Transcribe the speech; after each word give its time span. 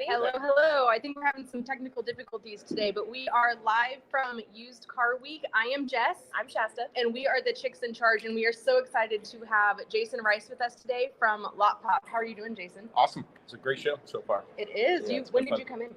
ready? 0.00 0.12
Hello, 0.12 0.30
hello. 0.34 0.88
I 0.88 0.98
think 0.98 1.16
we're 1.16 1.24
having 1.24 1.46
some 1.46 1.62
technical 1.62 2.02
difficulties 2.02 2.62
today, 2.62 2.90
but 2.90 3.08
we 3.10 3.28
are 3.28 3.54
live 3.64 3.98
from 4.10 4.40
Used 4.54 4.86
Car 4.88 5.18
Week. 5.20 5.42
I 5.54 5.66
am 5.74 5.86
Jess, 5.86 6.16
I'm 6.38 6.48
Shasta. 6.48 6.84
and 6.96 7.12
we 7.12 7.26
are 7.26 7.42
the 7.44 7.52
chicks 7.52 7.80
in 7.80 7.92
charge, 7.92 8.24
and 8.24 8.34
we 8.34 8.46
are 8.46 8.52
so 8.52 8.78
excited 8.78 9.24
to 9.24 9.38
have 9.48 9.78
Jasen 9.88 10.22
Rice 10.24 10.48
with 10.48 10.60
us 10.60 10.74
today 10.74 11.10
from 11.18 11.44
LotPop. 11.58 12.06
How 12.06 12.16
are 12.16 12.24
you 12.24 12.34
doing, 12.34 12.54
Jasen? 12.54 12.88
Awesome. 12.94 13.24
It's 13.44 13.52
a 13.54 13.58
great 13.58 13.78
show 13.78 13.96
so 14.04 14.22
far. 14.26 14.44
It 14.56 14.70
is. 14.76 15.08
Yeah, 15.10 15.16
you. 15.18 15.24
When 15.32 15.44
did 15.44 15.50
fun. 15.50 15.60
you 15.60 15.66
come 15.66 15.82
in? 15.82 15.90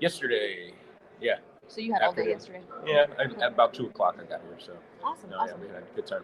Yesterday, 0.00 0.72
yeah, 1.20 1.36
So 1.68 1.80
you 1.80 1.92
had 1.92 2.02
all 2.02 2.12
day 2.12 2.28
yesterday. 2.28 2.62
yeah, 2.86 3.06
I, 3.18 3.24
at 3.44 3.52
about 3.52 3.72
two 3.74 3.86
o'clock 3.86 4.16
I 4.20 4.24
got 4.24 4.40
here. 4.42 4.56
So 4.58 4.72
Awesome, 5.04 5.30
no, 5.30 5.36
awesome. 5.36 5.60
yeah, 5.60 5.68
we 5.68 5.74
had 5.74 5.82
a 5.84 5.94
good 5.94 6.06
time. 6.06 6.22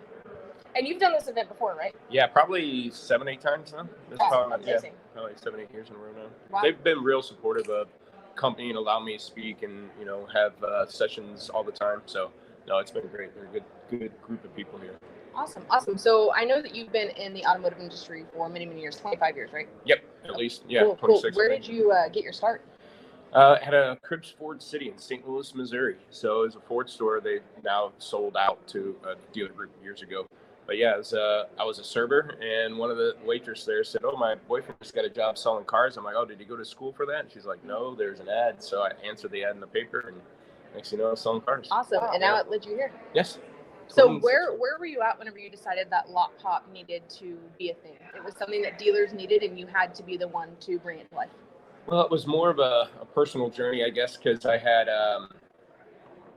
And 0.77 0.87
you've 0.87 1.01
done 1.01 1.13
this 1.13 1.29
event 1.29 1.49
before, 1.49 1.75
right? 1.75 1.95
Yeah, 2.11 2.27
probably 2.27 2.91
seven, 2.91 3.29
eight 3.29 3.41
times 3.41 3.73
now. 3.73 3.89
This 4.11 4.19
probably, 4.19 4.67
yeah, 4.67 4.79
probably 5.15 5.33
seven, 5.37 5.61
eight 5.61 5.73
years 5.73 5.89
in 5.89 5.97
a 5.97 5.99
row 5.99 6.13
now. 6.13 6.29
Wow. 6.51 6.63
They've 6.63 6.83
been 6.83 7.03
real 7.03 7.23
supportive 7.23 7.69
of 7.69 7.89
company 8.37 8.69
and 8.69 8.79
allow 8.79 9.01
me 9.01 9.17
to 9.17 9.23
speak 9.23 9.65
and 9.65 9.91
you 9.99 10.07
know 10.07 10.27
have 10.33 10.53
uh, 10.63 10.87
sessions 10.87 11.51
all 11.51 11.65
the 11.65 11.73
time. 11.73 12.03
So 12.07 12.31
no, 12.67 12.79
it's 12.79 12.91
been 12.91 13.07
great. 13.09 13.35
They're 13.35 13.45
a 13.45 13.49
good, 13.49 13.65
good 13.91 14.23
group 14.23 14.45
of 14.45 14.55
people 14.55 14.79
here. 14.79 14.99
Awesome, 15.35 15.65
awesome. 15.71 15.97
So 15.97 16.33
I 16.35 16.45
know 16.45 16.61
that 16.61 16.75
you've 16.75 16.93
been 16.93 17.11
in 17.11 17.33
the 17.33 17.45
automotive 17.47 17.79
industry 17.79 18.25
for 18.33 18.49
many, 18.49 18.67
many 18.67 18.81
years, 18.81 18.97
25 18.97 19.37
years, 19.37 19.53
right? 19.53 19.69
Yep, 19.85 20.03
at 20.25 20.37
least 20.37 20.65
yeah, 20.69 20.83
cool, 20.83 20.97
cool. 20.97 21.21
26. 21.21 21.37
I 21.37 21.39
Where 21.39 21.49
did 21.49 21.67
you 21.67 21.93
uh, 21.93 22.09
get 22.09 22.25
your 22.25 22.33
start? 22.33 22.63
Uh, 23.33 23.57
had 23.61 23.75
a 23.75 23.97
Cribs 24.03 24.35
Ford 24.39 24.63
City 24.63 24.89
in 24.89 24.97
St. 24.99 25.27
Louis, 25.29 25.55
Missouri. 25.55 25.97
So 26.11 26.43
it 26.43 26.45
was 26.47 26.57
a 26.57 26.61
Ford 26.61 26.89
store. 26.89 27.21
They 27.21 27.41
now 27.63 27.93
sold 27.99 28.37
out 28.37 28.67
to 28.69 28.97
a 29.05 29.15
dealer 29.33 29.51
group 29.51 29.71
years 29.83 30.03
ago. 30.03 30.27
But 30.69 30.77
yeah, 30.77 30.99
was, 30.99 31.15
uh, 31.15 31.45
I 31.59 31.65
was 31.65 31.79
a 31.79 31.85
server, 31.85 32.37
and 32.43 32.77
one 32.77 32.91
of 32.91 32.99
the 32.99 33.17
waitresses 33.25 33.65
there 33.65 33.83
said, 33.83 34.03
"Oh, 34.05 34.19
my 34.19 34.35
boyfriend 34.35 34.79
just 34.83 34.95
got 34.95 35.07
a 35.07 35.09
job 35.09 35.39
selling 35.39 35.65
cars." 35.65 35.97
I'm 35.97 36.05
like, 36.05 36.15
"Oh, 36.15 36.27
did 36.27 36.39
he 36.39 36.45
go 36.45 36.59
to 36.59 36.65
school 36.65 36.93
for 36.93 37.07
that?" 37.07 37.21
And 37.21 37.33
she's 37.33 37.47
like, 37.47 37.65
"No, 37.65 37.95
there's 37.95 38.21
an 38.21 38.29
ad." 38.29 38.63
So 38.63 38.83
I 38.83 38.93
answered 39.03 39.31
the 39.31 39.45
ad 39.45 39.55
in 39.55 39.61
the 39.61 39.67
paper, 39.67 40.01
and 40.09 40.21
next 40.75 40.91
thing 40.91 40.99
you 40.99 41.05
know, 41.05 41.09
I 41.09 41.13
was 41.13 41.23
selling 41.23 41.41
cars. 41.41 41.69
Awesome. 41.71 42.03
Wow. 42.03 42.11
And 42.13 42.21
now 42.21 42.37
it 42.37 42.51
led 42.51 42.67
you 42.67 42.73
here. 42.73 42.93
Yes. 43.15 43.39
So 43.87 44.19
where 44.19 44.53
where 44.53 44.79
were 44.79 44.85
you 44.85 45.01
at 45.01 45.19
whenever 45.19 45.39
you 45.39 45.49
decided 45.49 45.89
that 45.89 46.09
LotPop 46.09 46.71
needed 46.71 47.09
to 47.19 47.39
be 47.59 47.71
a 47.71 47.75
thing? 47.75 47.97
It 48.15 48.23
was 48.23 48.35
something 48.37 48.61
that 48.61 48.79
dealers 48.79 49.15
needed, 49.15 49.43
and 49.43 49.59
you 49.59 49.67
had 49.67 49.95
to 49.95 50.03
be 50.03 50.19
the 50.19 50.29
one 50.29 50.51
to 50.61 50.79
bring 50.81 50.99
it 50.99 51.09
to 51.09 51.17
life. 51.17 51.31
Well, 51.87 52.03
it 52.03 52.11
was 52.11 52.27
more 52.27 52.51
of 52.51 52.59
a, 52.59 52.91
a 53.01 53.07
personal 53.07 53.49
journey, 53.49 53.83
I 53.83 53.89
guess, 53.89 54.19
because 54.19 54.45
I 54.45 54.59
had, 54.59 54.91
um, 54.91 55.31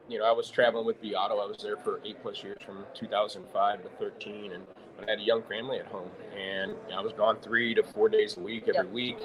you 0.10 0.20
know, 0.20 0.26
I 0.26 0.32
was 0.32 0.50
traveling 0.50 0.86
with 0.86 1.02
vAuto. 1.02 1.42
I 1.42 1.46
was 1.46 1.58
there 1.62 1.78
for 1.78 2.02
eight 2.06 2.22
plus 2.22 2.44
years, 2.44 2.58
from 2.66 2.86
2005 2.94 3.84
to 3.84 3.90
13, 4.00 4.54
and 4.54 4.64
I 5.06 5.10
had 5.10 5.20
a 5.20 5.24
young 5.24 5.44
family 5.44 5.80
at 5.80 5.88
home, 5.88 6.10
and 6.38 6.72
you 6.72 6.90
know, 6.90 7.00
I 7.00 7.02
was 7.02 7.14
gone 7.14 7.38
three 7.42 7.74
to 7.76 7.84
four 7.84 8.10
days 8.10 8.38
a 8.38 8.40
week, 8.40 8.64
every 8.68 8.86
Yep. 8.86 8.92
week, 8.92 9.18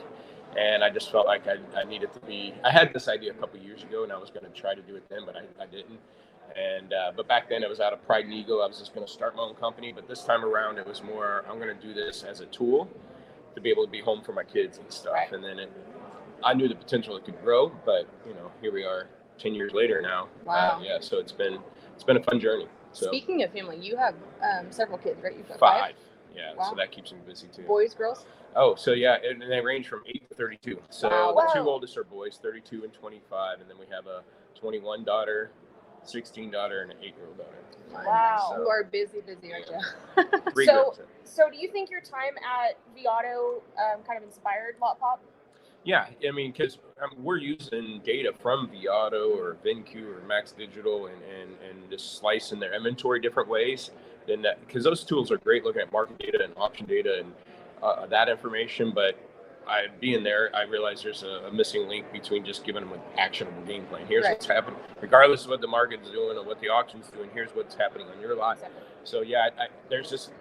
and 0.56 0.82
I 0.84 0.90
just 0.90 1.10
felt 1.10 1.26
like 1.26 1.46
I, 1.46 1.56
I 1.78 1.84
needed 1.84 2.12
to 2.14 2.20
be. 2.20 2.54
I 2.64 2.70
had 2.70 2.92
this 2.92 3.08
idea 3.08 3.32
a 3.32 3.34
couple 3.34 3.58
years 3.60 3.82
ago, 3.82 4.04
and 4.04 4.12
I 4.12 4.18
was 4.18 4.30
going 4.30 4.44
to 4.44 4.50
try 4.60 4.74
to 4.74 4.82
do 4.82 4.96
it 4.96 5.08
then, 5.08 5.20
but 5.26 5.36
I, 5.36 5.42
I 5.62 5.66
didn't. 5.66 5.98
And 6.56 6.92
uh, 6.92 7.12
but 7.14 7.28
back 7.28 7.48
then 7.48 7.62
it 7.62 7.68
was 7.68 7.80
out 7.80 7.92
of 7.92 8.04
pride 8.06 8.24
and 8.24 8.32
ego. 8.32 8.60
I 8.60 8.66
was 8.66 8.78
just 8.78 8.94
going 8.94 9.06
to 9.06 9.12
start 9.12 9.36
my 9.36 9.42
own 9.42 9.54
company, 9.56 9.92
but 9.92 10.08
this 10.08 10.22
time 10.22 10.44
around 10.44 10.78
it 10.78 10.86
was 10.86 11.02
more. 11.02 11.44
I'm 11.50 11.58
going 11.58 11.76
to 11.76 11.82
do 11.86 11.92
this 11.92 12.22
as 12.22 12.40
a 12.40 12.46
tool 12.46 12.88
to 13.54 13.60
be 13.60 13.68
able 13.70 13.84
to 13.84 13.90
be 13.90 14.00
home 14.00 14.22
for 14.22 14.32
my 14.32 14.44
kids 14.44 14.78
and 14.78 14.90
stuff. 14.90 15.14
Right. 15.14 15.32
And 15.32 15.42
then 15.42 15.58
it, 15.58 15.72
I 16.44 16.54
knew 16.54 16.68
the 16.68 16.74
potential 16.74 17.16
it 17.16 17.24
could 17.24 17.40
grow, 17.42 17.72
but 17.84 18.08
you 18.26 18.34
know, 18.34 18.50
here 18.62 18.72
we 18.72 18.84
are, 18.84 19.08
ten 19.38 19.54
years 19.54 19.72
later 19.72 20.00
now. 20.00 20.28
Wow. 20.44 20.78
Uh, 20.78 20.82
yeah, 20.82 20.98
so 21.00 21.18
it's 21.18 21.32
been 21.32 21.58
it's 21.94 22.04
been 22.04 22.16
a 22.16 22.22
fun 22.22 22.40
journey. 22.40 22.66
So 22.92 23.06
Speaking 23.08 23.42
of 23.42 23.52
family, 23.52 23.76
you 23.78 23.96
have 23.96 24.14
um, 24.42 24.66
several 24.70 24.98
kids, 24.98 25.22
right? 25.22 25.36
You've 25.36 25.48
got 25.48 25.58
five. 25.58 25.94
Yeah, 26.34 26.54
Wow. 26.54 26.70
so 26.70 26.74
that 26.76 26.92
keeps 26.92 27.12
me 27.12 27.18
busy 27.26 27.48
too. 27.48 27.62
boys, 27.62 27.94
girls. 27.94 28.26
Oh, 28.54 28.74
so 28.74 28.92
yeah, 28.92 29.16
and 29.22 29.42
and 29.42 29.50
they 29.52 29.60
range 29.60 29.88
from 29.88 30.02
eight 30.06 30.28
to 30.28 30.34
thirty-two. 30.34 30.80
So 30.90 31.08
Wow. 31.08 31.34
the 31.46 31.60
two 31.60 31.68
oldest 31.68 31.96
are 31.96 32.04
boys, 32.04 32.38
thirty-two 32.42 32.84
and 32.84 32.92
twenty-five, 32.92 33.60
and 33.60 33.68
then 33.70 33.78
we 33.78 33.86
have 33.94 34.06
a 34.06 34.22
twenty-one 34.58 35.04
daughter, 35.04 35.50
sixteen 36.02 36.50
daughter, 36.50 36.82
and 36.82 36.90
an 36.92 36.98
eight-year-old 37.02 37.36
daughter. 37.38 37.58
Wow. 38.06 38.56
You 38.58 38.68
are 38.68 38.84
busy, 38.84 39.20
busy, 39.20 39.52
aren't 39.52 39.68
you? 39.68 40.64
So- 40.66 40.94
So, 41.24 41.50
do 41.50 41.56
you 41.58 41.70
think 41.70 41.90
your 41.90 42.00
time 42.00 42.34
at 42.38 42.76
vAuto 42.96 43.56
um, 43.78 44.02
kind 44.06 44.16
of 44.18 44.22
inspired 44.24 44.76
LotPop? 44.80 45.18
Yeah, 45.86 46.06
I 46.26 46.32
mean, 46.32 46.50
because 46.50 46.78
um, 47.00 47.10
we're 47.16 47.36
using 47.36 48.00
data 48.04 48.32
from 48.42 48.68
vAuto 48.68 49.36
or 49.36 49.56
VinQ 49.64 50.18
or 50.18 50.26
Max 50.26 50.50
Digital 50.50 51.06
and, 51.06 51.16
and, 51.22 51.50
and 51.68 51.90
just 51.90 52.18
slicing 52.18 52.58
their 52.58 52.74
inventory 52.74 53.20
different 53.20 53.48
ways. 53.48 53.92
Then 54.26 54.42
that 54.42 54.58
because 54.66 54.82
those 54.82 55.04
tools 55.04 55.30
are 55.30 55.38
great 55.38 55.64
looking 55.64 55.82
at 55.82 55.92
market 55.92 56.18
data 56.18 56.42
and 56.42 56.52
auction 56.56 56.86
data 56.86 57.20
and 57.20 57.32
uh, 57.80 58.04
that 58.06 58.28
information. 58.28 58.90
But 58.92 59.16
I 59.68 59.86
being 60.00 60.24
there, 60.24 60.50
I 60.56 60.64
realized 60.64 61.04
there's 61.04 61.22
a, 61.22 61.46
a 61.46 61.52
missing 61.52 61.86
link 61.86 62.12
between 62.12 62.44
just 62.44 62.64
giving 62.64 62.82
them 62.82 62.92
an 62.92 63.00
actionable 63.16 63.62
game 63.62 63.84
plan. 63.86 64.06
Here's 64.08 64.24
Right. 64.24 64.32
what's 64.32 64.46
happening, 64.46 64.80
regardless 65.00 65.44
of 65.44 65.50
what 65.50 65.60
the 65.60 65.68
market's 65.68 66.10
doing 66.10 66.36
or 66.36 66.44
what 66.44 66.60
the 66.60 66.68
auction's 66.68 67.08
doing. 67.12 67.30
Here's 67.32 67.50
what's 67.50 67.76
happening 67.76 68.08
on 68.08 68.20
your 68.20 68.34
lot. 68.34 68.56
Exactly. 68.56 68.80
So 69.04 69.20
yeah, 69.20 69.50
I, 69.56 69.62
I, 69.62 69.66
there's 69.88 70.10
just 70.10 70.32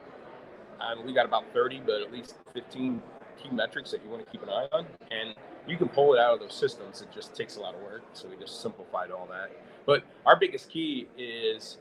um, 0.79 1.05
we 1.05 1.13
got 1.13 1.27
about 1.27 1.45
30, 1.53 1.81
but 1.85 2.01
at 2.01 2.11
least 2.11 2.35
15 2.53 3.01
key 3.41 3.49
metrics 3.49 3.91
that 3.91 4.03
you 4.03 4.09
want 4.09 4.25
to 4.25 4.31
keep 4.31 4.43
an 4.43 4.49
eye 4.49 4.67
on, 4.71 4.85
and 5.11 5.35
you 5.67 5.77
can 5.77 5.87
pull 5.89 6.13
it 6.13 6.19
out 6.19 6.33
of 6.33 6.39
those 6.39 6.53
systems. 6.53 7.01
It 7.01 7.11
just 7.13 7.35
takes 7.35 7.57
a 7.57 7.59
lot 7.59 7.75
of 7.75 7.81
work, 7.81 8.03
so 8.13 8.27
we 8.27 8.35
just 8.37 8.61
simplified 8.61 9.11
all 9.11 9.27
that. 9.27 9.51
But 9.85 10.03
our 10.25 10.35
biggest 10.35 10.69
key 10.69 11.07
is 11.17 11.77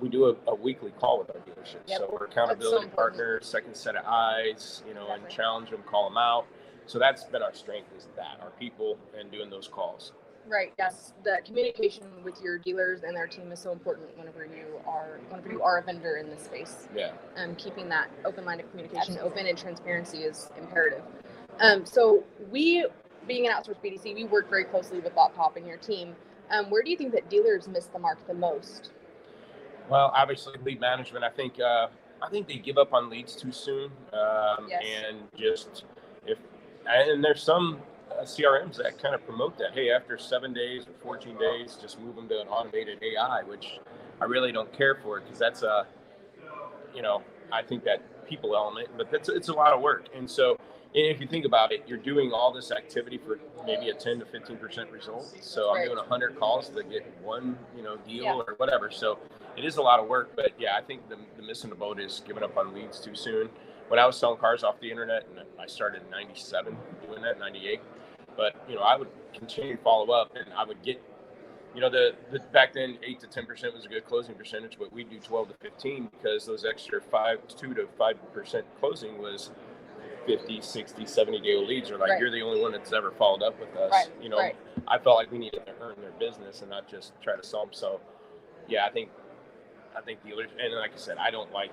we 0.00 0.08
do 0.08 0.26
a, 0.26 0.50
a 0.50 0.54
weekly 0.54 0.92
call 0.98 1.18
with 1.18 1.30
our 1.30 1.42
dealerships. 1.42 1.88
Yep. 1.88 1.98
So 1.98 2.08
we're 2.12 2.18
so 2.18 2.24
accountability 2.32 2.84
important. 2.84 2.96
partners, 2.96 3.46
second 3.46 3.76
set 3.76 3.96
of 3.96 4.04
eyes, 4.06 4.82
you 4.88 4.94
know, 4.94 5.12
and 5.12 5.28
challenge 5.28 5.70
them, 5.70 5.82
call 5.86 6.08
them 6.08 6.18
out. 6.18 6.46
So 6.86 6.98
that's 6.98 7.24
been 7.24 7.42
our 7.42 7.54
strength 7.54 7.88
is 7.96 8.08
that 8.16 8.38
our 8.42 8.50
people 8.58 8.98
and 9.18 9.30
doing 9.30 9.50
those 9.50 9.68
calls. 9.68 10.12
Right. 10.48 10.72
Yes. 10.78 11.12
The 11.22 11.38
communication 11.44 12.04
with 12.24 12.40
your 12.42 12.58
dealers 12.58 13.02
and 13.02 13.14
their 13.16 13.26
team 13.26 13.52
is 13.52 13.60
so 13.60 13.70
important 13.72 14.16
whenever 14.18 14.44
you 14.44 14.80
are 14.86 15.20
whenever 15.28 15.50
you 15.50 15.62
are 15.62 15.78
a 15.78 15.82
vendor 15.82 16.16
in 16.16 16.28
this 16.28 16.42
space. 16.44 16.88
Yeah. 16.94 17.12
um, 17.36 17.54
keeping 17.56 17.88
that 17.90 18.10
open 18.24 18.44
line 18.44 18.60
of 18.60 18.68
communication 18.70 19.14
Absolutely. 19.14 19.30
open 19.30 19.46
and 19.46 19.58
transparency 19.58 20.18
is 20.18 20.50
imperative. 20.58 21.02
Um, 21.60 21.84
so 21.84 22.24
we, 22.50 22.86
being 23.28 23.46
an 23.46 23.52
outsourced 23.52 23.82
BDC, 23.84 24.14
we 24.14 24.24
work 24.24 24.48
very 24.48 24.64
closely 24.64 24.98
with 25.00 25.14
Lot 25.14 25.34
Pop 25.36 25.56
and 25.56 25.66
your 25.66 25.76
team. 25.76 26.16
Um, 26.50 26.70
where 26.70 26.82
do 26.82 26.90
you 26.90 26.96
think 26.96 27.12
that 27.12 27.28
dealers 27.30 27.68
miss 27.68 27.86
the 27.86 27.98
mark 27.98 28.26
the 28.26 28.34
most? 28.34 28.90
Well, 29.88 30.10
obviously, 30.14 30.54
lead 30.64 30.80
management. 30.80 31.24
I 31.24 31.30
think 31.30 31.60
uh, 31.60 31.88
I 32.22 32.28
think 32.30 32.48
they 32.48 32.56
give 32.56 32.78
up 32.78 32.92
on 32.92 33.08
leads 33.10 33.36
too 33.36 33.52
soon, 33.52 33.90
um, 34.12 34.66
Yes. 34.68 34.82
and 35.06 35.18
just 35.36 35.84
if 36.26 36.38
and 36.88 37.22
there's 37.22 37.42
some 37.42 37.80
uh, 38.18 38.22
CRMs 38.22 38.76
that 38.76 39.00
kind 39.00 39.14
of 39.14 39.24
promote 39.26 39.56
that. 39.58 39.72
Hey, 39.74 39.90
after 39.90 40.18
seven 40.18 40.52
days 40.52 40.86
or 40.86 40.92
14 41.02 41.38
days, 41.38 41.76
just 41.80 42.00
move 42.00 42.16
them 42.16 42.28
to 42.28 42.40
an 42.40 42.48
automated 42.48 42.98
AI, 43.02 43.42
which 43.42 43.80
I 44.20 44.24
really 44.24 44.52
don't 44.52 44.72
care 44.72 44.96
for 45.02 45.20
because 45.20 45.38
that's 45.38 45.62
a 45.62 45.86
you 46.94 47.02
know 47.02 47.22
I 47.52 47.62
think 47.62 47.84
that 47.84 48.02
people 48.26 48.54
element, 48.54 48.88
but 48.96 49.10
that's 49.10 49.28
it's 49.28 49.48
a 49.48 49.52
lot 49.54 49.72
of 49.72 49.80
work, 49.80 50.06
and 50.14 50.30
so. 50.30 50.58
And 50.92 51.06
if 51.06 51.20
you 51.20 51.28
think 51.28 51.44
about 51.44 51.70
it, 51.70 51.84
you're 51.86 51.98
doing 51.98 52.32
all 52.32 52.52
this 52.52 52.72
activity 52.72 53.16
for 53.24 53.38
maybe 53.64 53.90
a 53.90 53.94
10 53.94 54.18
to 54.18 54.24
15 54.26 54.56
percent 54.56 54.90
result. 54.90 55.32
So 55.40 55.70
I'm 55.70 55.76
Right. 55.76 55.84
doing 55.84 55.98
100 55.98 56.36
calls 56.36 56.68
to 56.70 56.82
get 56.82 57.06
one, 57.22 57.56
you 57.76 57.82
know, 57.84 57.96
deal 57.98 58.24
Yeah. 58.24 58.34
or 58.48 58.54
whatever. 58.56 58.90
So 58.90 59.16
it 59.56 59.64
is 59.64 59.76
a 59.76 59.82
lot 59.82 60.00
of 60.00 60.08
work, 60.08 60.30
but 60.34 60.50
yeah, 60.58 60.76
I 60.76 60.80
think 60.80 61.08
the, 61.08 61.16
the 61.36 61.44
missing 61.44 61.70
the 61.70 61.76
boat 61.76 62.00
is 62.00 62.22
giving 62.26 62.42
up 62.42 62.56
on 62.56 62.74
leads 62.74 62.98
too 62.98 63.14
soon. 63.14 63.50
When 63.86 64.00
I 64.00 64.04
was 64.06 64.16
selling 64.16 64.38
cars 64.40 64.64
off 64.64 64.80
the 64.80 64.90
internet, 64.90 65.26
and 65.30 65.46
I 65.60 65.66
started 65.68 66.02
in 66.02 66.10
'97 66.10 66.76
doing 67.06 67.22
that, 67.22 67.38
'98, 67.38 67.80
but 68.40 68.56
you 68.66 68.74
know, 68.74 68.80
I 68.80 68.96
would 68.96 69.08
continue 69.34 69.76
to 69.76 69.82
follow 69.82 70.14
up, 70.14 70.34
and 70.34 70.46
I 70.56 70.64
would 70.64 70.82
get, 70.82 70.98
you 71.74 71.82
know, 71.82 71.90
the, 71.90 72.12
the 72.32 72.38
back 72.38 72.72
then 72.72 72.96
eight 73.06 73.20
to 73.20 73.26
ten 73.26 73.44
percent 73.44 73.74
was 73.74 73.84
a 73.84 73.88
good 73.88 74.06
closing 74.06 74.34
percentage, 74.34 74.78
but 74.78 74.90
we 74.94 75.04
do 75.04 75.18
12 75.18 75.48
to 75.48 75.54
15 75.60 76.08
because 76.10 76.46
those 76.46 76.64
extra 76.64 77.02
five, 77.02 77.46
two 77.48 77.74
to 77.74 77.86
five 77.98 78.16
percent 78.32 78.64
closing 78.80 79.18
was 79.18 79.50
50, 80.26 80.62
60, 80.62 81.04
70 81.04 81.40
day 81.40 81.54
old 81.54 81.68
leads 81.68 81.90
are 81.90 81.98
like, 81.98 82.10
Right. 82.12 82.20
you're 82.20 82.30
the 82.30 82.40
only 82.40 82.62
one 82.62 82.72
that's 82.72 82.94
ever 82.94 83.10
followed 83.10 83.42
up 83.42 83.60
with 83.60 83.76
us. 83.76 83.92
Right, 83.92 84.08
You 84.22 84.30
know, 84.30 84.38
right. 84.38 84.56
I 84.88 84.96
felt 84.98 85.16
like 85.16 85.30
we 85.30 85.36
needed 85.38 85.66
to 85.66 85.72
earn 85.82 85.96
their 86.00 86.12
business 86.12 86.62
and 86.62 86.70
not 86.70 86.88
just 86.88 87.12
try 87.20 87.36
to 87.36 87.46
sell 87.46 87.66
them. 87.66 87.74
So, 87.74 88.00
yeah, 88.68 88.86
I 88.86 88.90
think, 88.90 89.10
I 89.94 90.00
think 90.00 90.24
dealers, 90.24 90.48
and 90.58 90.74
like 90.76 90.94
I 90.94 90.98
said, 90.98 91.18
I 91.18 91.30
don't 91.30 91.52
like 91.52 91.72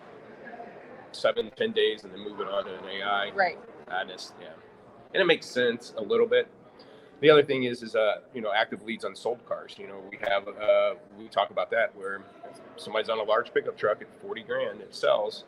seven, 1.13 1.50
ten 1.56 1.71
days 1.71 2.03
and 2.03 2.12
then 2.12 2.19
moving 2.19 2.47
on 2.47 2.65
to 2.65 2.77
an 2.77 2.86
AI. 2.89 3.31
Right. 3.31 3.57
I 3.88 4.03
just, 4.03 4.33
yeah, 4.42 4.50
and 5.13 5.21
it 5.21 5.25
makes 5.25 5.45
sense 5.45 5.94
a 5.97 6.01
little 6.01 6.27
bit. 6.27 6.47
The 7.19 7.30
other 7.30 7.44
thing 7.44 7.64
is, 7.64 7.81
is 7.81 7.96
uh, 7.96 8.19
you 8.34 8.42
know, 8.42 8.52
active 8.54 8.84
leads 8.84 9.04
on 9.04 9.16
sold 9.16 9.44
cars. 9.48 9.75
You 9.78 9.88
know, 9.88 10.02
we 10.10 10.18
have, 10.28 10.48
uh, 10.48 10.96
we 11.18 11.28
talk 11.28 11.50
about 11.50 11.72
that 11.72 11.96
where 11.96 12.22
somebody's 12.75 13.10
on 13.10 13.19
a 13.19 13.24
large 13.24 13.54
pickup 13.54 13.78
truck 13.78 14.02
at 14.02 14.22
forty 14.22 14.44
grand, 14.44 14.81
it 14.81 14.94
sells. 14.94 15.46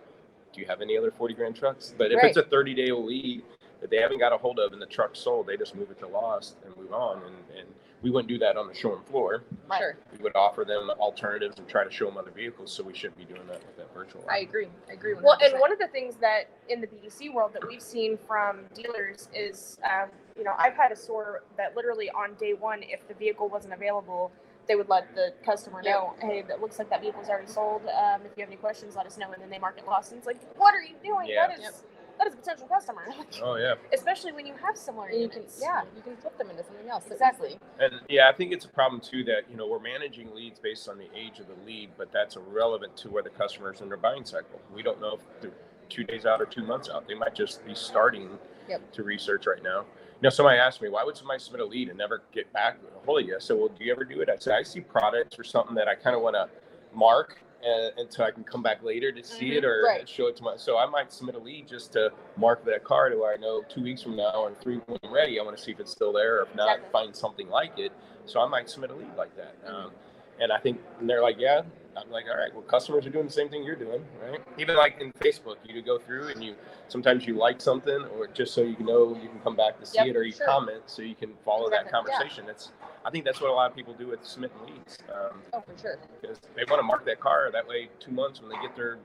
Do 0.54 0.62
you 0.62 0.68
have 0.68 0.81
any 0.81 0.98
other 0.98 1.12
forty 1.12 1.33
grand 1.33 1.56
trucks? 1.56 1.94
But 1.98 2.12
if 2.12 2.24
it's 2.24 2.38
a 2.38 2.44
thirty 2.44 2.74
day 2.74 2.92
lead 2.92 3.44
that 3.81 3.89
they 3.89 3.98
haven't 3.98 4.19
got 4.19 4.33
a 4.33 4.38
hold 4.38 4.60
of 4.60 4.74
and 4.74 4.81
the 4.81 4.88
truck's 4.88 5.19
sold, 5.19 5.48
they 5.48 5.57
just 5.57 5.75
move 5.75 5.92
it 5.92 6.00
to 6.00 6.07
lost 6.07 6.57
and 6.66 6.75
move 6.75 6.92
on. 6.92 7.18
And, 7.24 7.36
and 7.57 7.68
we 8.01 8.10
wouldn't 8.10 8.30
do 8.30 8.38
that 8.39 8.57
on 8.57 8.68
the 8.68 8.74
showroom 8.74 9.04
floor. 9.04 9.44
Right. 9.69 9.80
Sure. 9.80 9.98
We 10.18 10.24
would 10.24 10.36
offer 10.36 10.66
them 10.66 10.89
alternatives 11.00 11.60
and 11.60 11.68
try 11.68 11.83
to 11.83 11.92
show 11.92 12.06
them 12.06 12.18
other 12.18 12.31
vehicles. 12.31 12.71
So 12.74 12.83
we 12.83 12.94
shouldn't 12.94 13.18
be 13.18 13.25
doing 13.25 13.45
that 13.48 13.62
with 13.66 13.77
that 13.77 13.94
virtual. 13.94 14.25
I 14.30 14.39
agree. 14.39 14.68
I 14.89 14.94
agree. 14.94 15.16
100%. 15.16 15.21
Well, 15.21 15.38
and 15.42 15.60
one 15.60 15.71
of 15.71 15.80
the 15.80 15.88
things 15.88 16.16
that 16.18 16.50
in 16.68 16.81
the 16.81 16.88
BDC 16.88 17.33
world 17.33 17.54
that 17.54 17.66
we've 17.68 17.81
seen 17.81 18.18
from 18.27 18.62
dealers 18.74 19.30
is 19.33 19.77
um, 19.83 20.10
you 20.39 20.45
know, 20.45 20.53
I've 20.57 20.74
had 20.75 20.91
a 20.91 20.95
store 20.95 21.44
that 21.57 21.75
literally 21.75 22.09
on 22.12 22.33
day 22.36 22.53
one, 22.53 22.81
if 22.81 23.06
the 23.09 23.13
vehicle 23.13 23.50
wasn't 23.50 23.74
available, 23.74 24.31
they 24.68 24.75
would 24.75 24.88
let 24.88 25.13
the 25.13 25.33
customer 25.45 25.81
Yep. 25.83 25.94
know, 25.94 26.13
hey, 26.21 26.44
that 26.47 26.62
looks 26.62 26.80
like 26.80 26.89
that 26.89 27.01
vehicle's 27.01 27.27
already 27.27 27.47
sold. 27.51 27.81
Um, 27.88 28.21
if 28.25 28.31
you 28.38 28.41
have 28.44 28.50
any 28.50 28.56
questions, 28.56 28.95
let 28.95 29.06
us 29.06 29.18
know. 29.18 29.31
And 29.33 29.41
then 29.41 29.50
they 29.50 29.59
mark 29.59 29.77
it 29.77 29.86
lost. 29.86 30.12
And 30.12 30.19
it's 30.19 30.27
like, 30.27 30.39
what 30.57 30.74
are 30.74 30.81
you 30.81 30.95
doing? 31.03 31.27
Yeah. 31.27 31.47
That 31.47 31.57
is 31.57 31.63
Yep. 31.63 31.74
that 32.19 32.27
is 32.27 32.33
a 32.33 32.38
potential 32.38 32.68
customer. 32.68 33.07
Oh 33.44 33.56
yeah. 33.56 33.75
Especially 33.94 34.31
when 34.31 34.45
you 34.45 34.53
have 34.65 34.77
similar 34.77 35.07
And 35.07 35.21
you 35.21 35.27
can, 35.30 35.44
yeah, 35.59 35.81
you 35.95 36.01
can 36.01 36.15
flip 36.18 36.38
them 36.38 36.50
into 36.50 36.63
something 36.63 36.88
else. 36.89 37.06
Exactly. 37.12 37.57
And 37.80 37.94
yeah, 38.09 38.30
I 38.30 38.33
think 38.33 38.51
it's 38.53 38.65
a 38.65 38.69
problem 38.69 39.01
too 39.01 39.24
that 39.25 39.50
you 39.50 39.57
know 39.57 39.68
we're 39.68 39.80
managing 39.80 40.33
leads 40.33 40.59
based 40.59 40.88
on 40.88 40.97
the 40.97 41.07
age 41.18 41.39
of 41.39 41.47
the 41.47 41.56
lead, 41.65 41.89
but 41.97 42.12
that's 42.13 42.35
irrelevant 42.38 42.95
to 42.97 43.09
where 43.09 43.24
the 43.24 43.30
customer 43.30 43.74
is 43.74 43.81
in 43.81 43.89
their 43.89 43.97
buying 43.97 44.24
cycle. 44.25 44.62
We 44.74 44.83
don't 44.83 45.01
know 45.01 45.15
if 45.15 45.42
they're 45.42 45.51
two 45.89 46.03
days 46.03 46.25
out 46.27 46.39
or 46.42 46.45
two 46.45 46.63
months 46.63 46.89
out. 46.89 47.07
They 47.07 47.15
might 47.15 47.33
just 47.35 47.65
be 47.65 47.74
starting 47.74 48.38
Yep. 48.68 48.92
to 48.94 49.03
research 49.03 49.47
right 49.47 49.63
now. 49.63 49.85
You 50.21 50.25
know, 50.27 50.31
somebody 50.31 50.60
asked 50.60 50.81
me, 50.81 50.89
why 50.89 51.06
would 51.06 51.16
somebody 51.16 51.39
submit 51.39 51.62
a 51.62 51.66
lead 51.66 51.88
and 51.88 51.98
never 51.98 52.24
get 52.33 52.51
back 52.51 52.75
a 52.94 53.06
hold 53.06 53.21
of 53.21 53.27
you? 53.27 53.38
I 53.38 53.39
said, 53.39 53.56
well, 53.57 53.69
do 53.69 53.86
you 53.86 53.92
ever 53.94 54.04
do 54.04 54.19
it? 54.19 54.27
I 54.30 54.36
said, 54.38 54.54
I 54.54 54.63
see 54.63 54.81
products 54.81 55.39
or 55.39 55.45
something 55.45 55.74
that 55.75 55.88
I 55.88 55.95
kind 55.95 56.13
of 56.13 56.21
want 56.21 56.36
to 56.36 56.50
mark 56.94 57.38
uh, 57.66 57.89
until 57.98 58.25
I 58.25 58.31
can 58.31 58.44
come 58.44 58.62
back 58.62 58.83
later 58.83 59.13
to 59.13 59.24
see 59.24 59.54
it 59.56 59.63
or 59.63 59.83
Right. 59.86 60.07
show 60.10 60.27
it 60.27 60.36
to 60.38 60.44
my. 60.44 60.57
So 60.57 60.77
I 60.77 60.86
might 60.88 61.13
submit 61.13 61.36
a 61.36 61.39
lead 61.39 61.69
just 61.69 61.94
to 61.94 62.12
mark 62.36 62.66
that 62.66 62.83
car 62.83 63.07
to 63.10 63.16
where 63.18 63.33
I 63.33 63.38
know 63.38 63.63
two 63.69 63.81
weeks 63.81 64.01
from 64.04 64.18
now 64.18 64.44
or 64.44 64.54
three 64.62 64.80
when 64.88 64.98
I'm 65.04 65.13
ready, 65.13 65.39
I 65.39 65.44
want 65.44 65.56
to 65.57 65.63
see 65.63 65.71
if 65.71 65.80
it's 65.80 65.92
still 65.92 66.12
there 66.12 66.39
or 66.39 66.44
if 66.44 66.54
not, 66.54 66.68
Exactly. 66.75 66.89
find 66.92 67.16
something 67.16 67.48
like 67.48 67.80
it. 67.80 67.94
So 68.25 68.42
I 68.42 68.48
might 68.48 68.69
submit 68.69 68.92
a 68.92 68.95
lead 68.95 69.16
like 69.18 69.33
that. 69.38 69.56
Um, 69.66 69.92
and 70.39 70.51
I 70.51 70.57
think 70.59 70.80
and 71.00 71.09
they're 71.09 71.21
like, 71.21 71.38
yeah. 71.39 71.62
I'm 71.97 72.09
like, 72.12 72.25
all 72.31 72.38
right. 72.38 72.53
Well, 72.53 72.62
customers 72.63 73.06
are 73.06 73.09
doing 73.09 73.25
the 73.25 73.31
same 73.31 73.50
thing 73.50 73.63
you're 73.63 73.75
doing, 73.75 74.01
right? 74.24 74.39
Even 74.57 74.77
like 74.77 75.01
in 75.01 75.12
Facebook, 75.13 75.56
you 75.65 75.74
do 75.74 75.81
go 75.81 75.97
through 75.97 76.27
and 76.30 76.41
you 76.41 76.56
sometimes 76.88 77.25
you 77.27 77.33
like 77.36 77.59
something, 77.59 78.06
or 78.15 78.27
just 78.27 78.53
so 78.53 78.62
you 78.62 78.77
know 78.80 79.18
you 79.21 79.27
can 79.27 79.39
come 79.44 79.56
back 79.56 79.77
to 79.80 79.86
see 79.86 79.97
Yep, 79.97 80.07
it, 80.07 80.15
or 80.15 80.24
you 80.24 80.31
sure. 80.31 80.45
comment 80.45 80.83
so 80.86 81.01
you 81.01 81.15
can 81.15 81.31
follow 81.44 81.69
that 81.69 81.86
yeah. 81.86 81.91
conversation. 81.91 82.45
That's 82.45 82.71
I 83.03 83.09
think 83.09 83.25
that's 83.25 83.41
what 83.41 83.50
a 83.50 83.53
lot 83.53 83.69
of 83.69 83.75
people 83.75 83.94
do 83.95 84.07
with 84.07 84.24
submitting 84.24 84.57
leads. 84.65 85.00
Um, 85.13 85.41
Oh, 85.51 85.62
for 85.62 85.77
sure. 85.81 85.97
because 86.21 86.39
they 86.56 86.63
want 86.69 86.80
to 86.80 86.83
mark 86.83 87.06
that 87.06 87.19
car 87.19 87.50
that 87.51 87.68
way 87.68 87.89
two 88.00 88.12
months 88.12 88.39
when 88.39 88.50
they 88.50 88.62
get 88.65 88.75
their 88.77 88.97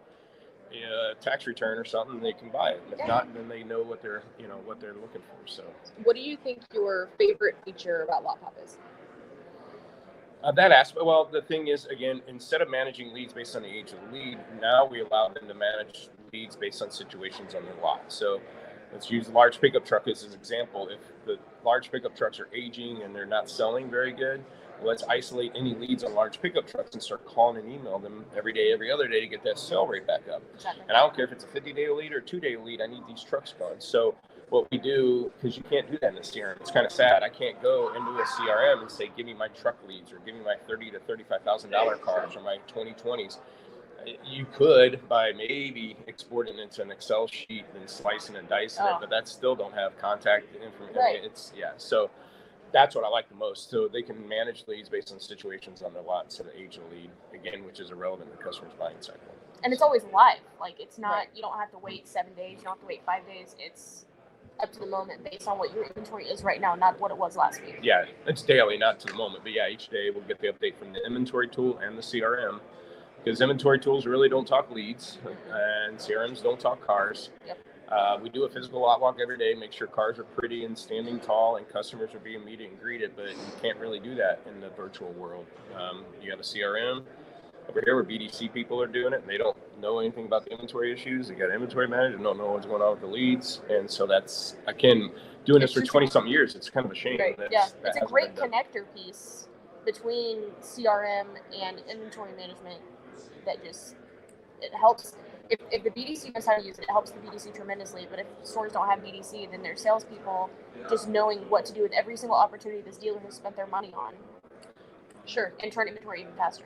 uh, 0.73 1.15
tax 1.21 1.47
return 1.47 1.79
or 1.79 1.85
something 1.85 2.21
they 2.21 2.33
can 2.33 2.51
buy 2.51 2.71
it 2.71 2.83
if 2.93 2.99
Yeah. 2.99 3.07
not 3.07 3.33
then 3.35 3.49
they 3.49 3.63
know 3.63 3.83
what 3.83 4.03
they're 4.03 4.23
you 4.39 4.49
know 4.49 4.59
what 4.65 4.81
they're 4.81 4.95
looking 4.95 5.23
for 5.23 5.47
so 5.47 5.63
What 6.03 6.17
do 6.17 6.23
you 6.23 6.37
think 6.37 6.63
your 6.73 7.09
favorite 7.19 7.57
feature 7.65 8.03
about 8.03 8.25
LotPop 8.25 8.53
is? 8.65 8.77
Uh, 10.45 10.53
that 10.53 10.71
aspect 10.73 11.05
well 11.05 11.25
the 11.25 11.43
thing 11.43 11.69
is 11.69 11.87
again 11.87 12.21
instead 12.29 12.61
of 12.61 12.71
managing 12.71 13.13
leads 13.13 13.33
based 13.33 13.57
on 13.57 13.63
the 13.63 13.69
age 13.69 13.93
of 13.93 13.99
the 14.07 14.19
lead 14.19 14.39
now 14.61 14.85
we 14.85 15.01
allow 15.01 15.29
them 15.29 15.49
to 15.49 15.55
manage 15.55 16.09
leads 16.33 16.57
based 16.57 16.83
on 16.83 16.91
situations 16.91 17.55
on 17.55 17.65
their 17.65 17.75
lot 17.83 18.03
so 18.09 18.41
let's 18.93 19.11
use 19.11 19.29
large 19.29 19.61
pickup 19.61 19.85
truck 19.85 20.07
as 20.07 20.23
an 20.25 20.33
example 20.35 20.89
if 20.89 21.01
the 21.27 21.39
large 21.65 21.91
pickup 21.91 22.15
trucks 22.17 22.39
are 22.39 22.49
aging 22.55 23.03
and 23.03 23.15
they're 23.15 23.27
not 23.27 23.49
selling 23.49 23.91
very 23.91 24.13
good 24.13 24.45
let's 24.83 25.05
isolate 25.05 25.53
any 25.55 25.75
leads 25.75 26.05
on 26.05 26.15
large 26.15 26.43
pickup 26.43 26.67
trucks 26.67 26.93
and 26.93 27.03
start 27.03 27.25
calling 27.25 27.63
and 27.63 27.73
email 27.73 27.99
them 27.99 28.25
every 28.37 28.53
day 28.53 28.73
every 28.73 28.91
other 28.91 29.09
day 29.09 29.21
to 29.21 29.27
get 29.27 29.43
that 29.43 29.59
sell 29.59 29.87
rate 29.87 30.07
back 30.07 30.23
up 30.33 30.43
Exactly. 30.55 30.83
And 30.89 30.97
I 30.97 31.01
don't 31.01 31.15
care 31.15 31.25
if 31.25 31.33
it's 31.33 31.45
a 31.45 31.49
50 31.49 31.73
day 31.73 31.89
lead 31.89 32.13
or 32.13 32.21
two 32.21 32.41
day 32.41 32.57
lead, 32.57 32.81
I 32.81 32.87
need 32.87 33.03
these 33.09 33.23
trucks 33.23 33.55
going. 33.59 33.77
So 33.79 34.15
what 34.55 34.71
we 34.71 34.79
do, 34.79 35.33
because 35.37 35.57
you 35.57 35.65
can't 35.65 35.91
do 35.91 35.99
that 36.01 36.13
in 36.13 36.17
a 36.19 36.21
CRM, 36.21 36.61
it's 36.61 36.71
kind 36.71 36.87
of 36.87 36.93
sad. 36.93 37.25
I 37.25 37.29
can't 37.29 37.61
go 37.61 37.89
into 37.95 38.11
a 38.13 38.25
CRM 38.25 38.83
and 38.83 38.91
say, 38.91 39.11
give 39.17 39.27
me 39.27 39.35
my 39.35 39.49
truck 39.49 39.77
leads 39.89 40.13
or 40.13 40.21
give 40.25 40.37
me 40.37 40.43
my 40.45 40.55
30 40.69 40.93
to 40.93 41.01
$35,000 41.01 42.01
cars 42.01 42.37
or 42.37 42.41
my 42.41 42.59
2020s. 42.73 43.39
You 44.25 44.47
could 44.55 45.07
by 45.09 45.33
maybe 45.33 45.97
exporting 46.07 46.59
into 46.59 46.83
an 46.83 46.93
Excel 46.93 47.27
sheet 47.27 47.65
and 47.75 47.89
slicing 47.91 48.37
and 48.37 48.49
dicing 48.49 48.85
Oh. 48.87 48.95
it, 48.97 49.01
but 49.01 49.11
that 49.11 49.27
still 49.27 49.57
don't 49.57 49.75
have 49.75 49.99
contact 49.99 50.55
information. 50.55 50.95
Right. 51.01 51.25
It's 51.25 51.53
yeah. 51.57 51.73
So 51.79 52.11
that's 52.71 52.95
what 52.95 53.05
I 53.05 53.09
like 53.09 53.29
the 53.31 53.35
most. 53.35 53.71
So 53.71 53.89
they 53.89 54.03
can 54.03 54.29
manage 54.29 54.65
leads 54.69 54.89
based 54.89 55.11
on 55.11 55.19
situations 55.19 55.83
on 55.83 55.95
their 55.95 56.03
lot, 56.03 56.33
so 56.33 56.43
the 56.45 56.57
age 56.57 56.77
of 56.77 56.83
lead 56.93 57.11
again, 57.33 57.65
which 57.65 57.81
is 57.81 57.91
irrelevant 57.91 58.31
to 58.31 58.37
the 58.37 58.43
customer's 58.43 58.75
buying 58.79 58.97
cycle. 59.01 59.35
And 59.65 59.73
it's 59.73 59.81
always 59.83 60.05
live. 60.13 60.41
Like 60.61 60.79
it's 60.79 60.99
not 60.99 61.13
Right. 61.15 61.29
you 61.35 61.41
don't 61.43 61.59
have 61.59 61.71
to 61.71 61.79
wait 61.79 62.07
seven 62.07 62.35
days, 62.35 62.59
you 62.59 62.65
don't 62.65 62.75
have 62.75 62.81
to 62.81 62.87
wait 62.87 63.03
five 63.07 63.27
days. 63.27 63.57
It's 63.59 64.05
up 64.61 64.73
to 64.73 64.81
the 64.81 64.87
moment 64.87 65.25
based 65.25 65.49
on 65.49 65.59
what 65.59 65.75
your 65.75 65.85
inventory 65.85 66.27
is 66.27 66.43
right 66.43 66.61
now, 66.61 66.75
not 66.75 66.99
what 67.01 67.11
it 67.11 67.17
was 67.17 67.37
last 67.37 67.61
week. 67.65 67.79
Yeah, 67.83 68.05
it's 68.27 68.43
daily, 68.43 68.79
not 68.79 69.01
to 69.01 69.07
the 69.07 69.15
moment, 69.15 69.43
but 69.43 69.53
yeah, 69.53 69.69
each 69.69 69.89
day 69.89 70.11
we'll 70.11 70.25
get 70.25 70.41
the 70.41 70.49
update 70.49 70.77
from 70.79 70.93
the 70.93 71.05
inventory 71.05 71.49
tool 71.49 71.79
and 71.79 71.97
the 71.99 72.03
CRM. 72.03 72.61
Because 73.23 73.41
inventory 73.41 73.79
tools 73.79 74.07
really 74.07 74.29
don't 74.29 74.47
talk 74.47 74.71
leads, 74.71 75.19
and 75.51 75.97
CRMs 75.97 76.43
don't 76.43 76.61
talk 76.61 76.85
cars. 76.87 77.31
Yep. 77.47 77.59
Uh, 77.91 78.19
we 78.23 78.29
do 78.29 78.45
a 78.45 78.49
physical 78.49 78.81
lot 78.81 79.01
walk 79.01 79.19
every 79.23 79.39
day, 79.39 79.55
make 79.55 79.73
sure 79.73 79.87
cars 79.87 80.19
are 80.19 80.25
pretty 80.25 80.65
and 80.65 80.77
standing 80.77 81.19
tall, 81.21 81.57
and 81.57 81.69
customers 81.69 82.15
are 82.15 82.19
being 82.19 82.45
meted 82.45 82.71
and 82.71 82.81
greeted. 82.81 83.13
But 83.17 83.31
you 83.31 83.53
can't 83.63 83.79
really 83.79 84.01
do 84.01 84.15
that 84.17 84.41
in 84.49 84.61
the 84.61 84.71
virtual 84.71 85.13
world. 85.13 85.47
Um, 85.75 86.05
you 86.21 86.31
have 86.31 86.41
a 86.41 86.43
CRM 86.43 87.03
over 87.69 87.81
here 87.85 87.95
where 87.95 88.05
BDC 88.05 88.53
people 88.53 88.81
are 88.83 88.87
doing 88.87 89.13
it, 89.13 89.21
and 89.21 89.29
they 89.29 89.39
don't 89.39 89.57
know 89.85 89.99
anything 90.01 90.25
about 90.27 90.45
the 90.45 90.51
inventory 90.51 90.93
issues. 90.93 91.29
They 91.29 91.35
got 91.35 91.51
an 91.51 91.55
inventory 91.57 91.87
manager, 91.87 92.17
don't 92.17 92.39
know 92.39 92.53
what's 92.53 92.67
going 92.67 92.83
on 92.83 92.93
with 92.93 93.01
the 93.01 93.07
leads, 93.07 93.61
and 93.69 93.89
so 93.89 94.07
that's 94.07 94.57
again 94.67 95.11
doing 95.45 95.61
this 95.61 95.73
for 95.75 95.83
twenty 95.83 96.09
something 96.09 96.33
years. 96.33 96.57
It's 96.57 96.71
kind 96.71 96.87
of 96.87 96.93
a 96.93 96.95
shame. 96.95 97.19
Right, 97.21 97.37
that's- 97.37 97.53
Yeah, 97.53 97.69
that 97.83 97.97
it's 97.97 98.03
a 98.05 98.07
great 98.07 98.35
connector 98.35 98.85
piece 98.95 99.47
between 99.85 100.39
CRM 100.63 101.27
and 101.63 101.83
inventory 101.91 102.33
management 102.33 102.81
that 103.45 103.63
just 103.63 103.95
it 104.61 104.73
helps. 104.75 105.15
If, 105.51 105.61
if 105.71 105.85
the 105.85 105.91
BDC 105.91 106.33
knows 106.35 106.47
how 106.47 106.57
to 106.57 106.65
use 106.65 106.79
it, 106.79 106.85
it 106.85 106.91
helps 106.91 107.11
the 107.11 107.19
BDC 107.19 107.55
tremendously. 107.55 108.07
But 108.09 108.19
if 108.21 108.27
stores 108.45 108.73
don't 108.73 108.89
have 108.89 109.01
BDC, 109.01 109.51
then 109.51 109.63
their 109.63 109.77
salespeople 109.77 110.49
just 110.89 111.07
knowing 111.07 111.41
what 111.51 111.67
to 111.67 111.75
do 111.75 111.83
with 111.83 111.93
every 111.93 112.17
single 112.17 112.37
opportunity 112.39 112.81
this 112.81 112.97
dealer 112.97 113.21
has 113.21 113.35
spent 113.35 113.55
their 113.55 113.67
money 113.67 113.93
on 113.95 114.15
Sure. 115.27 115.53
and 115.63 115.71
turn 115.71 115.87
inventory 115.89 116.23
even 116.23 116.33
faster. 116.33 116.65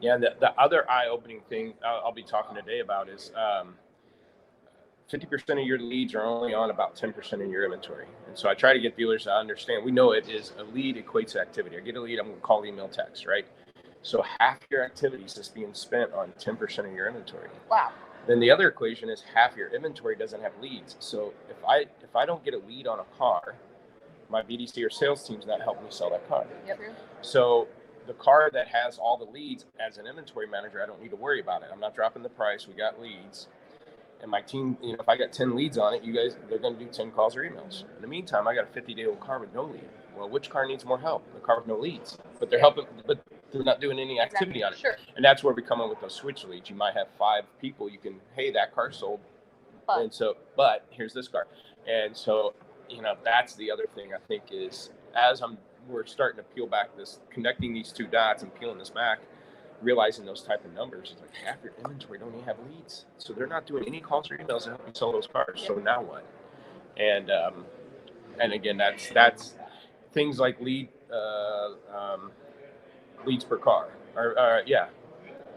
Yeah, 0.00 0.18
the, 0.18 0.34
the 0.40 0.52
other 0.60 0.88
eye-opening 0.90 1.40
thing 1.48 1.74
I'll, 1.84 2.06
I'll 2.06 2.12
be 2.12 2.22
talking 2.22 2.54
today 2.54 2.80
about 2.80 3.08
is 3.08 3.32
um, 3.34 3.74
50% 5.10 5.60
of 5.60 5.66
your 5.66 5.78
leads 5.78 6.14
are 6.14 6.24
only 6.24 6.52
on 6.52 6.70
about 6.70 6.96
10% 6.96 7.32
of 7.32 7.50
your 7.50 7.64
inventory. 7.64 8.06
And 8.26 8.36
so 8.36 8.48
I 8.48 8.54
try 8.54 8.72
to 8.72 8.80
get 8.80 8.96
dealers 8.96 9.24
to 9.24 9.32
understand. 9.32 9.84
We 9.84 9.92
know 9.92 10.12
it 10.12 10.28
is 10.28 10.52
a 10.58 10.64
lead 10.64 10.96
equates 10.96 11.32
to 11.32 11.40
activity. 11.40 11.76
I 11.76 11.80
get 11.80 11.96
a 11.96 12.00
lead, 12.00 12.18
I'm 12.18 12.26
going 12.26 12.36
to 12.36 12.42
call, 12.42 12.64
email, 12.66 12.88
text, 12.88 13.26
right? 13.26 13.46
So 14.02 14.24
half 14.38 14.58
your 14.70 14.84
activities 14.84 15.36
is 15.36 15.48
being 15.48 15.74
spent 15.74 16.12
on 16.12 16.32
10% 16.38 16.78
of 16.80 16.92
your 16.92 17.08
inventory. 17.08 17.48
Wow. 17.70 17.90
Then 18.26 18.40
the 18.40 18.50
other 18.50 18.68
equation 18.68 19.08
is 19.08 19.22
half 19.34 19.56
your 19.56 19.68
inventory 19.74 20.16
doesn't 20.16 20.42
have 20.42 20.52
leads. 20.60 20.96
So 20.98 21.32
if 21.48 21.56
I 21.66 21.86
if 22.02 22.14
I 22.16 22.26
don't 22.26 22.44
get 22.44 22.54
a 22.54 22.58
lead 22.58 22.88
on 22.88 22.98
a 22.98 23.04
car, 23.16 23.54
my 24.28 24.42
BDC 24.42 24.84
or 24.84 24.90
sales 24.90 25.26
team's 25.26 25.46
not 25.46 25.60
helping 25.60 25.84
me 25.84 25.90
sell 25.90 26.10
that 26.10 26.28
car. 26.28 26.44
Yep. 26.66 26.80
So 27.22 27.68
the 28.06 28.14
car 28.14 28.50
that 28.52 28.68
has 28.68 28.98
all 28.98 29.16
the 29.16 29.30
leads, 29.30 29.64
as 29.80 29.98
an 29.98 30.06
inventory 30.06 30.46
manager, 30.46 30.82
I 30.82 30.86
don't 30.86 31.00
need 31.02 31.10
to 31.10 31.16
worry 31.16 31.40
about 31.40 31.62
it. 31.62 31.68
I'm 31.72 31.80
not 31.80 31.94
dropping 31.94 32.22
the 32.22 32.28
price. 32.28 32.66
We 32.66 32.74
got 32.74 33.00
leads. 33.00 33.48
And 34.22 34.30
my 34.30 34.40
team, 34.40 34.78
you 34.82 34.92
know, 34.92 34.98
if 35.00 35.08
I 35.08 35.16
got 35.16 35.32
10 35.32 35.54
leads 35.54 35.76
on 35.76 35.92
it, 35.94 36.02
you 36.02 36.14
guys, 36.14 36.36
they're 36.48 36.58
going 36.58 36.78
to 36.78 36.84
do 36.84 36.90
10 36.90 37.10
calls 37.12 37.36
or 37.36 37.42
emails. 37.42 37.82
In 37.96 38.00
the 38.00 38.06
meantime, 38.08 38.48
I 38.48 38.54
got 38.54 38.64
a 38.64 38.72
50 38.72 38.94
day 38.94 39.04
old 39.04 39.20
car 39.20 39.38
with 39.38 39.52
no 39.54 39.64
lead. 39.64 39.88
Well, 40.16 40.28
which 40.28 40.48
car 40.48 40.66
needs 40.66 40.84
more 40.84 40.98
help? 40.98 41.30
The 41.34 41.40
car 41.40 41.58
with 41.58 41.66
no 41.66 41.76
leads. 41.78 42.16
But 42.40 42.48
they're 42.48 42.58
helping, 42.60 42.86
but 43.06 43.22
they're 43.52 43.62
not 43.62 43.80
doing 43.80 43.98
any 43.98 44.18
activity 44.18 44.62
on 44.62 44.72
it. 44.72 44.78
Sure. 44.78 44.96
And 45.14 45.24
that's 45.24 45.44
where 45.44 45.52
we 45.52 45.60
come 45.62 45.80
in 45.82 45.90
with 45.90 46.00
those 46.00 46.14
switch 46.14 46.44
leads. 46.44 46.70
You 46.70 46.76
might 46.76 46.94
have 46.94 47.08
five 47.18 47.44
people 47.60 47.90
you 47.90 47.98
can, 47.98 48.20
hey, 48.34 48.50
that 48.52 48.74
car 48.74 48.90
sold. 48.90 49.20
But- 49.86 50.00
and 50.00 50.14
so, 50.14 50.36
but 50.56 50.86
here's 50.90 51.12
this 51.12 51.28
car. 51.28 51.46
And 51.86 52.16
so, 52.16 52.54
you 52.88 53.02
know, 53.02 53.14
that's 53.22 53.54
the 53.54 53.70
other 53.70 53.84
thing 53.94 54.14
I 54.14 54.18
think 54.26 54.44
is 54.50 54.90
as 55.14 55.42
I'm, 55.42 55.58
we're 55.88 56.06
starting 56.06 56.38
to 56.38 56.42
peel 56.54 56.66
back 56.66 56.96
this, 56.96 57.18
connecting 57.30 57.72
these 57.72 57.92
two 57.92 58.06
dots 58.06 58.42
and 58.42 58.54
peeling 58.54 58.78
this 58.78 58.90
back, 58.90 59.18
realizing 59.82 60.24
those 60.24 60.42
type 60.42 60.64
of 60.64 60.72
numbers 60.74 61.12
is 61.14 61.20
like 61.20 61.34
half 61.34 61.56
your 61.62 61.72
inventory 61.78 62.18
don't 62.18 62.32
even 62.32 62.44
have 62.44 62.56
leads. 62.70 63.06
So 63.18 63.32
they're 63.32 63.46
not 63.46 63.66
doing 63.66 63.84
any 63.86 64.00
calls 64.00 64.30
or 64.30 64.38
emails 64.38 64.64
to 64.64 64.70
help 64.70 64.82
you 64.86 64.92
sell 64.94 65.12
those 65.12 65.26
cars. 65.26 65.62
So 65.66 65.74
now 65.74 66.02
what? 66.02 66.26
And, 66.96 67.30
um, 67.30 67.64
and 68.40 68.52
again, 68.52 68.76
that's, 68.76 69.10
that's 69.10 69.54
things 70.12 70.38
like 70.38 70.60
lead, 70.60 70.88
uh, 71.12 71.70
um, 71.94 72.30
leads 73.24 73.44
per 73.44 73.58
car 73.58 73.88
or, 74.16 74.38
uh, 74.38 74.62
yeah, 74.66 74.86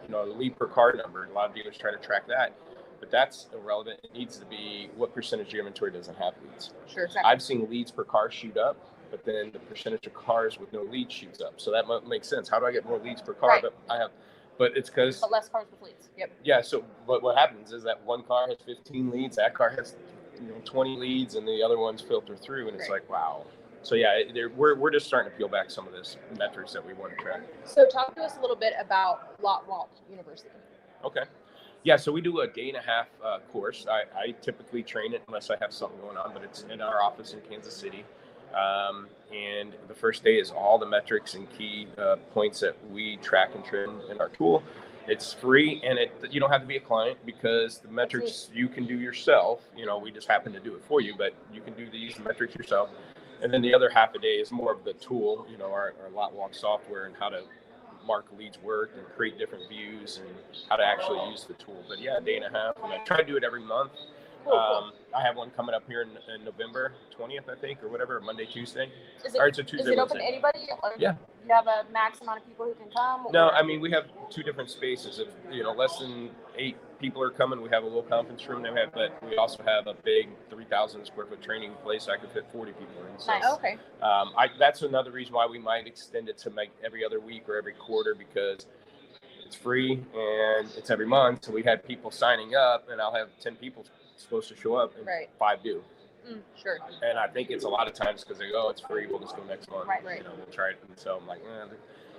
you 0.03 0.09
know, 0.09 0.27
the 0.27 0.38
lead 0.38 0.57
per 0.57 0.67
car 0.67 0.93
number. 0.93 1.25
A 1.25 1.33
lot 1.33 1.50
of 1.50 1.55
dealers 1.55 1.77
try 1.77 1.91
to 1.91 1.98
track 1.98 2.27
that, 2.27 2.55
but 3.00 3.09
that's 3.09 3.48
irrelevant. 3.53 4.00
It 4.03 4.13
needs 4.13 4.38
to 4.38 4.45
be 4.45 4.89
what 4.95 5.13
percentage 5.13 5.48
of 5.48 5.53
your 5.53 5.62
inventory 5.62 5.91
doesn't 5.91 6.17
have 6.17 6.33
leads. 6.43 6.71
Sure. 6.88 7.07
I've 7.24 7.41
seen 7.41 7.69
leads 7.69 7.91
per 7.91 8.03
car 8.03 8.29
shoot 8.29 8.57
up, 8.57 8.77
but 9.09 9.25
then 9.25 9.51
the 9.51 9.59
percentage 9.59 10.05
of 10.07 10.13
cars 10.13 10.59
with 10.59 10.71
no 10.73 10.83
leads 10.83 11.13
shoots 11.13 11.41
up. 11.41 11.59
So 11.59 11.71
that 11.71 11.87
might 11.87 12.07
make 12.07 12.23
sense. 12.23 12.49
How 12.49 12.59
do 12.59 12.65
I 12.65 12.71
get 12.71 12.85
more 12.85 12.99
leads 12.99 13.21
per 13.21 13.33
car? 13.33 13.49
Right. 13.49 13.61
But 13.63 13.73
I 13.89 13.97
have, 13.97 14.11
but 14.57 14.75
it's 14.75 14.89
because 14.89 15.19
But 15.19 15.31
less 15.31 15.49
cars 15.49 15.67
with 15.71 15.81
leads. 15.81 16.09
Yep. 16.17 16.31
yeah. 16.43 16.61
So 16.61 16.83
what 17.05 17.23
what 17.23 17.37
happens 17.37 17.71
is 17.73 17.83
that 17.83 18.03
one 18.05 18.23
car 18.23 18.47
has 18.47 18.57
15 18.65 19.11
leads, 19.11 19.35
that 19.37 19.53
car 19.53 19.69
has 19.71 19.95
you 20.41 20.47
know 20.47 20.55
20 20.65 20.97
leads, 20.97 21.35
and 21.35 21.47
the 21.47 21.61
other 21.63 21.77
ones 21.77 22.01
filter 22.01 22.35
through, 22.35 22.67
and 22.67 22.75
it's 22.79 22.89
Right. 22.89 23.01
like 23.01 23.09
wow. 23.09 23.45
So 23.81 23.95
yeah, 23.95 24.21
we're 24.55 24.75
we're 24.75 24.91
just 24.91 25.07
starting 25.07 25.31
to 25.31 25.37
peel 25.37 25.47
back 25.47 25.71
some 25.71 25.87
of 25.87 25.93
this 25.93 26.17
metrics 26.37 26.73
that 26.73 26.85
we 26.85 26.93
want 26.93 27.17
to 27.17 27.23
track. 27.23 27.41
So 27.65 27.87
talk 27.87 28.13
to 28.15 28.21
us 28.21 28.37
a 28.37 28.41
little 28.41 28.55
bit 28.57 28.73
about 28.79 29.41
Lot 29.41 29.67
Walk 29.67 29.89
University. 30.09 30.49
Okay. 31.03 31.23
Yeah, 31.83 31.95
so 31.95 32.11
we 32.11 32.19
do 32.19 32.41
a 32.41 32.47
day 32.47 32.67
and 32.67 32.77
a 32.77 32.81
half 32.81 33.07
uh, 33.23 33.39
course. 33.53 33.85
I, 33.89 34.01
I 34.19 34.31
typically 34.41 34.83
train 34.83 35.13
it 35.13 35.23
unless 35.29 35.49
I 35.49 35.55
have 35.61 35.71
something 35.71 35.97
going 36.01 36.17
on, 36.17 36.33
but 36.33 36.43
it's 36.43 36.63
in 36.63 36.81
our 36.81 37.01
office 37.01 37.31
in 37.31 37.39
Kansas 37.49 37.73
City. 37.73 38.03
Um, 38.53 39.08
and 39.34 39.74
the 39.88 39.94
first 39.94 40.24
day 40.24 40.39
is 40.39 40.51
all 40.51 40.77
the 40.77 40.86
metrics 40.86 41.36
and 41.36 41.48
key 41.58 41.88
uh, 41.98 42.15
points 42.34 42.60
that 42.62 42.75
we 42.91 43.18
track 43.18 43.51
and 43.53 43.63
trim 43.63 44.01
in 44.10 44.20
our 44.20 44.29
tool. 44.29 44.63
It's 45.08 45.34
free, 45.34 45.82
and 45.84 45.98
it 45.98 46.12
you 46.29 46.39
don't 46.39 46.51
have 46.51 46.62
to 46.62 46.68
be 46.68 46.77
a 46.77 46.82
client 46.82 47.18
because 47.25 47.79
the 47.79 47.88
metrics 47.88 48.50
you 48.53 48.68
can 48.68 48.86
do 48.86 49.00
yourself. 49.00 49.62
You 49.75 49.86
know, 49.86 49.98
we 49.98 50.12
just 50.12 50.27
happen 50.27 50.53
to 50.53 50.60
do 50.60 50.75
it 50.75 50.84
for 50.84 51.01
you, 51.01 51.15
but 51.18 51.34
you 51.53 51.62
can 51.62 51.74
do 51.74 51.89
these 51.89 52.20
metrics 52.20 52.56
yourself. 52.56 52.89
And 53.41 53.51
then 53.51 53.62
the 53.62 53.74
other 53.74 53.89
half 53.89 54.13
a 54.13 54.20
day 54.20 54.36
is 54.36 54.51
more 54.51 54.72
of 54.72 54.84
the 54.84 54.94
tool. 54.94 55.48
You 55.50 55.58
know, 55.58 55.72
our, 55.72 55.94
our 56.03 56.10
lot 56.13 56.34
walk 56.34 56.53
software 56.53 57.06
and 57.06 57.15
how 57.15 57.29
to 57.29 57.44
mark 58.06 58.25
leads 58.38 58.62
work 58.62 58.91
and 58.98 59.06
create 59.15 59.38
different 59.38 59.68
views 59.70 60.20
and 60.25 60.36
how 60.70 60.75
to 60.75 60.84
actually 60.84 61.27
use 61.29 61.46
the 61.46 61.53
tool. 61.56 61.84
But 61.88 62.00
yeah, 62.00 62.18
a 62.18 62.22
day 62.22 62.36
and 62.36 62.46
a 62.46 62.50
half, 62.50 62.75
and 62.84 62.91
I 62.91 62.98
try 63.00 63.18
to 63.18 63.25
do 63.25 63.38
it 63.38 63.44
every 63.44 63.63
month. 63.63 63.91
Cool, 64.43 64.53
cool. 64.53 64.60
Um, 64.60 64.91
I 65.15 65.22
have 65.22 65.36
one 65.36 65.51
coming 65.51 65.75
up 65.75 65.84
here 65.88 66.01
in, 66.01 66.10
in 66.34 66.43
November 66.46 66.93
20th, 67.19 67.50
I 67.50 67.55
think, 67.60 67.84
or 67.84 67.89
whatever, 67.89 68.19
Monday, 68.22 68.46
Tuesday. 68.46 68.89
Is 69.25 69.36
Or 69.36 69.48
it, 69.48 69.50
it's 69.50 69.60
a 69.60 69.62
is 69.63 69.69
Tuesday, 69.72 69.93
it 69.93 70.00
open 70.00 70.17
to 70.17 70.24
anybody? 70.24 70.60
Or 70.81 70.93
Yeah. 70.98 71.15
You 71.48 71.55
have 71.55 71.67
a 71.67 71.86
max 71.91 72.22
amount 72.22 72.41
of 72.41 72.48
people 72.48 72.65
who 72.65 72.74
can 72.75 72.91
come? 72.91 73.27
No, 73.31 73.50
I 73.50 73.63
mean 73.63 73.81
we 73.81 73.89
have 73.91 74.05
two 74.29 74.43
different 74.43 74.69
spaces. 74.69 75.19
If 75.19 75.29
you 75.51 75.63
know 75.63 75.72
less 75.72 75.98
than 75.98 76.29
eight 76.58 76.77
people 77.00 77.24
are 77.24 77.31
coming, 77.31 77.62
we 77.62 77.69
have 77.69 77.84
a 77.84 77.88
little 77.88 78.03
conference 78.03 78.48
room. 78.48 78.62
They 78.62 78.69
have, 78.69 78.93
but 78.93 79.12
we 79.27 79.36
also 79.38 79.63
have 79.63 79.88
a 79.88 79.96
big 80.03 80.27
3,000 80.50 81.05
square 81.05 81.25
foot 81.25 81.41
training 81.41 81.72
place. 81.84 82.08
I 82.08 82.17
could 82.17 82.31
fit 82.31 82.46
40 82.51 82.74
people 82.74 83.03
in. 83.12 83.17
So, 83.19 83.31
Nice. 83.31 83.46
Okay. 83.53 83.74
um, 84.01 84.31
I, 84.38 84.50
that's 84.60 84.81
another 84.84 85.12
reason 85.12 85.34
why 85.34 85.48
we 85.48 85.58
might 85.60 85.88
extend 85.88 86.29
it 86.29 86.38
to 86.39 86.50
make 86.51 86.69
every 86.84 87.03
other 87.05 87.19
week 87.19 87.48
or 87.48 87.58
every 87.58 87.74
quarter 87.74 88.13
because 88.15 88.67
it's 89.46 89.55
free 89.55 89.93
and 90.13 90.69
it's 90.77 90.91
every 90.91 91.08
month. 91.08 91.46
So 91.46 91.51
we 91.51 91.63
had 91.63 91.84
people 91.88 92.12
signing 92.12 92.53
up, 92.55 92.89
and 92.91 93.01
I'll 93.01 93.15
have 93.15 93.29
10 93.39 93.55
people 93.55 93.86
supposed 94.21 94.49
to 94.49 94.55
show 94.55 94.75
up, 94.75 94.95
and 94.97 95.05
Right. 95.05 95.29
five 95.39 95.63
do. 95.63 95.83
Mm, 96.27 96.41
sure. 96.55 96.77
And 97.01 97.17
I 97.17 97.27
think 97.27 97.49
it's 97.49 97.63
a 97.63 97.69
lot 97.69 97.88
of 97.88 97.93
times 97.93 98.23
because 98.23 98.38
they 98.38 98.49
go, 98.51 98.65
oh, 98.67 98.69
it's 98.69 98.81
free. 98.81 99.07
We'll 99.07 99.19
just 99.19 99.35
go 99.35 99.43
next 99.45 99.69
month. 99.71 99.88
Right. 99.88 100.03
Right. 100.03 100.17
You 100.19 100.25
know, 100.25 100.33
we'll 100.38 100.45
try 100.53 100.69
it. 100.71 100.77
And 100.88 100.97
so 100.99 101.17
I'm 101.19 101.25
like, 101.27 101.39
eh, 101.39 101.65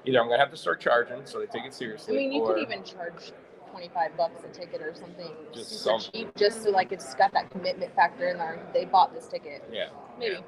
either 0.07 0.19
I'm 0.21 0.27
gonna 0.29 0.39
have 0.39 0.51
to 0.51 0.57
start 0.57 0.81
charging, 0.81 1.25
so 1.27 1.39
they 1.39 1.47
take 1.47 1.65
it 1.65 1.75
seriously. 1.75 2.15
I 2.15 2.19
mean, 2.19 2.33
you 2.33 2.43
or, 2.43 2.55
could 2.55 2.63
even 2.63 2.83
charge 2.83 3.33
twenty-five 3.71 4.17
bucks 4.17 4.43
a 4.43 4.49
ticket 4.49 4.83
or 4.83 4.93
something 4.95 5.31
Just 5.53 5.71
super 5.83 6.01
some- 6.01 6.13
cheap, 6.13 6.35
just 6.35 6.65
so 6.65 6.71
like 6.71 6.91
it's 6.91 7.15
got 7.15 7.33
that 7.35 7.51
commitment 7.51 7.95
factor 7.95 8.29
in 8.29 8.39
there. 8.39 8.59
They 8.73 8.85
bought 8.85 9.13
this 9.15 9.29
ticket, 9.29 9.63
Yeah. 9.71 9.91
maybe. 10.19 10.35
Yeah. 10.37 10.41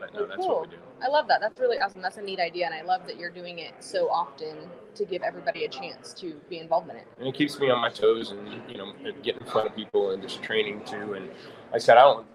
But 0.00 0.10
oh, 0.14 0.14
no, 0.14 0.20
Well, 0.20 0.28
that's 0.28 0.46
cool. 0.46 0.54
what 0.56 0.70
we 0.70 0.76
do. 0.76 0.82
I 1.02 1.08
love 1.08 1.28
that. 1.28 1.40
That's 1.40 1.60
really 1.60 1.78
awesome. 1.78 2.02
That's 2.02 2.16
a 2.16 2.22
neat 2.22 2.40
idea, 2.40 2.66
and 2.66 2.74
I 2.74 2.82
love 2.82 3.06
that 3.06 3.18
you're 3.18 3.30
doing 3.30 3.58
it 3.58 3.74
so 3.80 4.08
often 4.08 4.56
to 4.94 5.04
give 5.04 5.22
everybody 5.22 5.64
a 5.64 5.68
chance 5.68 6.12
to 6.14 6.40
be 6.48 6.58
involved 6.58 6.90
in 6.90 6.96
it. 6.96 7.06
And 7.18 7.28
it 7.28 7.34
keeps 7.34 7.58
me 7.60 7.70
on 7.70 7.80
my 7.80 7.90
toes, 7.90 8.30
and 8.30 8.62
you 8.68 8.78
know, 8.78 8.92
getting 9.22 9.42
in 9.42 9.46
front 9.46 9.68
of 9.68 9.76
people 9.76 10.10
and 10.10 10.22
just 10.22 10.42
training 10.42 10.82
too. 10.84 11.14
And 11.14 11.26
like 11.28 11.74
I 11.74 11.78
said, 11.78 11.96
I 11.96 12.02
don't, 12.02 12.26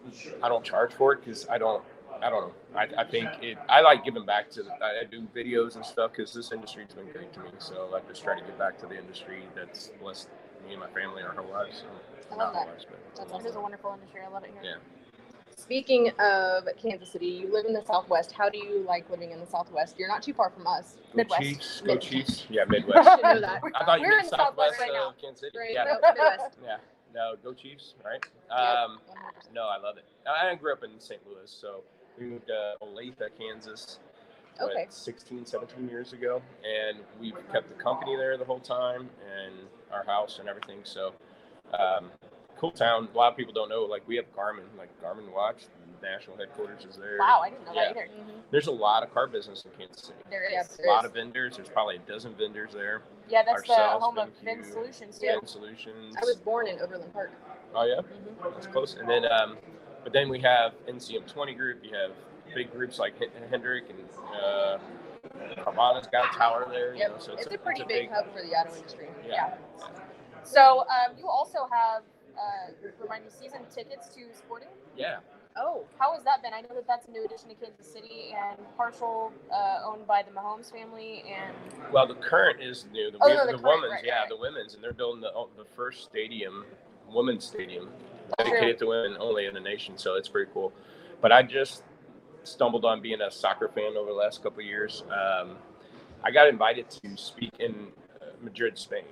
I 0.44 0.50
don't 0.50 0.64
charge 0.64 0.94
for 0.94 1.14
it 1.14 1.26
because 1.26 1.48
I 1.50 1.58
don't, 1.58 1.84
I 2.22 2.30
don't 2.30 2.48
know. 2.48 2.54
I, 2.76 2.88
I 3.02 3.04
think 3.04 3.30
it. 3.42 3.58
I 3.68 3.82
like 3.82 4.06
giving 4.06 4.26
back 4.26 4.50
to. 4.52 4.64
The, 4.64 4.72
I 4.72 5.04
do 5.10 5.28
videos 5.36 5.76
and 5.76 5.86
stuff 5.86 6.12
because 6.12 6.34
this 6.34 6.52
industry's 6.52 6.94
been 6.94 7.12
great 7.12 7.34
to 7.34 7.40
me. 7.42 7.50
So 7.58 7.90
I 7.96 8.00
just 8.08 8.24
try 8.24 8.40
to 8.40 8.46
give 8.46 8.58
back 8.58 8.80
to 8.80 8.88
the 8.88 8.98
industry 8.98 9.44
that's 9.56 9.92
blessed 10.02 10.30
me 10.66 10.74
and 10.74 10.82
my 10.82 10.90
family 10.90 11.24
our 11.24 11.34
whole 11.34 11.52
lives. 11.52 11.80
So, 11.80 11.86
I 12.32 12.36
love 12.36 12.54
that. 12.54 12.68
lives, 12.68 12.86
but 12.90 13.30
That's 13.30 13.46
It 13.46 13.50
is 13.50 13.56
a 13.56 13.62
wonderful 13.62 13.94
industry. 13.94 14.22
I 14.26 14.32
love 14.34 14.44
it 14.44 14.52
here. 14.52 14.62
Yeah. 14.64 14.95
Speaking 15.66 16.12
of 16.20 16.68
Kansas 16.80 17.10
City, 17.10 17.26
you 17.26 17.52
live 17.52 17.66
in 17.66 17.74
the 17.74 17.84
Southwest. 17.84 18.32
How 18.32 18.50
do 18.50 18.60
you 18.60 18.86
like 18.88 19.10
living 19.10 19.32
in 19.32 19.40
the 19.40 19.48
Southwest? 19.48 19.96
You're 19.98 20.08
not 20.08 20.22
too 20.22 20.32
far 20.34 20.52
from 20.52 20.68
us. 20.68 20.94
Go 21.12 21.18
Midwest. 21.18 21.42
Chiefs, 21.42 21.82
go 21.82 21.98
Chiefs. 21.98 22.46
Yeah, 22.52 22.66
Midwest. 22.70 23.10
should 23.10 23.24
know 23.24 23.42
that. 23.42 23.62
I 23.74 23.84
thought 23.84 24.00
you 24.00 24.06
We're 24.06 24.12
meant 24.18 24.26
in 24.26 24.30
the 24.30 24.38
Southwest 24.38 24.78
Southwest 24.78 24.80
right 24.80 24.92
now. 24.94 25.10
of 25.10 25.18
Kansas 25.20 25.40
City. 25.42 25.58
Right? 25.58 25.74
Yeah. 25.74 25.86
Nope, 25.86 26.02
Midwest. 26.16 26.58
Yeah. 26.64 26.78
No, 27.16 27.34
go 27.44 27.54
Chiefs. 27.54 27.96
Right. 28.06 28.24
Um, 28.56 29.00
100%. 29.10 29.54
No, 29.56 29.64
I 29.64 29.78
love 29.78 29.98
it. 29.98 30.04
I 30.30 30.52
I 30.52 30.56
grew 30.56 30.72
up 30.72 30.84
in 30.84 31.00
St. 31.00 31.20
Louis, 31.28 31.50
so 31.50 31.82
we 32.20 32.28
moved 32.28 32.46
to 32.46 32.74
Olathe, 32.84 33.28
Kansas, 33.40 33.98
what, 34.60 34.72
Okay. 34.72 34.86
16, 34.90 35.48
17 35.48 35.90
years 35.90 36.14
ago, 36.14 36.44
and 36.64 37.00
we've 37.20 37.34
kept 37.52 37.76
the 37.76 37.84
company 37.84 38.16
there 38.16 38.38
the 38.38 38.46
whole 38.46 38.60
time, 38.60 39.10
and 39.36 39.56
our 39.92 40.04
house 40.06 40.38
and 40.40 40.48
everything. 40.48 40.82
So, 40.84 41.12
um, 41.74 42.12
cool 42.58 42.72
town. 42.72 43.08
A 43.14 43.18
lot 43.18 43.32
of 43.32 43.38
people 43.38 43.54
don't 43.54 43.70
know. 43.70 43.82
Like 43.84 44.08
we 44.08 44.16
have 44.16 44.26
Garmin, 44.36 44.64
like 44.78 44.90
Garmin 45.02 45.32
Watch. 45.34 45.64
The 46.02 46.08
national 46.08 46.38
headquarters 46.38 46.86
is 46.86 46.98
there. 46.98 47.18
Wow, 47.20 47.42
I 47.44 47.50
didn't 47.50 47.66
know 47.66 47.74
Yeah. 47.74 47.94
that 47.94 47.98
either. 47.98 48.08
Mhm. 48.08 48.42
There's 48.52 48.68
a 48.68 48.72
lot 48.72 49.04
of 49.04 49.14
car 49.14 49.28
business 49.28 49.66
in 49.66 49.72
Kansas 49.72 50.04
City. 50.08 50.20
There 50.30 50.44
is 50.44 50.80
A 50.80 50.88
lot 50.88 51.06
of 51.06 51.14
vendors. 51.14 51.56
There's 51.56 51.70
probably 51.70 51.96
a 51.96 52.00
dozen 52.00 52.34
vendors 52.36 52.74
there. 52.74 53.02
Yeah, 53.28 53.44
that's 53.44 53.64
the 53.64 53.72
Ourselves, 53.72 54.04
home 54.06 54.18
of 54.18 54.30
BenQ, 54.44 54.74
VinSolutions 54.74 55.20
too. 55.20 55.28
Vin 55.28 55.48
Solutions. 55.48 56.16
I 56.22 56.26
was 56.26 56.36
born 56.38 56.68
in 56.68 56.80
Overland 56.80 57.14
Park. 57.14 57.32
Oh 57.74 57.84
yeah. 57.86 57.96
Mhm. 58.02 58.54
That's 58.54 58.68
close. 58.68 58.96
And 58.96 59.10
then, 59.10 59.32
um, 59.32 59.58
but 60.04 60.14
then 60.14 60.30
we 60.30 60.40
have 60.42 60.74
NCM 60.88 61.24
20 61.26 61.54
group. 61.56 61.84
You 61.84 61.96
have 61.96 62.12
big 62.54 62.72
groups 62.72 63.00
like 63.00 63.14
Hendrick 63.50 63.90
and 63.90 64.00
uh, 64.42 64.78
Carvana's 65.58 66.08
got 66.08 66.34
a 66.34 66.38
tower 66.38 66.68
there. 66.70 66.94
You 66.94 67.00
Yep. 67.00 67.12
know, 67.12 67.18
so 67.18 67.34
it's, 67.34 67.46
a 67.48 67.58
pretty 67.58 67.84
big, 67.84 68.12
hub 68.12 68.32
for 68.32 68.42
the 68.42 68.54
auto 68.56 68.74
industry. 68.76 69.10
Yeah. 69.26 69.56
So 70.44 70.82
um, 70.82 71.18
you 71.18 71.28
also 71.28 71.68
have 71.72 72.04
uh, 72.38 72.72
remind 73.02 73.24
me 73.26 73.30
season 73.30 73.60
tickets 73.74 74.10
to 74.10 74.22
sporting. 74.34 74.70
Yeah. 74.98 75.18
Oh, 75.58 75.86
How 76.00 76.14
has 76.14 76.24
that 76.26 76.44
been? 76.44 76.54
I 76.54 76.60
know 76.62 76.76
that 76.76 76.86
that's 76.86 77.08
a 77.08 77.12
new 77.12 77.24
addition 77.24 77.48
to 77.50 77.56
Kansas 77.56 77.88
City 77.88 78.36
and 78.38 78.58
partial 78.76 79.32
uh, 79.54 79.80
owned 79.86 80.06
by 80.06 80.22
the 80.22 80.32
Mahomes 80.32 80.70
family. 80.70 81.24
And 81.34 81.56
Well, 81.94 82.06
the 82.08 82.16
current 82.16 82.62
is 82.62 82.86
new. 82.92 83.10
The, 83.10 83.18
Oh, 83.22 83.28
wo- 83.30 83.36
no, 83.36 83.46
the 83.46 83.54
the 83.54 83.64
current, 83.64 83.82
women's, 83.82 83.92
right, 83.94 84.06
yeah, 84.06 84.20
right. 84.22 84.30
the 84.30 84.38
women's, 84.38 84.74
and 84.74 84.84
they're 84.84 84.92
building 84.92 85.22
the 85.22 85.32
oh, 85.34 85.50
the 85.58 85.64
first 85.64 86.04
stadium, 86.04 86.66
women's 87.10 87.46
stadium, 87.46 87.90
dedicated 88.38 88.78
to 88.80 88.88
women 88.88 89.16
only 89.18 89.46
in 89.46 89.54
the 89.54 89.60
nation. 89.62 89.98
So 89.98 90.16
it's 90.16 90.28
pretty 90.28 90.52
cool. 90.54 90.74
But 91.22 91.32
I 91.32 91.42
just 91.42 91.84
stumbled 92.44 92.84
on 92.84 93.02
being 93.02 93.22
a 93.22 93.32
soccer 93.32 93.70
fan 93.70 93.96
over 93.98 94.10
the 94.10 94.16
last 94.18 94.44
couple 94.44 94.60
of 94.60 94.66
years. 94.66 95.04
Um, 95.10 95.56
I 96.22 96.32
got 96.32 96.50
invited 96.50 96.90
to 96.90 97.16
speak 97.16 97.54
in 97.60 97.88
uh, 98.22 98.26
Madrid, 98.42 98.78
Spain, 98.78 99.06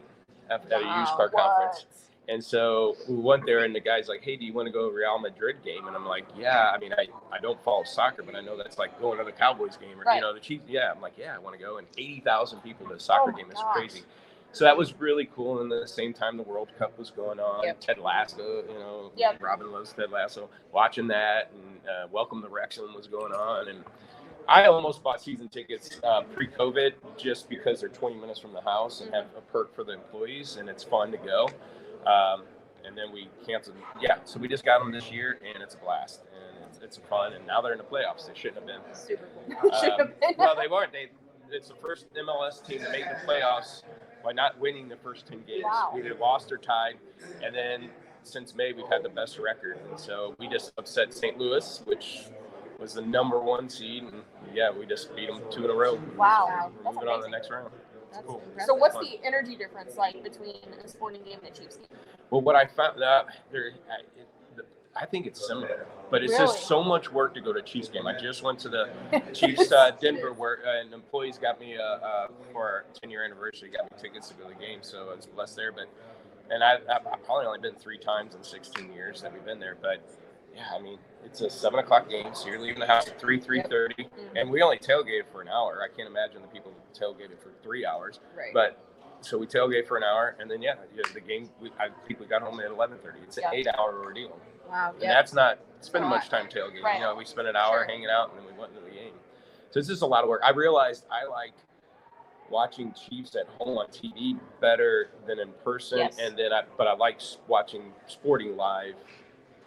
at, 0.49 0.69
at 0.71 0.81
a 0.81 0.85
used 0.85 1.11
Wow, 1.11 1.15
car 1.15 1.29
conference. 1.29 1.85
And 2.29 2.43
so 2.43 2.95
we 3.09 3.15
went 3.15 3.45
there, 3.45 3.65
and 3.65 3.75
the 3.75 3.79
guy's 3.81 4.07
like, 4.07 4.23
"Hey, 4.23 4.37
do 4.37 4.45
you 4.45 4.53
want 4.53 4.67
to 4.67 4.71
go 4.71 4.87
to 4.89 4.95
a 4.95 4.97
Real 4.97 5.19
Madrid 5.19 5.57
game?" 5.63 5.87
And 5.87 5.95
I'm 5.95 6.05
like, 6.05 6.25
"Yeah." 6.37 6.71
I 6.73 6.77
mean, 6.77 6.93
I, 6.93 7.07
I 7.31 7.39
don't 7.39 7.61
follow 7.63 7.83
soccer, 7.83 8.23
but 8.23 8.33
I 8.35 8.39
know 8.41 8.55
that's 8.57 8.77
like 8.77 8.97
going 9.01 9.17
to 9.19 9.25
the 9.25 9.31
Cowboys 9.33 9.75
game 9.75 9.99
or 9.99 10.03
Right. 10.03 10.15
you 10.15 10.21
know 10.21 10.33
the 10.33 10.39
Chiefs. 10.39 10.63
Yeah, 10.67 10.91
I'm 10.95 11.01
like, 11.01 11.13
"Yeah, 11.17 11.35
I 11.35 11.39
want 11.39 11.57
to 11.57 11.61
go." 11.61 11.77
And 11.79 11.87
eighty 11.97 12.21
thousand 12.21 12.61
people 12.61 12.87
to 12.87 12.93
a 12.93 12.99
soccer 12.99 13.31
Oh 13.33 13.37
game 13.37 13.51
is 13.51 13.59
crazy. 13.73 14.03
So 14.53 14.63
that 14.65 14.77
was 14.77 14.93
really 14.99 15.25
cool. 15.35 15.61
And 15.61 15.73
at 15.73 15.81
the 15.81 15.87
same 15.87 16.13
time, 16.13 16.37
the 16.37 16.43
World 16.43 16.69
Cup 16.77 16.97
was 16.97 17.09
going 17.09 17.39
on. 17.39 17.63
Yep. 17.63 17.79
Ted 17.81 17.97
Lasso, 17.97 18.63
you 18.69 18.75
know, 18.79 19.11
Yep. 19.17 19.41
Robin 19.41 19.71
loves 19.71 19.91
Ted 19.93 20.11
Lasso. 20.11 20.47
Watching 20.71 21.07
that, 21.07 21.51
and 21.53 21.79
uh, 21.89 22.07
Welcome 22.11 22.41
to 22.43 22.47
Wrexham 22.49 22.93
was 22.93 23.07
going 23.07 23.33
on, 23.33 23.67
and 23.67 23.83
I 24.47 24.65
almost 24.67 25.01
bought 25.03 25.21
season 25.21 25.49
tickets 25.49 25.99
uh, 26.03 26.21
pre-COVID 26.21 26.93
just 27.17 27.49
because 27.49 27.79
they're 27.79 27.89
20 27.89 28.15
minutes 28.17 28.39
from 28.39 28.53
the 28.53 28.61
house 28.61 29.01
and 29.01 29.11
have 29.13 29.25
a 29.37 29.41
perk 29.41 29.73
for 29.75 29.83
the 29.83 29.93
employees, 29.93 30.57
and 30.57 30.69
it's 30.69 30.83
fun 30.83 31.11
to 31.11 31.17
go. 31.17 31.49
Um, 32.07 32.43
and 32.85 32.97
then 32.97 33.13
we 33.13 33.29
canceled. 33.45 33.77
Yeah, 34.01 34.17
so 34.25 34.39
we 34.39 34.47
just 34.47 34.65
got 34.65 34.79
them 34.79 34.91
this 34.91 35.09
year, 35.11 35.39
and 35.45 35.63
it's 35.63 35.75
a 35.75 35.77
blast, 35.77 36.23
and 36.33 36.65
it's, 36.69 36.79
it's 36.83 36.97
fun. 37.09 37.33
And 37.33 37.47
now 37.47 37.61
they're 37.61 37.71
in 37.71 37.77
the 37.77 37.83
playoffs. 37.83 38.27
They 38.27 38.33
shouldn't 38.35 38.57
have 38.57 38.67
been. 38.67 38.81
super 38.93 39.27
cool. 39.61 39.71
Um, 39.71 40.11
well, 40.37 40.55
they 40.55 40.67
weren't. 40.67 40.91
They 40.91 41.09
it's 41.53 41.69
the 41.69 41.75
first 41.75 42.07
MLS 42.15 42.65
team 42.65 42.79
to 42.79 42.89
make 42.89 43.05
the 43.05 43.27
playoffs 43.27 43.83
by 44.23 44.31
not 44.31 44.59
winning 44.59 44.89
the 44.89 44.97
first 44.97 45.27
10 45.27 45.43
games. 45.47 45.63
Wow. 45.63 45.91
We 45.93 45.99
either 45.99 46.15
lost 46.15 46.51
or 46.51 46.57
tied, 46.57 46.95
and 47.43 47.55
then 47.55 47.89
since 48.23 48.55
May 48.55 48.73
we've 48.73 48.87
had 48.87 49.03
the 49.03 49.09
best 49.09 49.37
record, 49.37 49.77
and 49.89 49.99
so 49.99 50.35
we 50.39 50.47
just 50.47 50.73
upset 50.77 51.13
St. 51.13 51.37
Louis, 51.37 51.81
which 51.85 52.23
was 52.79 52.93
the 52.93 53.01
number 53.01 53.39
one 53.39 53.69
seed, 53.69 54.03
and 54.03 54.23
yeah, 54.53 54.71
we 54.71 54.85
just 54.85 55.15
beat 55.15 55.29
them 55.29 55.41
two 55.51 55.65
in 55.65 55.69
a 55.69 55.73
row. 55.73 55.99
Wow, 56.17 56.71
moving 56.83 57.07
on 57.07 57.19
to 57.19 57.23
the 57.23 57.29
next 57.29 57.49
round. 57.49 57.69
That's 58.13 58.25
cool. 58.25 58.41
impressive. 58.45 58.67
So 58.67 58.75
what's 58.75 58.95
the 58.95 59.19
energy 59.23 59.55
difference 59.55 59.95
like 59.97 60.23
between 60.23 60.55
a 60.83 60.87
sporting 60.87 61.23
game 61.23 61.39
and 61.43 61.55
a 61.55 61.59
Chiefs 61.59 61.77
game? 61.77 61.87
Well, 62.29 62.41
what 62.41 62.55
I 62.55 62.65
found 62.65 63.01
that 63.01 63.25
there, 63.51 63.71
I, 63.89 64.01
it, 64.19 64.27
the, 64.55 64.63
I 64.95 65.05
think 65.05 65.25
it's 65.25 65.45
similar, 65.47 65.85
but 66.09 66.23
it's 66.23 66.33
Really? 66.33 66.45
just 66.45 66.67
so 66.67 66.83
much 66.83 67.11
work 67.11 67.33
to 67.35 67.41
go 67.41 67.53
to 67.53 67.59
a 67.59 67.63
Chiefs 67.63 67.89
game. 67.89 68.07
I 68.07 68.17
just 68.17 68.43
went 68.43 68.59
to 68.59 68.69
the 68.69 68.89
Chiefs 69.33 69.71
uh, 69.71 69.91
Denver 69.99 70.33
where 70.33 70.59
uh, 70.65 70.81
and 70.81 70.93
employees 70.93 71.37
got 71.37 71.59
me 71.59 71.77
uh, 71.77 71.83
uh, 71.83 72.27
for 72.51 72.61
our 72.63 72.85
10 73.01 73.09
year 73.09 73.23
anniversary, 73.25 73.69
got 73.69 73.83
me 73.91 73.97
tickets 74.01 74.29
to 74.29 74.33
go 74.35 74.47
to 74.47 74.53
the 74.53 74.59
game, 74.59 74.79
so 74.81 75.09
I 75.11 75.15
was 75.15 75.25
blessed 75.25 75.55
there. 75.55 75.71
But 75.71 75.87
and 76.51 76.63
I, 76.63 76.75
I've, 76.75 77.07
I've 77.07 77.23
probably 77.23 77.45
only 77.45 77.59
been 77.59 77.75
three 77.75 77.97
times 77.97 78.35
in 78.35 78.43
16 78.43 78.91
years 78.93 79.21
that 79.21 79.33
we've 79.33 79.45
been 79.45 79.59
there, 79.59 79.77
but 79.81 80.01
yeah, 80.55 80.63
I 80.77 80.81
mean 80.81 80.97
it's 81.25 81.41
a 81.41 81.49
seven 81.49 81.79
o'clock 81.79 82.09
game, 82.09 82.33
so 82.33 82.47
you're 82.47 82.59
leaving 82.59 82.79
the 82.79 82.87
house 82.87 83.07
at 83.07 83.19
three, 83.19 83.39
three 83.39 83.61
thirty, 83.63 84.07
and 84.35 84.49
we 84.49 84.61
only 84.61 84.77
tailgated 84.77 85.23
for 85.31 85.41
an 85.41 85.47
hour. 85.47 85.81
I 85.83 85.87
can't 85.95 86.09
imagine 86.09 86.41
the 86.41 86.47
people 86.47 86.73
tailgated 86.93 87.41
for 87.41 87.51
three 87.63 87.85
hours. 87.85 88.19
right? 88.37 88.53
But 88.53 88.77
so 89.21 89.37
we 89.37 89.47
tailgate 89.47 89.87
for 89.87 89.95
an 89.97 90.03
hour, 90.03 90.35
and 90.39 90.51
then 90.51 90.61
yeah, 90.61 90.75
yeah 90.95 91.03
the 91.13 91.21
game. 91.21 91.49
We, 91.61 91.71
I 91.79 91.87
think 92.07 92.19
we 92.19 92.25
got 92.25 92.41
home 92.41 92.59
at 92.59 92.67
eleven 92.71 92.97
thirty. 92.99 93.19
It's 93.23 93.37
an 93.37 93.45
eight-hour 93.53 94.01
ordeal, 94.03 94.37
wow, 94.69 94.91
and 94.93 95.01
yeah, 95.01 95.13
that's 95.13 95.33
not 95.33 95.59
spending 95.81 96.09
much 96.09 96.29
time 96.29 96.47
tailgating. 96.47 96.83
Right. 96.83 96.95
You 96.95 97.01
know, 97.05 97.15
we 97.15 97.23
spent 97.25 97.47
an 97.47 97.55
hour 97.55 97.79
Sure. 97.79 97.85
hanging 97.85 98.09
out, 98.09 98.31
and 98.31 98.39
then 98.39 98.45
we 98.53 98.59
went 98.59 98.73
to 98.75 98.81
the 98.81 98.89
game. 98.91 99.13
So 99.71 99.79
it's 99.79 99.87
just 99.87 100.01
a 100.01 100.05
lot 100.05 100.23
of 100.23 100.29
work. 100.29 100.41
I 100.43 100.51
realized 100.51 101.05
I 101.09 101.25
like 101.27 101.53
watching 102.49 102.93
Chiefs 102.93 103.35
at 103.35 103.47
home 103.57 103.77
on 103.77 103.87
TV 103.87 104.37
better 104.59 105.09
than 105.25 105.39
in 105.39 105.49
person, 105.63 105.99
Yes. 105.99 106.17
and 106.19 106.37
then 106.37 106.51
I 106.53 106.63
but 106.77 106.87
I 106.87 106.93
like 106.93 107.21
watching 107.47 107.93
sporting 108.07 108.55
live 108.57 108.95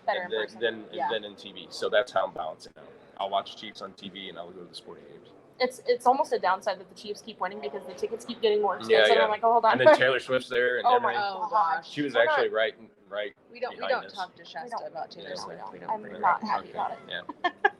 Better 0.06 0.20
and 0.22 0.32
in 0.32 0.38
then 0.38 0.46
person. 0.46 0.60
than, 0.60 0.84
yeah. 0.92 1.08
than 1.10 1.24
in 1.24 1.32
TV. 1.34 1.72
So 1.72 1.88
that's 1.88 2.12
how 2.12 2.26
I'm 2.26 2.32
balancing 2.32 2.72
out. 2.78 2.84
I'll 3.18 3.30
watch 3.30 3.56
Chiefs 3.56 3.82
on 3.82 3.92
TV 3.92 4.28
and 4.28 4.38
I'll 4.38 4.50
go 4.50 4.60
to 4.62 4.68
the 4.68 4.74
sporting 4.74 5.04
games. 5.10 5.28
It's 5.58 5.80
it's 5.86 6.06
almost 6.06 6.32
a 6.34 6.38
downside 6.38 6.78
that 6.80 6.88
the 6.88 6.94
Chiefs 7.00 7.22
keep 7.24 7.40
winning 7.40 7.60
because 7.60 7.80
the 7.86 7.94
tickets 7.94 8.24
keep 8.26 8.42
getting 8.42 8.60
more 8.60 8.74
Yeah, 8.74 8.98
expensive. 9.00 9.16
yeah. 9.16 9.24
I'm 9.24 9.30
like, 9.30 9.40
oh, 9.42 9.52
hold 9.52 9.64
on. 9.64 9.80
And 9.80 9.88
then 9.88 9.96
Taylor 9.98 10.20
Swift's 10.20 10.48
there 10.50 10.76
and 10.78 10.86
oh 10.86 11.00
my. 11.00 11.14
Oh, 11.16 11.48
god. 11.50 11.76
gosh. 11.78 11.90
She 11.90 12.02
was 12.02 12.12
We're 12.14 12.24
not- 12.26 12.32
actually 12.38 12.50
right, 12.50 12.74
right. 13.08 13.32
We 13.50 13.58
don't 13.60 13.72
we 13.80 13.88
don't 13.88 14.04
us. 14.04 14.12
talk 14.12 14.34
to 14.36 14.44
Shasta 14.44 14.76
about 14.86 15.10
Taylor 15.10 15.28
No, 15.28 15.34
we 15.34 15.36
Swift. 15.40 15.60
don't. 15.60 15.72
We 15.72 15.78
don't. 15.78 15.90
I'm 15.90 16.02
bring 16.02 16.20
not 16.20 16.42
happy 16.44 16.68
Okay, 16.68 16.72
about 16.72 16.90
it. 16.92 16.98
Yeah, 17.08 17.20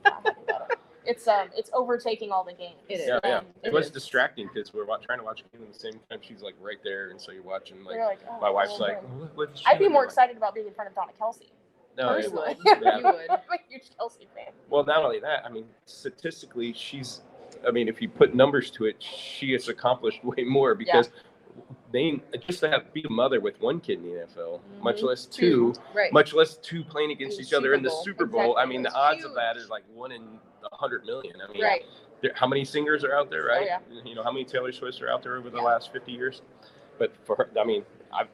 Not 0.03 0.25
happy 0.25 0.41
about 0.49 0.71
it. 0.71 0.79
It's 1.05 1.27
um 1.27 1.49
it's 1.55 1.69
overtaking 1.71 2.31
all 2.31 2.43
the 2.43 2.53
games. 2.53 2.81
It 2.89 2.95
is. 3.01 3.07
yeah, 3.07 3.19
yeah. 3.23 3.37
And 3.37 3.47
It 3.63 3.71
was 3.71 3.85
is. 3.85 3.91
distracting 3.91 4.49
because 4.51 4.73
we're 4.73 4.83
wa- 4.85 4.97
trying 4.97 5.19
to 5.19 5.23
watch 5.23 5.41
a 5.41 5.55
game 5.55 5.65
at 5.67 5.71
the 5.71 5.79
same 5.79 5.99
time. 6.09 6.19
She's 6.21 6.41
like 6.41 6.55
right 6.59 6.79
there, 6.83 7.11
and 7.11 7.21
so 7.21 7.31
you're 7.31 7.43
watching. 7.43 7.83
Like 7.83 7.95
You're 7.95 8.05
like, 8.07 8.19
oh, 8.29 8.41
my 8.41 8.49
wife's 8.49 8.71
okay. 8.73 8.95
like, 8.95 9.03
what, 9.19 9.37
what 9.37 9.49
is 9.53 9.59
she 9.59 9.65
I'd 9.67 9.77
be 9.79 9.87
more 9.87 10.03
excited 10.03 10.35
about 10.35 10.55
being 10.55 10.65
in 10.67 10.73
front 10.73 10.89
of 10.89 10.95
Donna 10.95 11.11
Kelce. 11.21 11.43
No, 11.97 12.17
You 12.17 12.31
would. 12.33 12.57
Yeah. 12.81 12.97
You 12.99 13.03
would. 13.05 13.29
I'm 13.29 13.39
a 13.51 13.57
huge 13.67 13.83
Kelce 13.99 14.19
fan. 14.35 14.53
Well, 14.69 14.85
not 14.85 15.03
only 15.03 15.19
that, 15.19 15.45
I 15.45 15.49
mean, 15.49 15.65
statistically, 15.85 16.73
she's, 16.73 17.21
I 17.67 17.71
mean, 17.71 17.87
if 17.87 18.01
you 18.01 18.09
put 18.09 18.35
numbers 18.35 18.69
to 18.71 18.85
it, 18.85 19.01
she 19.01 19.51
has 19.53 19.67
accomplished 19.67 20.23
way 20.23 20.43
more 20.43 20.75
because 20.75 21.09
they 21.91 22.21
just 22.47 22.59
to 22.59 22.69
have 22.69 22.93
be 22.93 23.03
a 23.03 23.09
mother 23.09 23.39
with 23.39 23.59
one 23.61 23.79
kid 23.79 23.99
in 23.99 24.03
the 24.03 24.19
NFL, 24.27 24.61
much 24.81 24.97
Mhm. 25.01 25.03
less 25.07 25.25
two, 25.25 25.73
Right. 25.93 26.13
much 26.13 26.33
less 26.33 26.57
two 26.57 26.83
playing 26.83 27.11
against 27.11 27.39
each 27.41 27.53
other 27.53 27.73
in 27.73 27.81
the 27.81 27.89
Super 28.03 28.25
Bowl. 28.25 28.41
Bowl. 28.41 28.57
I 28.57 28.61
Exactly. 28.61 28.75
mean, 28.75 28.83
the 28.83 28.93
odds 28.93 29.23
of 29.25 29.33
that 29.35 29.57
is 29.57 29.69
like 29.69 29.83
one 29.93 30.11
in 30.11 30.39
a 30.71 30.75
hundred 30.75 31.05
million. 31.05 31.35
I 31.41 31.51
mean, 31.51 31.63
Right. 31.63 31.83
there, 32.21 32.31
how 32.35 32.45
many 32.45 32.63
singers 32.63 33.03
are 33.03 33.15
out 33.15 33.31
there, 33.31 33.45
right? 33.45 33.65
yeah. 33.65 33.79
You 34.05 34.13
know, 34.13 34.21
how 34.23 34.31
many 34.31 34.45
Taylor 34.45 34.71
Swifts 34.71 35.01
are 35.01 35.09
out 35.09 35.23
there 35.23 35.37
over 35.37 35.49
the 35.49 35.57
Yeah. 35.57 35.63
last 35.63 35.91
50 35.91 36.11
years? 36.11 36.41
But 36.99 37.15
for 37.25 37.35
her, 37.37 37.49
I 37.59 37.63
mean, 37.63 37.85
I've 38.13 38.27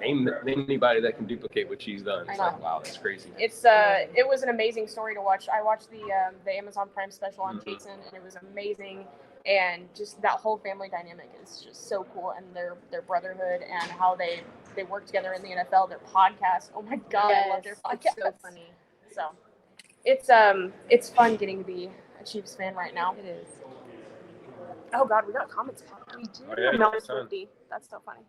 named 0.00 0.30
name 0.44 0.64
anybody 0.68 1.00
that 1.00 1.16
can 1.16 1.26
duplicate 1.26 1.68
what 1.68 1.80
she's 1.82 2.02
done. 2.02 2.28
It's 2.28 2.38
like, 2.38 2.60
wow, 2.62 2.80
that's 2.82 2.96
crazy. 2.98 3.30
It's 3.38 3.64
uh 3.64 4.06
it 4.14 4.26
was 4.26 4.42
an 4.42 4.48
amazing 4.50 4.88
story 4.88 5.14
to 5.14 5.20
watch. 5.20 5.48
I 5.48 5.62
watched 5.62 5.90
the 5.90 6.02
um, 6.02 6.34
the 6.44 6.52
Amazon 6.56 6.88
Prime 6.92 7.10
special 7.10 7.42
on 7.44 7.58
Mhm. 7.58 7.64
Jason 7.64 7.92
and 7.92 8.14
it 8.14 8.22
was 8.22 8.36
amazing. 8.36 9.06
And 9.46 9.88
just 9.94 10.20
that 10.22 10.32
whole 10.32 10.58
family 10.58 10.88
dynamic 10.88 11.30
is 11.42 11.62
just 11.64 11.88
so 11.88 12.04
cool 12.14 12.32
and 12.36 12.44
their 12.54 12.76
their 12.90 13.02
brotherhood 13.02 13.62
and 13.62 13.90
how 13.92 14.14
they 14.16 14.40
they 14.74 14.82
work 14.84 15.06
together 15.06 15.32
in 15.32 15.42
the 15.42 15.48
NFL, 15.50 15.88
their 15.88 16.00
podcast. 16.12 16.70
Oh 16.74 16.82
my 16.82 16.96
god, 17.10 17.32
I 17.32 17.48
love 17.50 17.62
their 17.62 17.76
podcast. 17.76 18.16
It's 18.16 18.22
so 18.22 18.34
funny. 18.42 18.70
So 19.12 19.28
it's 20.04 20.28
um 20.30 20.72
it's 20.90 21.08
fun 21.10 21.36
getting 21.36 21.58
to 21.58 21.64
be 21.64 21.90
a 22.20 22.24
Chiefs 22.24 22.54
fan 22.56 22.74
right 22.74 22.94
now. 22.94 23.14
It 23.18 23.24
is. 23.24 23.46
Oh 24.94 25.04
god, 25.04 25.26
we 25.26 25.32
got 25.32 25.48
comments 25.48 25.82
popping. 25.82 26.22
We 26.22 26.24
do. 26.28 26.44
Oh, 26.50 26.54
yeah, 26.58 26.72
you 26.72 26.78
Mel 26.78 26.90
got 26.92 27.02
some. 27.02 27.16
Swifty. 27.20 27.48
That's 27.70 27.88
so 27.88 28.00
funny. 28.04 28.20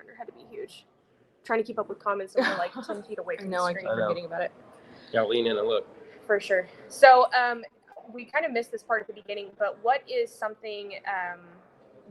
The 0.00 0.06
burner 0.06 0.16
had 0.18 0.26
to 0.26 0.32
be 0.32 0.44
huge. 0.50 0.84
Trying 1.44 1.60
to 1.60 1.64
keep 1.64 1.78
up 1.78 1.88
with 1.88 1.98
comments 1.98 2.34
and 2.34 2.46
we're 2.46 2.58
like 2.58 2.72
ten 2.86 3.02
feet 3.02 3.18
away 3.18 3.36
I 3.38 3.42
from 3.42 3.50
know. 3.50 3.64
I 3.64 3.72
the 3.72 3.80
keep 3.80 3.88
screen. 3.88 3.98
know. 3.98 4.08
forgetting 4.08 4.26
about 4.26 4.42
it. 4.42 4.52
Gotta 5.12 5.28
lean 5.28 5.46
in 5.46 5.56
and 5.58 5.66
look. 5.66 5.86
For 6.26 6.38
sure. 6.40 6.68
So 6.88 7.26
um, 7.32 7.62
we 8.12 8.24
kind 8.24 8.44
of 8.44 8.52
missed 8.52 8.70
this 8.70 8.82
part 8.82 9.00
at 9.00 9.06
the 9.06 9.14
beginning, 9.14 9.48
but 9.58 9.78
what 9.82 10.02
is 10.08 10.30
something 10.32 10.94
um, 11.06 11.40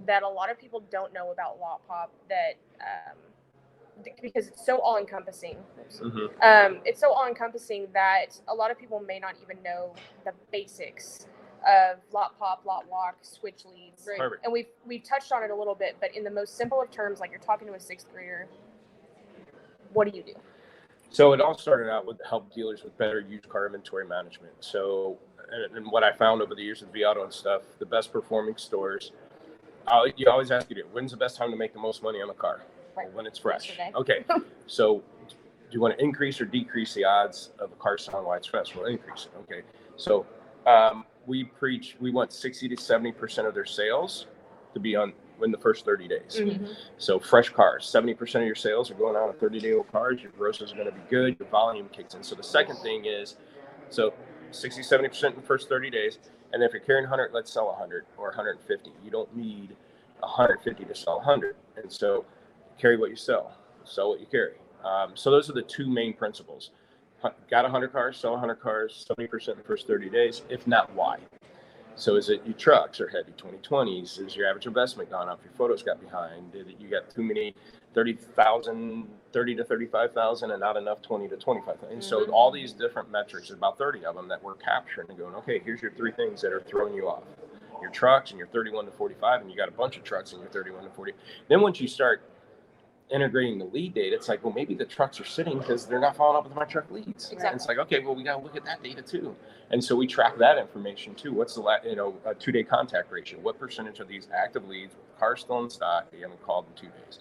that 0.05 0.23
a 0.23 0.27
lot 0.27 0.51
of 0.51 0.59
people 0.59 0.83
don't 0.91 1.13
know 1.13 1.31
about 1.31 1.59
LotPop 1.59 2.07
that 2.29 2.55
um, 2.81 3.17
because 4.21 4.47
it's 4.47 4.65
so 4.65 4.79
all 4.79 4.97
encompassing. 4.97 5.57
hmm 6.01 6.27
Um, 6.41 6.79
it's 6.85 6.99
so 6.99 7.11
all 7.11 7.27
encompassing 7.27 7.87
that 7.93 8.39
a 8.47 8.53
lot 8.53 8.71
of 8.71 8.79
people 8.79 8.99
may 8.99 9.19
not 9.19 9.35
even 9.43 9.61
know 9.63 9.93
the 10.25 10.33
basics 10.51 11.27
of 11.67 11.97
LotPop, 12.11 12.65
lot 12.65 12.89
walk, 12.89 13.17
switch 13.21 13.63
leads. 13.65 14.07
Right. 14.07 14.31
And 14.43 14.53
we've 14.53 14.67
we've 14.85 15.03
touched 15.03 15.31
on 15.31 15.43
it 15.43 15.51
a 15.51 15.55
little 15.55 15.75
bit, 15.75 15.97
but 15.99 16.15
in 16.15 16.23
the 16.23 16.31
most 16.31 16.57
simple 16.57 16.81
of 16.81 16.91
terms, 16.91 17.19
like 17.19 17.31
you're 17.31 17.39
talking 17.39 17.67
to 17.67 17.73
a 17.73 17.79
sixth 17.79 18.07
grader, 18.13 18.47
what 19.93 20.09
do 20.09 20.15
you 20.15 20.23
do? 20.23 20.33
So 21.11 21.33
it 21.33 21.41
all 21.41 21.57
started 21.57 21.91
out 21.91 22.05
with 22.05 22.19
help 22.27 22.53
dealers 22.53 22.83
with 22.83 22.97
better 22.97 23.19
used 23.19 23.49
car 23.49 23.65
inventory 23.65 24.07
management. 24.07 24.53
So, 24.59 25.17
and, 25.51 25.75
and 25.75 25.91
what 25.91 26.03
I 26.03 26.11
found 26.11 26.41
over 26.41 26.53
the 26.53 26.61
years 26.61 26.81
with 26.81 26.93
vAuto 26.93 27.23
and 27.23 27.33
stuff, 27.33 27.63
the 27.79 27.85
best 27.85 28.13
performing 28.13 28.57
stores, 28.57 29.11
I, 29.87 30.13
you 30.17 30.29
always 30.29 30.51
ask 30.51 30.69
you, 30.69 30.83
when's 30.91 31.11
the 31.11 31.17
best 31.17 31.35
time 31.35 31.49
to 31.49 31.57
make 31.57 31.73
the 31.73 31.79
most 31.79 32.03
money 32.03 32.21
on 32.21 32.29
a 32.29 32.33
car? 32.33 32.61
Right. 32.95 33.11
When 33.13 33.25
it's 33.25 33.39
fresh. 33.39 33.69
Yesterday. 33.69 33.91
Okay. 33.95 34.25
so, 34.67 35.01
do 35.27 35.75
you 35.75 35.81
want 35.81 35.97
to 35.97 36.03
increase 36.03 36.39
or 36.41 36.45
decrease 36.45 36.93
the 36.93 37.05
odds 37.05 37.51
of 37.59 37.71
a 37.71 37.75
car 37.75 37.97
selling 37.97 38.25
while 38.25 38.37
it's 38.37 38.47
fresh? 38.47 38.75
Well, 38.75 38.85
increase 38.85 39.27
it. 39.27 39.31
Okay. 39.43 39.61
So, 39.97 40.25
um, 40.67 41.05
we 41.29 41.43
preach 41.43 41.95
we 42.01 42.09
want 42.09 42.33
60 42.33 42.67
to 42.69 42.81
70 42.81 43.11
percent 43.13 43.47
of 43.47 43.53
their 43.53 43.65
sales 43.65 44.25
to 44.73 44.79
be 44.79 44.95
on 44.95 45.13
in 45.43 45.51
the 45.51 45.57
first 45.57 45.85
30 45.85 46.07
days. 46.07 46.35
Mm-hmm. 46.35 46.65
So 46.97 47.17
fresh 47.17 47.49
cars, 47.49 47.89
70% 47.93 48.19
of 48.35 48.45
your 48.45 48.55
sales 48.55 48.91
are 48.91 48.95
going 48.95 49.15
out 49.15 49.29
on 49.29 49.35
30 49.35 49.59
day 49.61 49.73
old 49.73 49.89
cars. 49.89 50.21
Your 50.21 50.33
grosses 50.33 50.73
are 50.73 50.75
going 50.75 50.87
to 50.87 50.91
be 50.91 51.01
good. 51.09 51.37
Your 51.39 51.47
volume 51.47 51.87
kicks 51.93 52.13
in. 52.13 52.23
So 52.23 52.35
the 52.35 52.43
second 52.43 52.75
thing 52.77 53.05
is, 53.05 53.37
so 53.89 54.13
60, 54.51 54.81
70% 54.81 55.29
in 55.29 55.35
the 55.37 55.41
first 55.41 55.69
30 55.69 55.89
days. 55.91 56.19
And 56.51 56.61
if 56.61 56.73
you're 56.73 56.81
carrying 56.81 57.05
100, 57.05 57.31
let's 57.31 57.53
sell 57.53 57.67
100 57.67 58.05
or 58.17 58.27
150. 58.27 58.91
You 59.01 59.11
don't 59.11 59.33
need 59.33 59.77
150 60.19 60.83
to 60.83 60.95
sell 60.95 61.17
100. 61.17 61.55
And 61.81 61.89
so 61.89 62.25
carry 62.77 62.97
what 62.97 63.11
you 63.11 63.15
sell, 63.15 63.57
sell 63.85 64.09
what 64.09 64.19
you 64.19 64.25
carry. 64.25 64.55
Um, 64.83 65.11
so 65.13 65.31
those 65.31 65.49
are 65.49 65.53
the 65.53 65.61
two 65.61 65.89
main 65.89 66.13
principles. 66.13 66.71
Got 67.21 67.63
100 67.63 67.91
cars, 67.91 68.17
sell 68.17 68.31
100 68.31 68.55
cars, 68.55 69.05
70% 69.19 69.49
in 69.49 69.57
the 69.57 69.63
first 69.63 69.87
30 69.87 70.09
days. 70.09 70.43
If 70.49 70.65
not, 70.67 70.93
why? 70.93 71.17
So 71.95 72.15
is 72.15 72.29
it 72.29 72.41
your 72.45 72.53
trucks 72.55 73.01
are 73.01 73.09
heavy 73.09 73.33
2020s? 73.33 74.25
Is 74.25 74.35
your 74.35 74.47
average 74.47 74.67
investment 74.67 75.09
gone 75.09 75.27
up? 75.27 75.41
Your 75.43 75.51
photos 75.57 75.83
got 75.83 75.99
behind? 75.99 76.53
Did 76.53 76.69
it, 76.69 76.75
you 76.79 76.87
got 76.87 77.09
too 77.09 77.23
many 77.23 77.53
30,000, 77.93 79.05
30 79.33 79.55
to 79.55 79.63
35,000 79.65 80.51
and 80.51 80.61
not 80.61 80.77
enough 80.77 81.01
20 81.01 81.27
to 81.27 81.35
25,000? 81.35 81.91
And 81.91 82.01
so 82.03 82.25
Mhm. 82.25 82.29
all 82.31 82.51
these 82.51 82.71
different 82.71 83.11
metrics, 83.11 83.49
about 83.49 83.77
30 83.77 84.05
of 84.05 84.15
them 84.15 84.29
that 84.29 84.41
we're 84.41 84.53
capturing 84.53 85.09
and 85.09 85.17
going, 85.17 85.35
okay, 85.35 85.59
here's 85.59 85.81
your 85.81 85.91
three 85.91 86.11
things 86.11 86.39
that 86.41 86.53
are 86.53 86.61
throwing 86.61 86.93
you 86.93 87.09
off. 87.09 87.23
Your 87.81 87.91
trucks 87.91 88.29
and 88.31 88.37
your 88.37 88.47
31 88.47 88.85
to 88.85 88.91
45 88.91 89.41
and 89.41 89.51
you 89.51 89.57
got 89.57 89.67
a 89.67 89.73
bunch 89.73 89.97
of 89.97 90.03
trucks 90.03 90.31
and 90.31 90.41
your 90.41 90.51
31 90.51 90.85
to 90.85 90.89
40. 90.91 91.13
Then 91.49 91.59
once 91.59 91.81
you 91.81 91.87
start 91.89 92.21
integrating 93.11 93.57
the 93.57 93.65
lead 93.65 93.93
data, 93.93 94.15
it's 94.15 94.27
like, 94.29 94.43
well, 94.43 94.53
maybe 94.53 94.73
the 94.75 94.85
trucks 94.85 95.19
are 95.19 95.25
sitting 95.25 95.57
because 95.57 95.85
they're 95.85 95.99
not 95.99 96.15
following 96.15 96.37
up 96.37 96.43
with 96.43 96.55
my 96.55 96.65
truck 96.65 96.89
leads. 96.91 97.31
And 97.31 97.55
it's 97.55 97.67
like, 97.67 97.77
okay, 97.79 97.99
well, 97.99 98.15
we 98.15 98.23
got 98.23 98.37
to 98.37 98.43
look 98.43 98.55
at 98.55 98.65
that 98.65 98.83
data 98.83 99.01
too. 99.01 99.35
And 99.71 99.83
so 99.83 99.95
we 99.95 100.07
track 100.07 100.37
that 100.37 100.57
information 100.57 101.15
too. 101.15 101.33
What's 101.33 101.55
the, 101.55 101.61
la- 101.61 101.77
you 101.83 101.95
know, 101.95 102.15
a 102.25 102.33
two 102.35 102.51
day 102.51 102.63
contact 102.63 103.11
ratio? 103.11 103.39
What 103.39 103.59
percentage 103.59 103.99
of 103.99 104.07
these 104.07 104.27
active 104.35 104.67
leads, 104.67 104.95
cars 105.19 105.41
still 105.41 105.63
in 105.63 105.69
stock, 105.69 106.11
they 106.11 106.19
haven't 106.19 106.41
called 106.43 106.65
in 106.69 106.81
two 106.81 106.87
days? 107.05 107.19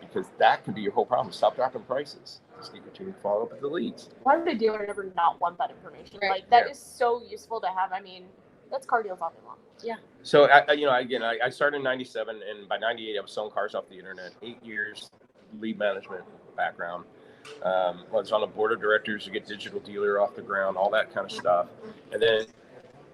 Because 0.00 0.26
that 0.38 0.64
can 0.64 0.72
be 0.72 0.82
your 0.82 0.92
whole 0.92 1.06
problem. 1.06 1.32
Stop 1.32 1.56
dropping 1.56 1.82
prices. 1.82 2.40
Just 2.58 2.72
get 2.72 2.82
your 2.84 2.92
team 2.92 3.12
to 3.12 3.20
follow 3.20 3.42
up 3.42 3.50
with 3.50 3.60
the 3.60 3.66
leads. 3.66 4.08
Why 4.22 4.36
would 4.36 4.48
a 4.48 4.54
dealer 4.54 4.84
never 4.86 5.12
not 5.16 5.40
want 5.40 5.58
that 5.58 5.70
information? 5.70 6.18
Right. 6.22 6.30
Like 6.30 6.50
that 6.50 6.70
is 6.70 6.78
Yeah. 6.78 6.98
so 6.98 7.22
useful 7.28 7.60
to 7.60 7.66
have. 7.68 7.92
I 7.92 8.00
mean, 8.00 8.24
that's 8.70 8.86
car 8.86 9.02
deals 9.02 9.20
all 9.20 9.30
day 9.30 9.36
long. 9.46 9.56
Yeah. 9.82 9.96
So, 10.22 10.44
I, 10.46 10.64
I- 10.68 10.72
you 10.72 10.86
know, 10.86 10.94
again, 10.94 11.22
I, 11.22 11.38
I 11.44 11.50
started 11.50 11.78
in 11.78 11.82
97 11.82 12.40
and 12.48 12.68
by 12.68 12.78
98, 12.78 13.18
I 13.18 13.20
was 13.20 13.30
selling 13.32 13.50
cars 13.52 13.74
off 13.74 13.88
the 13.88 13.98
internet. 13.98 14.32
Eight 14.42 14.62
years 14.64 15.10
lead 15.60 15.78
management 15.78 16.24
background. 16.56 17.04
Um, 17.62 18.04
I 18.10 18.16
was 18.16 18.32
on 18.32 18.42
a 18.42 18.46
board 18.46 18.72
of 18.72 18.80
directors 18.80 19.24
to 19.24 19.30
get 19.30 19.46
digital 19.46 19.78
dealer 19.80 20.20
off 20.20 20.34
the 20.34 20.42
ground, 20.42 20.76
all 20.76 20.90
that 20.90 21.14
kind 21.14 21.24
of 21.26 21.32
stuff. 21.32 21.68
And 22.12 22.20
then, 22.20 22.46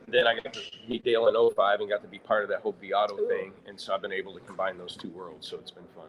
then 0.09 0.27
I 0.27 0.35
got 0.35 0.53
to 0.55 0.61
meet 0.89 1.05
Dale 1.05 1.29
in 1.29 1.35
05 1.55 1.81
and 1.81 1.89
got 1.91 2.01
to 2.03 2.09
be 2.09 2.19
part 2.19 2.43
of 2.43 2.49
that 2.49 2.61
whole 2.61 2.75
vAuto 2.83 3.19
Ooh. 3.21 3.29
thing. 3.29 3.53
And 3.67 3.79
so 3.79 3.93
I've 3.95 4.01
been 4.01 4.13
able 4.13 4.33
to 4.35 4.41
combine 4.41 4.79
those 4.79 4.97
two 4.97 5.11
worlds. 5.11 5.47
So 5.47 5.59
it's 5.59 5.71
been 5.71 5.85
fun. 5.95 6.07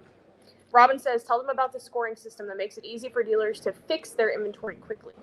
Robin 0.74 0.98
says, 0.98 1.24
tell 1.24 1.38
them 1.40 1.50
about 1.50 1.72
the 1.72 1.80
scoring 1.80 2.16
system 2.16 2.48
that 2.48 2.58
makes 2.58 2.78
it 2.78 2.84
easy 2.84 3.08
for 3.08 3.24
dealers 3.24 3.60
to 3.62 3.72
fix 3.72 4.10
their 4.10 4.34
inventory 4.34 4.76
quickly. 4.76 5.14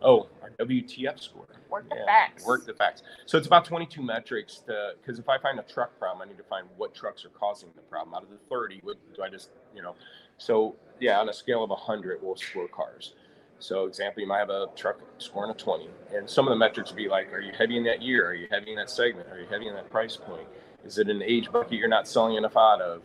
Oh, 0.00 0.28
our 0.40 0.50
WTF 0.64 1.20
score. 1.20 1.46
Work 1.68 1.88
the 1.88 1.96
Yeah, 1.96 2.06
facts. 2.06 2.46
Work 2.46 2.66
the 2.66 2.74
facts. 2.74 3.02
So 3.26 3.36
it's 3.36 3.48
about 3.48 3.64
22 3.64 4.00
metrics 4.00 4.58
to, 4.66 4.92
because 5.00 5.18
if 5.18 5.28
I 5.28 5.38
find 5.38 5.58
a 5.58 5.64
truck 5.64 5.98
problem, 5.98 6.26
I 6.26 6.30
need 6.30 6.38
to 6.38 6.44
find 6.44 6.68
what 6.76 6.94
trucks 6.94 7.24
are 7.24 7.30
causing 7.30 7.70
the 7.74 7.82
problem. 7.82 8.14
Out 8.14 8.22
of 8.22 8.30
the 8.30 8.38
30, 8.48 8.80
what 8.84 8.96
do 9.14 9.22
I 9.22 9.28
just, 9.28 9.50
you 9.74 9.82
know? 9.82 9.96
So 10.38 10.76
yeah, 11.00 11.18
on 11.18 11.28
a 11.28 11.32
scale 11.32 11.64
of 11.64 11.70
100, 11.70 12.20
we'll 12.22 12.36
score 12.36 12.68
cars. 12.68 13.14
So 13.58 13.86
example, 13.86 14.22
you 14.22 14.28
might 14.28 14.38
have 14.38 14.50
a 14.50 14.68
truck 14.76 15.00
scoring 15.18 15.50
a 15.50 15.54
20, 15.54 15.88
and 16.14 16.28
some 16.28 16.46
of 16.46 16.50
the 16.50 16.56
metrics 16.56 16.90
would 16.90 16.96
be 16.96 17.08
like, 17.08 17.32
are 17.32 17.40
you 17.40 17.52
heavy 17.56 17.76
in 17.76 17.84
that 17.84 18.02
year? 18.02 18.28
Are 18.28 18.34
you 18.34 18.46
heavy 18.50 18.70
in 18.70 18.76
that 18.76 18.90
segment? 18.90 19.28
Are 19.30 19.40
you 19.40 19.46
heavy 19.46 19.68
in 19.68 19.74
that 19.74 19.90
price 19.90 20.16
point? 20.16 20.46
Is 20.84 20.98
it 20.98 21.08
an 21.08 21.22
age 21.22 21.50
bucket 21.50 21.72
you're 21.74 21.88
not 21.88 22.08
selling 22.08 22.36
enough 22.36 22.56
out 22.56 22.80
of? 22.80 23.02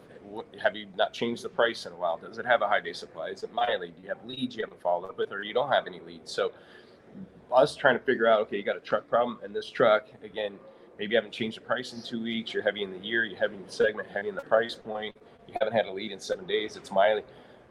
Have 0.62 0.76
you 0.76 0.88
not 0.96 1.14
changed 1.14 1.44
the 1.44 1.50
price 1.50 1.86
in 1.86 1.94
a 1.94 1.96
while? 1.96 2.18
Does 2.18 2.38
it 2.38 2.46
have 2.46 2.62
a 2.62 2.68
high 2.68 2.82
day 2.82 2.94
supply? 2.94 3.30
Is 3.30 3.44
it 3.44 3.54
mileage? 3.54 3.94
Do 3.96 4.02
you 4.02 4.10
have 4.10 4.24
leads 4.26 4.56
you 4.56 4.64
haven't 4.64 4.82
followed 4.82 5.10
up 5.10 5.18
with, 5.18 5.32
or 5.32 5.44
you 5.44 5.54
don't 5.54 5.72
have 5.72 5.88
any 5.88 6.00
leads? 6.00 6.32
So 6.32 6.52
us 7.52 7.76
trying 7.76 7.98
to 7.98 8.04
figure 8.04 8.28
out, 8.28 8.42
okay, 8.42 8.58
you 8.58 8.64
got 8.64 8.78
a 8.78 8.82
truck 8.82 9.08
problem, 9.10 9.40
and 9.44 9.56
this 9.56 9.70
truck, 9.70 10.08
again, 10.24 10.54
maybe 11.00 11.12
you 11.12 11.18
haven't 11.18 11.32
changed 11.32 11.58
the 11.58 11.62
price 11.62 11.94
in 11.94 12.02
two 12.02 12.22
weeks, 12.22 12.54
you're 12.54 12.64
heavy 12.64 12.84
in 12.84 12.92
the 12.92 13.00
year, 13.00 13.24
you're 13.24 13.40
heavy 13.40 13.56
in 13.56 13.66
the 13.66 13.72
segment, 13.72 14.08
heavy 14.10 14.30
in 14.30 14.36
the 14.36 14.42
price 14.42 14.76
point, 14.76 15.16
you 15.48 15.54
haven't 15.60 15.74
had 15.74 15.86
a 15.86 15.92
lead 15.92 16.12
in 16.12 16.20
seven 16.20 16.46
days, 16.46 16.76
it's 16.76 16.92
mileage. 16.92 17.26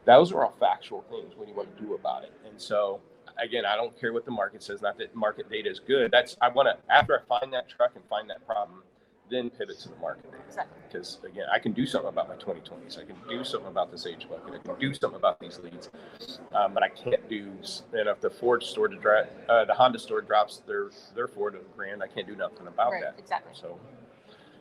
Those 0.05 0.31
are 0.31 0.43
all 0.43 0.55
factual 0.59 1.03
things 1.09 1.35
when 1.35 1.47
you 1.47 1.53
want 1.53 1.75
to 1.75 1.83
do 1.83 1.93
about 1.93 2.23
it. 2.23 2.31
And 2.49 2.59
so, 2.59 3.01
again, 3.37 3.65
I 3.65 3.75
don't 3.75 3.97
care 3.99 4.13
what 4.13 4.25
the 4.25 4.31
market 4.31 4.63
says, 4.63 4.81
not 4.81 4.97
that 4.97 5.15
market 5.15 5.49
data 5.49 5.69
is 5.69 5.79
good. 5.79 6.11
That's, 6.11 6.37
I 6.41 6.49
want 6.49 6.69
to, 6.69 6.93
after 6.93 7.19
I 7.19 7.39
find 7.39 7.53
that 7.53 7.69
truck 7.69 7.91
and 7.95 8.03
find 8.05 8.29
that 8.29 8.45
problem, 8.47 8.83
then 9.29 9.49
pivot 9.49 9.79
to 9.79 9.89
the 9.89 9.95
marketing. 9.97 10.31
Exactly. 10.47 10.77
Because 10.87 11.19
again, 11.25 11.45
I 11.53 11.59
can 11.59 11.73
do 11.73 11.85
something 11.85 12.09
about 12.09 12.29
my 12.29 12.35
2020s. 12.35 12.97
I 12.97 13.03
can 13.05 13.15
do 13.29 13.43
something 13.43 13.69
about 13.69 13.91
this 13.91 14.05
age 14.05 14.27
bucket. 14.29 14.61
I 14.61 14.67
can 14.67 14.79
do 14.79 14.93
something 14.93 15.17
about 15.17 15.39
these 15.39 15.59
leads, 15.59 15.89
um, 16.53 16.73
but 16.73 16.83
I 16.83 16.89
can't 16.89 17.27
do. 17.29 17.51
And 17.93 18.07
if 18.07 18.21
the 18.21 18.29
Ford 18.29 18.63
store 18.63 18.87
to 18.87 18.95
drive, 18.95 19.27
uh, 19.49 19.65
the 19.65 19.73
Honda 19.73 19.99
store 19.99 20.21
drops 20.21 20.61
their 20.67 20.89
their 21.15 21.27
Ford 21.27 21.59
grand, 21.75 22.01
I 22.01 22.07
can't 22.07 22.27
do 22.27 22.35
nothing 22.35 22.67
about 22.67 22.91
Right. 22.93 23.03
that. 23.03 23.15
Exactly. 23.17 23.51
So, 23.53 23.77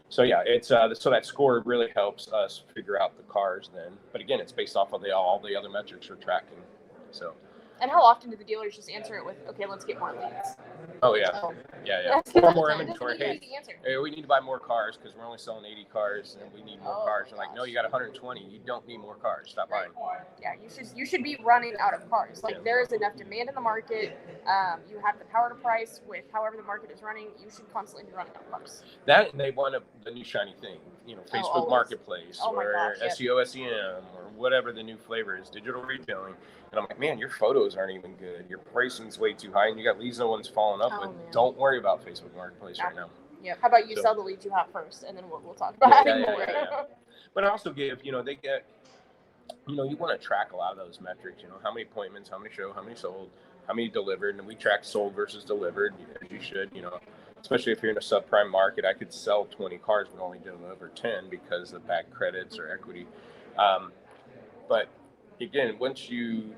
so 0.09 0.23
yeah, 0.23 0.43
it's 0.45 0.71
uh, 0.71 0.95
so 0.95 1.11
that 1.11 1.25
score 1.27 1.63
really 1.65 1.89
helps 1.95 2.33
us 2.33 2.63
figure 2.75 3.01
out 3.01 3.17
the 3.17 3.23
cars 3.25 3.71
then. 3.75 3.93
But 4.13 4.21
again, 4.21 4.41
it's 4.41 4.53
based 4.53 4.77
off 4.77 4.93
of 4.93 5.03
the 5.03 5.15
all 5.15 5.39
the 5.39 5.55
other 5.57 5.69
metrics 5.69 6.09
we're 6.11 6.17
tracking. 6.17 6.59
So, 7.13 7.35
And 7.81 7.91
how 7.91 8.03
often 8.03 8.31
do 8.31 8.37
the 8.37 8.45
dealers 8.45 8.77
just 8.77 8.91
answer 8.91 9.17
it 9.17 9.25
with, 9.25 9.37
"Okay, 9.51 9.67
let's 9.67 9.85
get 9.85 9.99
more 9.99 10.13
leads"? 10.13 10.57
oh 11.03 11.15
yeah, 11.15 11.31
Oh, 11.35 11.55
yeah, 11.85 12.01
yeah. 12.03 12.11
That's 12.17 12.35
Or 12.35 12.41
that's 12.43 12.57
more 12.57 12.71
an 12.71 12.81
inventory. 12.81 13.19
Hey, 13.19 13.41
hey, 13.85 13.99
we 13.99 14.11
need 14.11 14.23
to 14.23 14.29
buy 14.29 14.41
more 14.41 14.59
cars 14.59 14.97
because 14.97 15.17
we're 15.17 15.27
only 15.27 15.39
selling 15.39 15.65
80 15.65 15.85
cars 15.93 16.37
and 16.41 16.53
we 16.55 16.63
need 16.63 16.83
more 16.83 16.95
Oh, 17.03 17.05
cars. 17.05 17.29
You're 17.31 17.39
like, 17.39 17.55
no, 17.55 17.65
you 17.65 17.75
got 17.75 17.85
120. 17.85 18.41
You 18.43 18.61
don't 18.67 18.87
need 18.89 18.99
more 18.99 19.15
cars. 19.17 19.51
Stop 19.51 19.71
buying. 19.71 19.91
Yeah, 20.41 20.55
you 20.63 20.69
should 20.71 20.87
you 20.97 21.07
should 21.07 21.23
be 21.23 21.39
running 21.45 21.75
out 21.81 21.95
of 21.95 22.09
cars. 22.11 22.43
Like 22.43 22.55
Yeah. 22.57 22.61
there 22.65 22.81
is 22.81 22.93
enough 22.93 23.17
demand 23.17 23.49
in 23.49 23.55
the 23.55 23.61
market. 23.61 24.19
Um, 24.47 24.81
you 24.89 24.99
have 25.05 25.19
the 25.19 25.25
power 25.27 25.49
to 25.51 25.55
price 25.57 26.01
with 26.09 26.25
however 26.33 26.57
the 26.57 26.63
market 26.63 26.91
is 26.91 27.03
running. 27.03 27.29
You 27.39 27.51
should 27.51 27.71
constantly 27.73 28.05
be 28.11 28.17
running 28.17 28.33
out 28.37 28.43
of 28.43 28.51
cars. 28.51 28.83
That 29.07 29.33
and 29.33 29.41
they 29.41 29.51
want 29.51 29.75
a, 29.75 29.83
the 30.05 30.11
new 30.11 30.25
shiny 30.25 30.55
thing, 30.61 30.79
you 31.07 31.17
know, 31.17 31.23
oh, 31.33 31.37
Facebook 31.37 31.43
oh, 31.45 31.51
always. 31.61 31.71
Marketplace 31.71 32.41
Oh 32.43 32.53
my 32.53 32.65
or 32.65 32.97
gosh. 33.01 33.13
SEO, 33.19 33.47
SEM 33.47 34.05
or 34.17 34.25
whatever 34.37 34.73
the 34.73 34.83
new 34.83 34.97
flavor 34.97 35.37
is, 35.37 35.49
digital 35.49 35.83
retailing. 35.83 36.35
And 36.73 36.81
I'm 36.81 36.87
like, 36.89 36.99
man, 36.99 37.19
your 37.19 37.31
photos 37.31 37.77
aren't 37.77 37.93
even 37.95 38.15
good. 38.17 38.45
Your 38.49 38.59
pricing's 38.59 39.19
way 39.19 39.33
too 39.33 39.53
high, 39.53 39.69
and 39.69 39.79
you 39.79 39.85
got 39.85 39.99
leads 40.01 40.19
no 40.19 40.29
one's 40.29 40.49
following 40.49 40.83
up 40.83 40.91
Oh, 40.95 41.09
with. 41.09 41.17
man. 41.17 41.27
Don't 41.33 41.57
worry 41.57 41.79
about 41.79 42.05
Facebook 42.05 42.35
Marketplace 42.35 42.79
right 42.83 42.95
now. 42.95 43.09
Yeah. 43.43 43.55
How 43.63 43.69
about 43.69 43.89
you 43.89 43.97
So- 43.97 44.03
sell 44.03 44.15
the 44.15 44.23
leads 44.23 44.45
you 44.45 44.51
have 44.53 44.67
first, 44.73 45.05
and 45.05 45.17
then 45.17 45.29
we'll, 45.31 45.41
we'll 45.45 45.55
talk 45.55 45.77
about 45.77 45.91
Yeah, 45.91 46.01
adding 46.13 46.25
yeah, 46.25 46.31
more. 46.31 46.41
yeah, 46.41 46.65
yeah. 46.71 46.83
But 47.35 47.45
I 47.45 47.49
also 47.49 47.73
give, 47.73 48.05
you 48.05 48.11
know, 48.13 48.23
they 48.23 48.35
get, 48.35 48.65
you 49.69 49.77
know, 49.77 49.85
you 49.85 49.97
want 49.97 50.19
to 50.19 50.27
track 50.27 50.53
a 50.53 50.57
lot 50.57 50.73
of 50.73 50.79
those 50.79 51.01
metrics. 51.01 51.43
You 51.43 51.49
know, 51.49 51.57
how 51.63 51.73
many 51.73 51.83
appointments, 51.83 52.29
how 52.29 52.39
many 52.39 52.53
show, 52.53 52.73
how 52.73 52.83
many 52.83 52.97
sold, 52.97 53.31
how 53.69 53.75
many 53.75 53.89
delivered, 53.89 54.37
and 54.37 54.47
we 54.47 54.55
track 54.55 54.85
sold 54.85 55.15
versus 55.15 55.45
delivered, 55.45 55.95
as 56.23 56.31
you 56.31 56.41
should. 56.41 56.71
You 56.75 56.83
know, 56.83 56.99
especially 57.41 57.73
if 57.73 57.83
you're 57.83 57.93
in 57.93 57.99
a 57.99 58.01
subprime 58.01 58.51
market, 58.51 58.85
I 58.85 58.93
could 58.93 59.13
sell 59.13 59.45
20 59.45 59.79
cars 59.79 60.09
but 60.13 60.23
only 60.23 60.39
deliver 60.39 60.89
10 60.89 61.29
because 61.31 61.73
of 61.73 61.87
bad 61.87 62.11
credits 62.11 62.59
or 62.59 62.71
equity. 62.71 63.07
Um, 63.59 63.93
but 64.69 64.89
again, 65.41 65.77
once 65.79 66.09
you, 66.09 66.55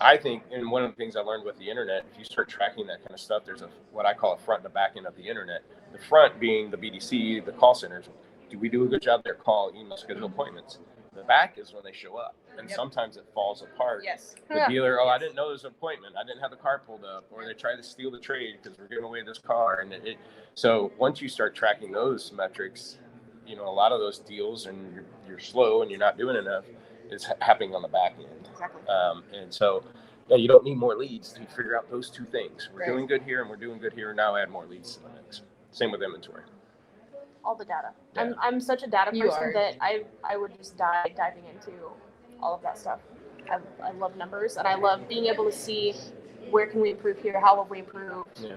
I 0.00 0.16
think, 0.16 0.42
and 0.50 0.70
one 0.70 0.82
of 0.82 0.90
the 0.90 0.96
things 0.96 1.16
I 1.16 1.20
learned 1.20 1.44
with 1.44 1.58
the 1.58 1.68
internet, 1.68 2.04
if 2.12 2.18
you 2.18 2.24
start 2.24 2.48
tracking 2.48 2.86
that 2.88 2.98
kind 3.00 3.12
of 3.12 3.20
stuff, 3.20 3.44
there's 3.44 3.62
a 3.62 3.68
what 3.92 4.06
I 4.06 4.14
call 4.14 4.34
a 4.34 4.38
front 4.38 4.60
and 4.60 4.66
a 4.66 4.74
back 4.74 4.92
end 4.96 5.06
of 5.06 5.16
the 5.16 5.28
internet. 5.28 5.62
The 5.92 5.98
front 5.98 6.40
being 6.40 6.70
the 6.70 6.76
BDC, 6.76 7.44
the 7.44 7.52
call 7.52 7.74
centers. 7.74 8.06
Do 8.50 8.58
we 8.58 8.68
do 8.68 8.84
a 8.84 8.88
good 8.88 9.02
job 9.02 9.22
there? 9.24 9.34
Call, 9.34 9.72
email, 9.74 9.96
schedule 9.96 10.26
appointments. 10.26 10.78
The 11.14 11.22
back 11.24 11.58
is 11.58 11.74
when 11.74 11.84
they 11.84 11.92
show 11.92 12.16
up, 12.16 12.34
and 12.58 12.68
Yep. 12.68 12.76
sometimes 12.76 13.16
it 13.18 13.24
falls 13.34 13.62
apart. 13.62 14.02
Yes. 14.02 14.34
The 14.48 14.64
dealer, 14.68 14.98
oh, 15.00 15.08
I 15.08 15.18
didn't 15.18 15.34
know 15.34 15.44
there 15.44 15.52
was 15.52 15.64
an 15.64 15.70
appointment. 15.70 16.14
I 16.16 16.24
didn't 16.24 16.40
have 16.40 16.50
the 16.50 16.56
car 16.56 16.80
pulled 16.86 17.04
up, 17.04 17.24
or 17.30 17.44
they 17.44 17.52
try 17.52 17.76
to 17.76 17.82
steal 17.82 18.10
the 18.10 18.18
trade 18.18 18.56
because 18.62 18.78
we're 18.78 18.86
giving 18.88 19.04
away 19.04 19.22
this 19.22 19.38
car. 19.38 19.80
And 19.80 19.92
it, 19.92 20.06
it, 20.06 20.16
so 20.54 20.90
once 20.98 21.20
you 21.20 21.28
start 21.28 21.54
tracking 21.54 21.92
those 21.92 22.32
metrics, 22.32 22.98
you 23.46 23.56
know, 23.56 23.68
a 23.68 23.70
lot 23.70 23.92
of 23.92 24.00
those 24.00 24.20
deals, 24.20 24.66
and 24.66 24.94
you're, 24.94 25.04
you're 25.28 25.38
slow 25.38 25.82
and 25.82 25.90
you're 25.90 26.00
not 26.00 26.16
doing 26.16 26.36
enough, 26.36 26.64
is 27.10 27.24
ha- 27.24 27.34
happening 27.40 27.74
on 27.74 27.82
the 27.82 27.88
back 27.88 28.14
end. 28.18 28.48
Exactly. 28.50 28.80
Um, 28.88 29.22
and 29.34 29.52
so, 29.52 29.84
yeah, 30.28 30.36
you 30.36 30.48
don't 30.48 30.64
need 30.64 30.76
more 30.78 30.96
leads 30.96 31.30
to 31.34 31.44
figure 31.46 31.76
out 31.76 31.90
those 31.90 32.08
two 32.08 32.24
things. 32.24 32.70
We're 32.72 32.80
Right. 32.80 32.88
doing 32.88 33.06
good 33.06 33.22
here 33.22 33.42
and 33.42 33.50
we're 33.50 33.56
doing 33.56 33.78
good 33.78 33.92
here. 33.92 34.14
Now 34.14 34.36
add 34.36 34.48
more 34.48 34.64
leads 34.64 34.96
to 34.96 35.02
the 35.02 35.08
mix. 35.10 35.42
Same 35.72 35.90
with 35.90 36.02
inventory. 36.02 36.44
All 37.44 37.54
the 37.54 37.64
data. 37.64 37.90
Yeah. 38.14 38.22
I'm, 38.22 38.34
I'm 38.40 38.60
such 38.60 38.82
a 38.82 38.86
data 38.86 39.10
You 39.14 39.24
person 39.24 39.44
are. 39.44 39.52
that 39.52 39.76
I 39.80 40.04
I 40.24 40.36
would 40.36 40.56
just 40.56 40.76
die 40.76 41.12
diving 41.16 41.44
into 41.46 41.72
all 42.40 42.54
of 42.54 42.62
that 42.62 42.78
stuff. 42.78 43.00
I, 43.50 43.58
I 43.82 43.90
love 43.92 44.16
numbers 44.16 44.56
and 44.56 44.66
I 44.68 44.76
love 44.76 45.08
being 45.08 45.26
able 45.26 45.44
to 45.44 45.52
see 45.52 45.94
where 46.50 46.66
can 46.66 46.80
we 46.80 46.90
improve 46.90 47.18
here, 47.18 47.40
how 47.40 47.56
will 47.56 47.64
we 47.64 47.80
improve. 47.80 48.24
Yeah. 48.40 48.54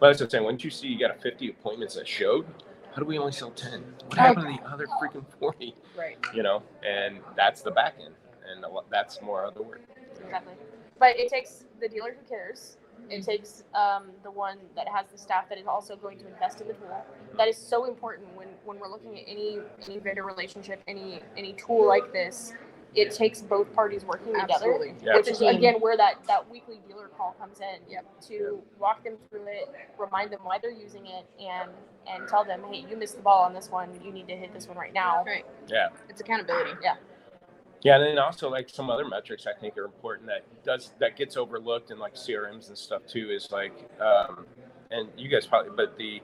But 0.00 0.08
that's 0.08 0.20
what 0.20 0.26
I'm 0.26 0.30
saying. 0.30 0.44
Once 0.44 0.64
you 0.64 0.70
see 0.70 0.88
you 0.88 0.98
got 0.98 1.16
a 1.16 1.20
50 1.20 1.50
appointments 1.50 1.94
that 1.94 2.08
showed, 2.08 2.46
how 2.92 3.00
do 3.00 3.04
we 3.04 3.18
only 3.18 3.32
sell 3.32 3.50
10? 3.50 3.84
What 4.08 4.18
happened 4.18 4.46
to 4.56 4.62
the 4.62 4.68
other 4.68 4.86
freaking 5.00 5.24
40? 5.38 5.74
right. 5.96 6.18
You 6.34 6.42
know, 6.42 6.62
and 6.84 7.20
that's 7.36 7.62
the 7.62 7.70
back 7.70 7.94
end. 8.04 8.14
And 8.50 8.64
that's 8.90 9.22
more 9.22 9.46
other 9.46 9.62
work. 9.62 9.82
Exactly. 10.20 10.54
But 10.98 11.16
it 11.16 11.28
takes 11.30 11.64
the 11.80 11.88
dealer 11.88 12.16
who 12.20 12.28
cares. 12.28 12.76
It 13.10 13.24
takes 13.24 13.64
um, 13.74 14.04
the 14.22 14.30
one 14.30 14.58
that 14.76 14.88
has 14.88 15.06
the 15.12 15.18
staff 15.18 15.48
that 15.48 15.58
is 15.58 15.66
also 15.66 15.96
going 15.96 16.18
to 16.18 16.26
invest 16.26 16.60
in 16.60 16.68
the 16.68 16.74
tool. 16.74 17.04
That 17.36 17.48
is 17.48 17.56
so 17.56 17.84
important 17.84 18.34
when, 18.34 18.48
when 18.64 18.78
we're 18.78 18.90
looking 18.90 19.18
at 19.18 19.24
any 19.26 19.58
any 19.86 19.98
vendor 19.98 20.24
relationship, 20.24 20.82
any 20.86 21.20
any 21.36 21.52
tool 21.54 21.86
like 21.86 22.12
this. 22.12 22.52
It 22.94 23.10
takes 23.10 23.40
both 23.40 23.72
parties 23.74 24.04
working 24.04 24.34
together. 24.34 24.52
Absolutely. 24.52 24.94
Yeah. 25.02 25.16
Which 25.16 25.28
is 25.28 25.40
again 25.40 25.76
where 25.80 25.96
that, 25.96 26.16
that 26.26 26.50
weekly 26.50 26.78
dealer 26.86 27.08
call 27.08 27.34
comes 27.40 27.60
in. 27.60 27.80
Yep. 27.90 28.04
To 28.28 28.60
walk 28.78 29.02
them 29.02 29.14
through 29.30 29.46
it, 29.46 29.72
remind 29.98 30.30
them 30.30 30.40
why 30.42 30.58
they're 30.60 30.70
using 30.70 31.06
it, 31.06 31.24
and 31.40 31.70
and 32.06 32.28
tell 32.28 32.44
them, 32.44 32.60
hey, 32.70 32.84
you 32.90 32.96
missed 32.98 33.16
the 33.16 33.22
ball 33.22 33.44
on 33.44 33.54
this 33.54 33.70
one. 33.70 33.98
You 34.04 34.12
need 34.12 34.28
to 34.28 34.36
hit 34.36 34.52
this 34.52 34.68
one 34.68 34.76
right 34.76 34.92
now. 34.92 35.24
Right. 35.24 35.46
Yeah. 35.68 35.88
It's 36.10 36.20
accountability. 36.20 36.72
Yeah, 36.82 36.96
and 37.84 38.02
then 38.04 38.18
also 38.18 38.48
like 38.48 38.68
some 38.68 38.90
other 38.90 39.04
metrics 39.04 39.46
I 39.46 39.52
think 39.58 39.76
are 39.76 39.84
important 39.84 40.28
that 40.28 40.44
does 40.64 40.92
that 41.00 41.16
gets 41.16 41.36
overlooked 41.36 41.90
in 41.90 41.98
like 41.98 42.14
CRMs 42.14 42.68
and 42.68 42.78
stuff 42.78 43.02
too 43.06 43.30
is 43.30 43.50
like, 43.50 43.72
um, 44.00 44.46
and 44.90 45.08
you 45.16 45.28
guys 45.28 45.46
probably, 45.46 45.72
but 45.76 45.96
the 45.98 46.20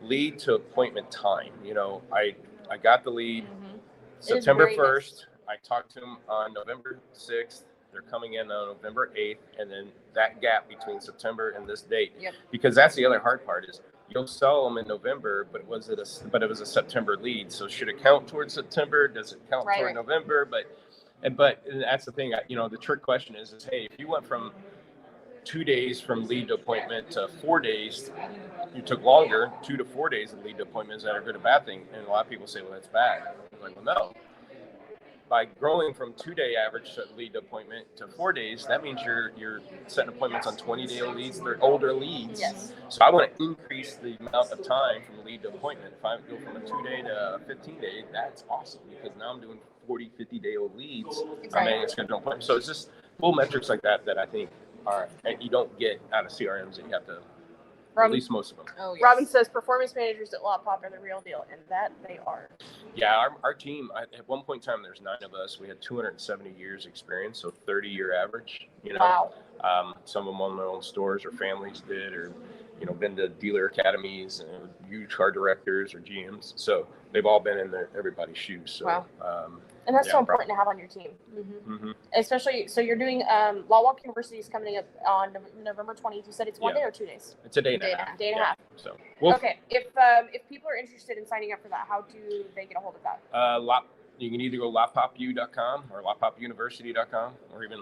lead 0.00 0.38
to 0.40 0.54
appointment 0.54 1.10
time. 1.10 1.52
You 1.64 1.74
know, 1.74 2.02
I 2.12 2.34
I 2.70 2.76
got 2.78 3.04
the 3.04 3.10
lead 3.10 3.44
Mhm. 3.44 3.78
September 4.20 4.70
first. 4.74 5.26
I 5.48 5.56
talked 5.62 5.92
to 5.94 6.00
them 6.00 6.18
on 6.28 6.52
November 6.54 6.98
sixth. 7.12 7.66
They're 7.92 8.00
coming 8.02 8.34
in 8.34 8.50
on 8.50 8.68
November 8.68 9.10
eighth, 9.16 9.42
and 9.58 9.70
then 9.70 9.92
that 10.14 10.40
gap 10.40 10.66
between 10.68 10.98
September 11.00 11.50
and 11.50 11.66
this 11.68 11.82
date. 11.82 12.12
Yep. 12.18 12.34
Because 12.50 12.74
that's 12.74 12.94
the 12.94 13.04
other 13.04 13.18
hard 13.18 13.44
part 13.44 13.66
is 13.68 13.82
you'll 14.08 14.26
sell 14.26 14.64
them 14.64 14.78
in 14.78 14.86
November, 14.86 15.46
but 15.52 15.66
was 15.66 15.88
it 15.90 15.98
a 15.98 16.28
but 16.28 16.42
it 16.42 16.48
was 16.48 16.60
a 16.60 16.66
September 16.66 17.16
lead? 17.16 17.52
So 17.52 17.68
should 17.68 17.88
it 17.90 17.98
count 18.02 18.26
towards 18.28 18.54
September? 18.54 19.08
Does 19.08 19.32
it 19.34 19.40
count 19.50 19.66
Right. 19.66 19.80
toward 19.80 19.94
November? 19.94 20.44
But 20.46 20.64
and 21.22 21.36
but 21.36 21.62
and 21.70 21.82
that's 21.82 22.04
the 22.04 22.12
thing. 22.12 22.32
You 22.48 22.56
know, 22.56 22.68
the 22.68 22.78
trick 22.78 23.02
question 23.02 23.34
is 23.36 23.52
is 23.52 23.64
hey, 23.64 23.88
if 23.90 23.98
you 23.98 24.08
went 24.08 24.26
from 24.26 24.52
two 25.44 25.64
days 25.64 26.00
from 26.00 26.26
lead 26.26 26.48
to 26.48 26.54
appointment 26.54 27.10
to 27.12 27.28
four 27.40 27.60
days, 27.60 28.10
you 28.74 28.82
took 28.82 29.02
longer, 29.02 29.50
two 29.62 29.76
to 29.76 29.84
four 29.84 30.08
days 30.08 30.32
of 30.32 30.44
lead 30.44 30.56
to 30.58 30.62
appointment. 30.62 30.98
Is 30.98 31.04
that 31.04 31.16
a 31.16 31.20
good 31.20 31.36
or 31.36 31.40
bad 31.40 31.66
thing? 31.66 31.82
And 31.92 32.06
a 32.06 32.10
lot 32.10 32.24
of 32.24 32.30
people 32.30 32.46
say, 32.46 32.62
well, 32.62 32.72
that's 32.72 32.88
bad. 32.88 33.22
I'm 33.52 33.62
like, 33.62 33.76
well, 33.76 33.84
no. 33.96 34.12
By 35.28 35.46
growing 35.46 35.94
from 35.94 36.12
two 36.12 36.34
day 36.34 36.56
average 36.56 36.94
to 36.94 37.04
lead 37.16 37.32
to 37.32 37.38
appointment 37.38 37.86
to 37.96 38.06
four 38.06 38.34
days, 38.34 38.66
that 38.68 38.82
means 38.82 39.00
you're 39.02 39.32
you're 39.34 39.62
setting 39.86 40.10
appointments 40.10 40.46
on 40.46 40.58
20 40.58 40.86
day 40.86 41.02
leads. 41.02 41.40
They're 41.40 41.62
older 41.62 41.94
leads. 41.94 42.38
Yes. 42.38 42.74
So 42.90 43.02
I 43.02 43.10
want 43.10 43.34
to 43.34 43.44
increase 43.44 43.94
the 43.94 44.16
amount 44.20 44.52
of 44.52 44.62
time 44.62 45.00
from 45.06 45.24
lead 45.24 45.42
to 45.42 45.48
appointment. 45.48 45.94
If 45.98 46.04
I 46.04 46.18
go 46.28 46.36
from 46.36 46.56
a 46.56 46.60
two 46.60 46.82
day 46.84 47.00
to 47.00 47.36
a 47.36 47.38
15 47.46 47.80
day, 47.80 48.04
that's 48.12 48.44
awesome 48.50 48.82
because 48.90 49.16
now 49.18 49.32
I'm 49.32 49.40
doing 49.40 49.58
40, 49.86 50.10
50 50.16 50.38
day 50.38 50.56
old 50.56 50.76
leads. 50.76 51.22
I 51.54 51.64
mean, 51.64 51.82
it's 51.82 51.94
going 51.94 52.08
to 52.08 52.16
appointment. 52.16 52.44
So 52.44 52.56
it's 52.56 52.66
just 52.66 52.90
little 53.20 53.34
metrics 53.34 53.68
like 53.68 53.82
that 53.82 54.04
that 54.06 54.18
I 54.18 54.26
think 54.26 54.50
are 54.86 55.08
and 55.24 55.40
you 55.42 55.48
don't 55.48 55.76
get 55.78 56.00
out 56.12 56.26
of 56.26 56.32
CRMs 56.32 56.78
and 56.78 56.88
you 56.88 56.92
have 56.92 57.06
to 57.06 57.20
Robin, 57.94 58.12
least 58.12 58.30
most 58.30 58.52
of 58.52 58.56
them. 58.58 58.66
Oh, 58.78 58.94
yes. 58.94 59.02
Robin 59.02 59.26
says 59.26 59.48
performance 59.48 59.94
managers 59.94 60.32
at 60.32 60.40
LotPop 60.40 60.82
are 60.82 60.90
the 60.90 60.98
real 60.98 61.20
deal, 61.20 61.44
and 61.50 61.60
that 61.68 61.92
they 62.06 62.18
are. 62.26 62.48
Yeah, 62.94 63.16
our, 63.16 63.36
our 63.42 63.54
team, 63.54 63.90
I, 63.94 64.02
at 64.02 64.26
one 64.28 64.42
point 64.42 64.66
in 64.66 64.72
time, 64.72 64.82
there's 64.82 65.00
nine 65.00 65.22
of 65.22 65.34
us. 65.34 65.58
We 65.60 65.68
had 65.68 65.80
270 65.80 66.50
years 66.58 66.86
experience, 66.86 67.38
so 67.38 67.50
30 67.50 67.88
year 67.88 68.14
average, 68.14 68.68
you 68.82 68.94
know. 68.94 69.00
Wow. 69.00 69.32
Um, 69.62 69.94
some 70.04 70.26
of 70.26 70.34
them 70.34 70.40
own 70.40 70.56
their 70.56 70.66
own 70.66 70.82
stores 70.82 71.24
or 71.24 71.32
families 71.32 71.82
did, 71.86 72.14
or, 72.14 72.32
you 72.80 72.86
know, 72.86 72.92
been 72.92 73.14
to 73.16 73.28
dealer 73.28 73.66
academies, 73.66 74.40
and 74.40 74.68
huge 74.88 75.10
car 75.10 75.30
directors 75.30 75.94
or 75.94 76.00
GMs. 76.00 76.54
So 76.56 76.86
they've 77.12 77.26
all 77.26 77.40
been 77.40 77.58
in 77.58 77.70
their, 77.70 77.88
everybody's 77.96 78.38
shoes. 78.38 78.72
So, 78.72 78.86
Wow. 78.86 79.06
um, 79.20 79.60
And 79.86 79.96
that's 79.96 80.06
Yeah, 80.06 80.12
so 80.12 80.18
important 80.20 80.48
to 80.50 80.54
have 80.54 80.68
on 80.68 80.78
your 80.78 80.86
team. 80.88 81.10
Mhm. 81.34 81.78
mhm. 81.80 81.94
Especially, 82.14 82.68
so 82.68 82.80
you're 82.80 82.96
doing 82.96 83.22
um, 83.28 83.64
Lot 83.68 83.82
Walk 83.84 84.00
University 84.04 84.38
is 84.38 84.48
coming 84.48 84.76
up 84.78 84.84
on 85.06 85.36
November 85.62 85.94
20th. 85.94 86.26
You 86.26 86.32
said 86.32 86.46
it's 86.48 86.60
one 86.60 86.74
Yeah. 86.74 86.82
day 86.82 86.86
or 86.86 86.90
two 86.92 87.06
days? 87.06 87.36
it's 87.44 87.56
a 87.56 87.62
day 87.62 87.74
and 87.74 87.82
Day 87.82 87.88
a 87.88 87.92
and 87.92 88.00
a 88.00 88.04
half. 88.04 88.18
Day 88.18 88.28
and 88.28 88.36
a 88.36 88.40
yeah. 88.40 88.46
half. 88.46 88.58
So, 88.76 88.96
well, 89.20 89.34
Okay. 89.36 89.58
If 89.70 89.86
um, 89.96 90.28
if 90.32 90.48
people 90.48 90.68
are 90.68 90.76
interested 90.76 91.18
in 91.18 91.26
signing 91.26 91.52
up 91.52 91.60
for 91.62 91.68
that, 91.68 91.86
how 91.88 92.02
do 92.02 92.44
they 92.54 92.66
get 92.66 92.76
a 92.76 92.80
hold 92.80 92.94
of 92.96 93.02
that? 93.02 93.20
uh, 93.34 93.58
lot, 93.60 93.86
you 94.18 94.30
can 94.30 94.40
either 94.40 94.58
go 94.58 94.70
lotpopu.com 94.70 95.90
or 95.92 96.02
lotpopuniversity.com 96.02 97.34
or 97.52 97.64
even 97.64 97.78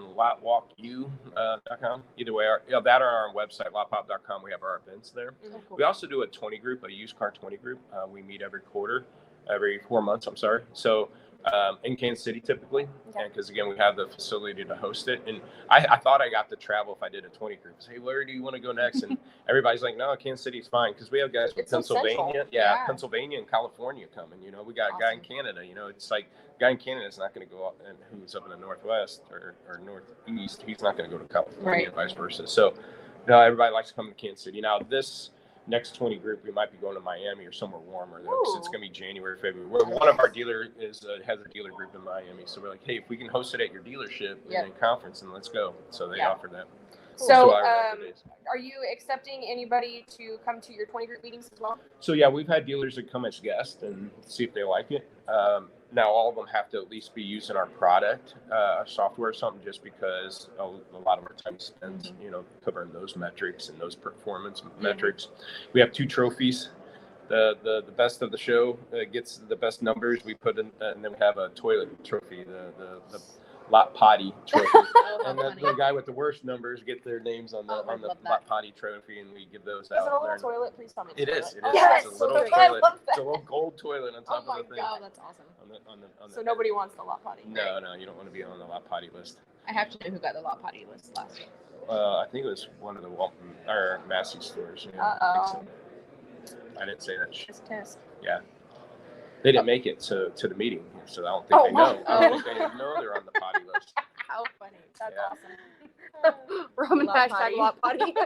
lotwalku.com. 0.89 2.03
Either 2.17 2.33
way, 2.33 2.47
our, 2.47 2.63
yeah, 2.69 2.81
that 2.81 3.03
or 3.03 3.07
our 3.07 3.35
website, 3.35 3.71
lotpop.com. 3.73 4.43
We 4.43 4.51
have 4.51 4.63
our 4.63 4.81
events 4.87 5.11
there. 5.11 5.35
Oh, 5.47 5.61
cool. 5.69 5.77
We 5.77 5.85
also 5.85 6.07
do 6.07 6.23
a 6.23 6.27
20 6.27 6.59
group, 6.59 6.85
a 6.85 6.91
used 6.93 7.19
car 7.19 7.31
20 7.31 7.57
group. 7.59 7.79
Uh, 7.93 8.07
we 8.07 8.23
meet 8.23 8.43
every 8.43 8.61
quarter, 8.61 9.05
every 9.53 9.79
four 9.81 10.01
months, 10.03 10.27
I'm 10.27 10.37
sorry. 10.37 10.63
So 10.73 11.11
um, 11.53 11.79
in 11.85 11.97
Kansas 11.97 12.23
City 12.25 12.41
typically, 12.41 12.87
Okay. 13.11 13.29
because 13.29 13.49
again 13.51 13.69
we 13.69 13.77
have 13.79 13.97
the 13.97 14.07
facility 14.09 14.65
to 14.65 14.75
host 14.77 15.09
it. 15.09 15.23
And 15.27 15.41
I, 15.71 15.79
I 15.91 15.97
thought 15.97 16.21
I 16.21 16.29
got 16.29 16.49
to 16.51 16.57
travel 16.57 16.95
if 16.95 17.03
I 17.03 17.09
did 17.09 17.25
a 17.25 17.29
20 17.29 17.57
group. 17.57 17.77
Say, 17.83 17.99
where 17.99 18.25
do 18.25 18.33
you 18.33 18.43
want 18.43 18.55
to 18.57 18.61
go 18.61 18.73
next? 18.73 19.03
And 19.03 19.17
everybody's 19.49 19.83
like, 19.83 19.97
no, 19.97 20.15
Kansas 20.17 20.45
City's 20.45 20.69
fine 20.69 20.93
because 20.93 21.11
we 21.11 21.19
have 21.19 21.33
guys 21.33 21.53
from 21.53 21.63
It's. 21.63 21.71
Pennsylvania, 21.73 22.47
yeah, 22.53 22.61
Yeah. 22.77 22.87
Pennsylvania 22.87 23.39
and 23.39 23.51
California 23.51 24.07
coming. 24.15 24.43
You 24.43 24.51
know, 24.51 24.63
we 24.63 24.75
got 24.75 24.91
a 24.91 24.99
guy 25.01 25.13
in 25.15 25.21
Canada. 25.21 25.65
You 25.67 25.75
know, 25.75 25.87
it's 25.89 26.11
like 26.11 26.27
guy 26.61 26.71
in 26.71 26.77
Canada 26.77 27.07
is 27.07 27.17
not 27.19 27.35
going 27.35 27.47
to 27.47 27.53
go 27.53 27.67
out 27.67 27.77
and 27.89 27.97
who's 28.11 28.35
up 28.35 28.45
in 28.45 28.51
the 28.51 28.57
northwest 28.59 29.23
or, 29.31 29.55
or 29.67 29.81
northeast. 29.85 30.63
He's 30.67 30.83
not 30.83 30.97
going 30.99 31.11
to 31.11 31.17
go 31.17 31.23
to 31.23 31.29
California 31.33 31.71
Right. 31.71 31.87
and 31.87 31.95
vice 31.95 32.13
versa. 32.13 32.47
So, 32.47 32.75
no, 33.29 33.41
everybody 33.41 33.73
likes 33.73 33.89
to 33.89 33.95
come 33.95 34.09
to 34.09 34.15
Kansas 34.15 34.45
City. 34.45 34.61
Now 34.61 34.79
this 34.79 35.31
next 35.71 35.95
20 35.95 36.17
group, 36.17 36.45
we 36.45 36.51
might 36.51 36.71
be 36.73 36.79
going 36.79 36.95
to 36.97 37.01
Miami 37.01 37.47
or 37.47 37.53
somewhere 37.53 37.81
warmer 37.81 38.21
though, 38.23 38.57
it's 38.59 38.69
going 38.69 38.83
to 38.83 38.89
be 38.89 38.91
January, 38.91 39.37
February. 39.39 39.69
One 39.69 40.09
of 40.09 40.19
our 40.19 40.29
dealer 40.29 40.67
is 40.79 41.05
uh, 41.05 41.23
has 41.25 41.39
a 41.41 41.49
dealer 41.49 41.71
group 41.71 41.95
in 41.95 42.05
Miami, 42.05 42.43
so 42.45 42.61
we're 42.61 42.69
like, 42.71 42.85
hey, 42.85 42.97
if 42.99 43.09
we 43.09 43.17
can 43.17 43.29
host 43.29 43.55
it 43.55 43.61
at 43.61 43.73
your 43.73 43.83
dealership 43.83 44.37
Yep. 44.51 44.65
and 44.65 44.81
conference, 44.81 45.23
and 45.23 45.33
let's 45.33 45.49
go. 45.49 45.75
So 45.91 46.09
they 46.09 46.19
Yeah. 46.19 46.31
offer 46.31 46.49
that. 46.49 46.67
So, 47.27 47.55
um, 47.55 47.99
are 48.49 48.59
you 48.59 48.73
accepting 48.91 49.45
anybody 49.47 50.07
to 50.17 50.39
come 50.45 50.61
to 50.63 50.73
your 50.73 50.87
20 50.87 51.07
group 51.07 51.23
meetings 51.23 51.51
as 51.53 51.61
well? 51.61 51.79
So 52.01 52.13
yeah, 52.13 52.29
we've 52.29 52.49
had 52.49 52.67
dealers 52.67 52.97
that 52.97 53.11
come 53.11 53.25
as 53.25 53.39
guests 53.41 53.83
and 53.83 54.11
see 54.27 54.45
if 54.45 54.55
they 54.55 54.65
like 54.65 54.91
it. 54.91 55.09
Um, 55.29 55.69
now 55.93 56.09
all 56.09 56.29
of 56.29 56.37
them 56.37 56.47
have 56.53 56.71
to 56.71 56.79
at 56.79 56.91
least 56.91 57.15
be 57.15 57.23
using 57.23 57.57
our 57.57 57.67
product, 57.67 58.35
uh, 58.51 58.79
our 58.79 58.87
software 58.87 59.31
or 59.31 59.35
something, 59.35 59.63
just 59.65 59.83
because 59.83 60.49
a, 60.59 60.63
a 60.63 61.01
lot 61.05 61.19
of 61.19 61.25
our 61.25 61.35
time 61.35 61.59
spent, 61.59 62.13
you 62.23 62.31
know, 62.31 62.45
covering 62.65 62.93
those 62.93 63.17
metrics 63.17 63.69
and 63.69 63.79
those 63.79 63.95
performance 63.95 64.63
metrics. 64.81 65.29
We 65.73 65.81
have 65.81 65.93
two 65.93 66.07
trophies. 66.07 66.71
The, 67.29 67.57
the, 67.63 67.83
the 67.87 67.93
best 67.93 68.23
of 68.23 68.33
the 68.33 68.39
show 68.39 68.77
uh, 68.93 69.05
gets 69.13 69.41
the 69.49 69.55
best 69.55 69.83
numbers. 69.83 70.25
We 70.25 70.35
put 70.35 70.59
in, 70.59 70.73
uh, 70.81 70.93
and 70.95 71.05
then 71.05 71.13
we 71.13 71.19
have 71.21 71.39
a 71.39 71.51
toilet 71.51 72.05
trophy, 72.05 72.43
the, 72.43 72.73
the, 72.77 73.01
the 73.13 73.23
lot 73.71 73.95
potty 73.95 74.35
trophy. 74.47 74.69
Oh, 75.23 75.25
and 75.27 75.39
the, 75.39 75.67
the 75.67 75.75
guy 75.75 75.93
with 75.93 76.07
the 76.07 76.13
worst 76.13 76.45
numbers 76.45 76.83
get 76.83 77.05
their 77.05 77.21
names 77.21 77.53
on 77.53 77.67
the 77.67 77.75
Oh, 77.75 77.85
on 77.91 78.01
the 78.01 78.09
lot 78.09 78.47
potty 78.47 78.73
trophy, 78.75 79.21
and 79.21 79.31
we 79.35 79.47
give 79.53 79.65
those 79.67 79.85
Is 79.87 79.91
it 79.91 79.95
a 79.99 80.01
out. 80.11 80.23
little 80.23 80.39
toilet? 80.39 80.75
Please 80.75 80.93
tell 80.95 81.05
me. 81.05 81.13
It 81.17 81.29
it's 81.29 81.53
a 81.55 81.59
It 81.59 81.65
is. 81.67 81.75
Yes! 81.75 82.05
It's 82.07 82.21
a 82.21 82.25
little 82.25 82.39
I 82.39 82.49
toilet. 82.69 82.83
It's 83.09 83.19
a 83.19 83.23
little 83.23 83.43
gold 83.47 83.77
toilet 83.77 84.15
on 84.15 84.23
Oh 84.29 84.33
top 84.37 84.47
my 84.47 84.61
of 84.61 84.69
the 84.69 84.75
thing. 84.77 84.83
God. 84.83 84.97
Oh, 84.99 85.03
that's 85.03 85.19
awesome. 85.19 85.45
On 85.63 85.69
the, 85.69 85.75
on 85.91 86.01
the, 86.01 86.25
on 86.25 86.31
So 86.31 86.41
nobody 86.41 86.71
wants 86.71 86.95
the 86.95 87.03
lot 87.03 87.23
potty. 87.23 87.43
No, 87.47 87.79
no, 87.81 87.95
you 87.95 88.07
don't 88.07 88.17
want 88.17 88.29
to 88.29 88.33
be 88.33 88.43
on 88.43 88.59
the 88.59 88.65
lot 88.65 88.89
potty 88.89 89.11
list. 89.15 89.39
I 89.69 89.73
have 89.73 89.91
to 89.91 89.99
know 90.09 90.15
who 90.15 90.21
got 90.21 90.33
the 90.35 90.41
lot 90.41 90.63
potty 90.63 90.87
list 90.91 91.15
last 91.17 91.39
year. 91.39 91.49
Uh, 91.89 92.19
I 92.21 92.27
think 92.33 92.47
it 92.47 92.49
was 92.49 92.69
one 92.81 92.97
of 92.97 93.03
the 93.03 93.11
Walton 93.11 93.51
or 93.69 94.01
Massey 94.09 94.39
stores. 94.41 94.87
Yeah, 94.95 95.03
I, 95.05 95.09
Uh-oh. 95.11 95.47
think 95.53 95.69
so. 96.49 96.57
I 96.81 96.85
didn't 96.87 97.03
say 97.03 97.19
that. 97.19 97.31
Tisk, 97.33 97.69
tisk. 97.69 97.97
They 99.43 99.53
didn't 99.53 99.63
oh. 99.65 99.67
make 99.67 99.87
it 99.87 100.01
to, 100.01 100.31
to 100.37 100.49
the 100.49 100.55
meeting, 100.55 100.85
so 101.07 101.23
I 101.27 101.31
don't 101.31 101.49
think 101.49 101.61
Oh, 101.61 101.65
they 101.67 101.73
know. 101.73 102.03
I 102.07 102.29
don't 102.29 102.43
think 102.45 102.59
they 102.59 102.65
oh. 102.65 102.77
know 102.77 102.95
they're 103.01 103.17
on 103.17 103.25
the 103.25 103.41
potty 103.41 103.65
list. 103.73 103.93
How 104.29 104.45
funny. 104.59 104.77
That's 104.99 105.15
Yeah. 105.17 105.23
awesome. 105.31 106.67
Roman 106.77 107.07
Lot 107.07 107.31
hashtag 107.31 107.57
lot 107.57 107.81
potty. 107.81 108.15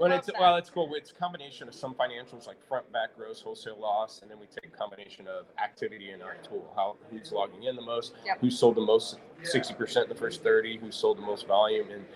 Well, 0.00 0.12
it's 0.12 0.30
well, 0.40 0.56
it's 0.56 0.70
cool. 0.70 0.90
It's 0.94 1.10
a 1.10 1.14
combination 1.14 1.68
of 1.68 1.74
some 1.74 1.94
financials 1.94 2.46
like 2.46 2.56
front, 2.66 2.90
back, 2.90 3.14
gross, 3.14 3.42
wholesale 3.42 3.78
loss, 3.78 4.22
and 4.22 4.30
then 4.30 4.38
we 4.40 4.46
take 4.46 4.64
a 4.72 4.74
combination 4.74 5.28
of 5.28 5.44
activity 5.62 6.12
in 6.12 6.22
our 6.22 6.36
tool. 6.42 6.72
How 6.74 6.96
who's 7.10 7.32
logging 7.32 7.64
in 7.64 7.76
the 7.76 7.82
most, 7.82 8.14
Yep. 8.24 8.38
who 8.40 8.50
sold 8.50 8.76
the 8.76 8.80
most, 8.80 9.18
sixty 9.42 9.74
percent 9.74 10.04
in 10.04 10.08
the 10.08 10.18
first 10.18 10.42
thirty, 10.42 10.78
who 10.78 10.90
sold 10.90 11.18
the 11.18 11.22
most 11.22 11.46
volume, 11.46 11.90
and 11.90 12.06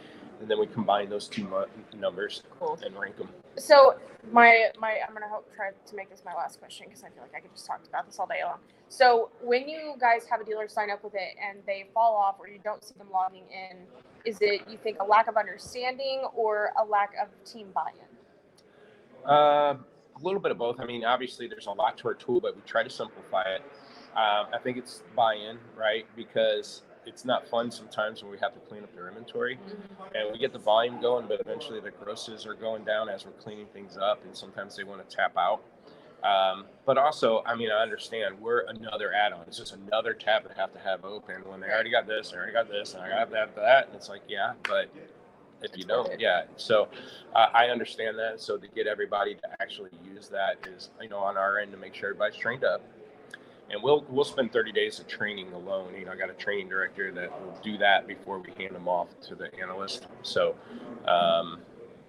and 0.41 0.51
then 0.51 0.59
we 0.59 0.67
combine 0.67 1.11
those 1.11 1.29
two 1.29 1.45
mu- 1.45 1.67
numbers 2.01 2.43
Cool. 2.59 2.79
and 2.83 2.99
rank 2.99 3.19
them. 3.19 3.29
So 3.57 3.97
my 4.33 4.71
my 4.81 4.99
I'm 5.07 5.15
gonna 5.15 5.29
hope 5.29 5.55
try 5.55 5.71
to 5.71 5.97
make 5.97 6.11
this 6.11 6.23
my 6.25 6.35
last 6.35 6.59
question 6.59 6.87
because 6.89 7.05
I 7.05 7.09
feel 7.11 7.23
like 7.23 7.35
I 7.37 7.41
could 7.41 7.53
just 7.53 7.67
talk 7.67 7.81
about 7.89 8.07
this 8.07 8.19
all 8.19 8.27
day 8.27 8.43
long. 8.45 8.59
So 8.89 9.31
when 9.43 9.69
you 9.69 9.95
guys 10.01 10.25
have 10.31 10.41
a 10.41 10.45
dealer 10.45 10.69
sign 10.69 10.91
up 10.91 11.03
with 11.05 11.15
it 11.15 11.37
and 11.43 11.59
they 11.67 11.87
fall 11.93 12.15
off 12.17 12.37
or 12.39 12.49
you 12.49 12.59
don't 12.63 12.83
see 12.83 12.95
them 12.97 13.09
logging 13.13 13.45
in, 13.51 13.79
is 14.25 14.39
it 14.41 14.63
you 14.69 14.79
think 14.83 14.99
a 15.01 15.05
lack 15.05 15.29
of 15.29 15.37
understanding 15.37 16.23
or 16.35 16.71
a 16.81 16.85
lack 16.85 17.13
of 17.21 17.29
team 17.45 17.69
buy-in? 17.75 19.29
Uh, 19.29 19.75
a 19.75 20.23
little 20.23 20.41
bit 20.41 20.51
of 20.51 20.59
both. 20.59 20.81
I 20.81 20.85
mean, 20.85 21.05
obviously, 21.05 21.49
there's 21.49 21.67
a 21.67 21.73
lot 21.73 21.99
to 21.99 22.09
our 22.09 22.15
tool, 22.15 22.41
but 22.41 22.55
we 22.55 22.63
try 22.63 22.83
to 22.83 22.91
simplify 22.91 23.43
it. 23.43 23.63
Um, 24.15 24.47
I 24.53 24.59
think 24.63 24.77
it's 24.77 25.03
buy-in, 25.17 25.59
right? 25.77 26.07
Because 26.15 26.83
it's 27.07 27.25
not 27.25 27.49
fun 27.49 27.71
sometimes 27.71 28.23
when 28.23 28.31
we 28.31 28.39
have 28.39 28.55
to 28.55 28.61
clean 28.61 28.83
up 28.83 28.95
their 28.95 29.09
inventory, 29.09 29.59
and 30.15 30.33
we 30.33 30.39
get 30.39 30.53
the 30.53 30.59
volume 30.59 31.01
going, 31.01 31.27
but 31.27 31.41
eventually 31.41 31.81
the 31.81 31.91
grosses 31.91 32.47
are 32.47 32.55
going 32.55 32.85
down 32.85 33.09
as 33.09 33.25
we're 33.25 33.33
cleaning 33.33 33.67
things 33.73 33.97
up, 33.97 34.25
and 34.25 34.37
sometimes 34.37 34.77
they 34.77 34.85
want 34.85 35.09
to 35.09 35.17
tap 35.17 35.37
out. 35.37 35.63
Um, 36.23 36.65
but 36.87 36.97
also, 36.97 37.43
I 37.45 37.55
mean, 37.55 37.71
I 37.71 37.83
understand 37.83 38.41
we're 38.41 38.63
another 38.63 39.13
add-on. 39.13 39.45
It's 39.47 39.59
just 39.59 39.75
another 39.75 40.15
tab 40.15 40.49
they 40.49 40.55
have 40.55 40.73
to 40.73 40.79
have 40.79 41.05
open 41.05 41.43
when 41.47 41.61
they 41.61 41.67
already 41.67 41.91
got 41.91 42.07
this, 42.07 42.31
they 42.31 42.39
already 42.39 42.53
got 42.53 42.69
this, 42.69 42.95
and 42.95 43.03
I 43.03 43.11
got 43.11 43.31
that, 43.33 43.55
that, 43.57 43.89
and 43.89 43.97
it's 43.97 44.09
like, 44.09 44.23
yeah, 44.27 44.55
but 44.63 44.89
if 45.63 45.77
you 45.77 45.85
don't, 45.85 46.19
yeah. 46.21 46.45
So 46.57 46.89
uh, 47.35 47.49
I 47.53 47.67
understand 47.69 48.19
that. 48.19 48.41
So 48.41 48.57
to 48.57 48.69
get 48.69 48.87
everybody 48.87 49.35
to 49.35 49.63
actually 49.63 49.91
use 50.05 50.29
that 50.29 50.67
is, 50.67 50.91
you 51.01 51.09
know, 51.09 51.19
on 51.19 51.37
our 51.37 51.59
end 51.59 51.73
to 51.73 51.79
make 51.79 51.95
sure 51.95 52.11
everybody's 52.11 52.37
trained 52.39 52.65
up. 52.65 52.83
And 53.71 53.83
we'll 53.83 54.05
we'll 54.09 54.25
spend 54.25 54.53
30 54.53 54.73
days 54.73 54.99
of 54.99 55.07
training 55.07 55.53
alone. 55.53 55.95
You 55.99 56.05
know, 56.05 56.13
I 56.13 56.17
got 56.17 56.31
a 56.31 56.35
training 56.35 56.69
director 56.69 57.11
that 57.13 57.31
will 57.41 57.59
do 57.63 57.79
that 57.79 58.07
before 58.07 58.39
we 58.39 58.53
hand 58.63 58.75
them 58.75 58.89
off 58.89 59.09
to 59.29 59.35
the 59.35 59.55
analyst. 59.61 60.07
So, 60.23 60.55
um, 61.09 61.61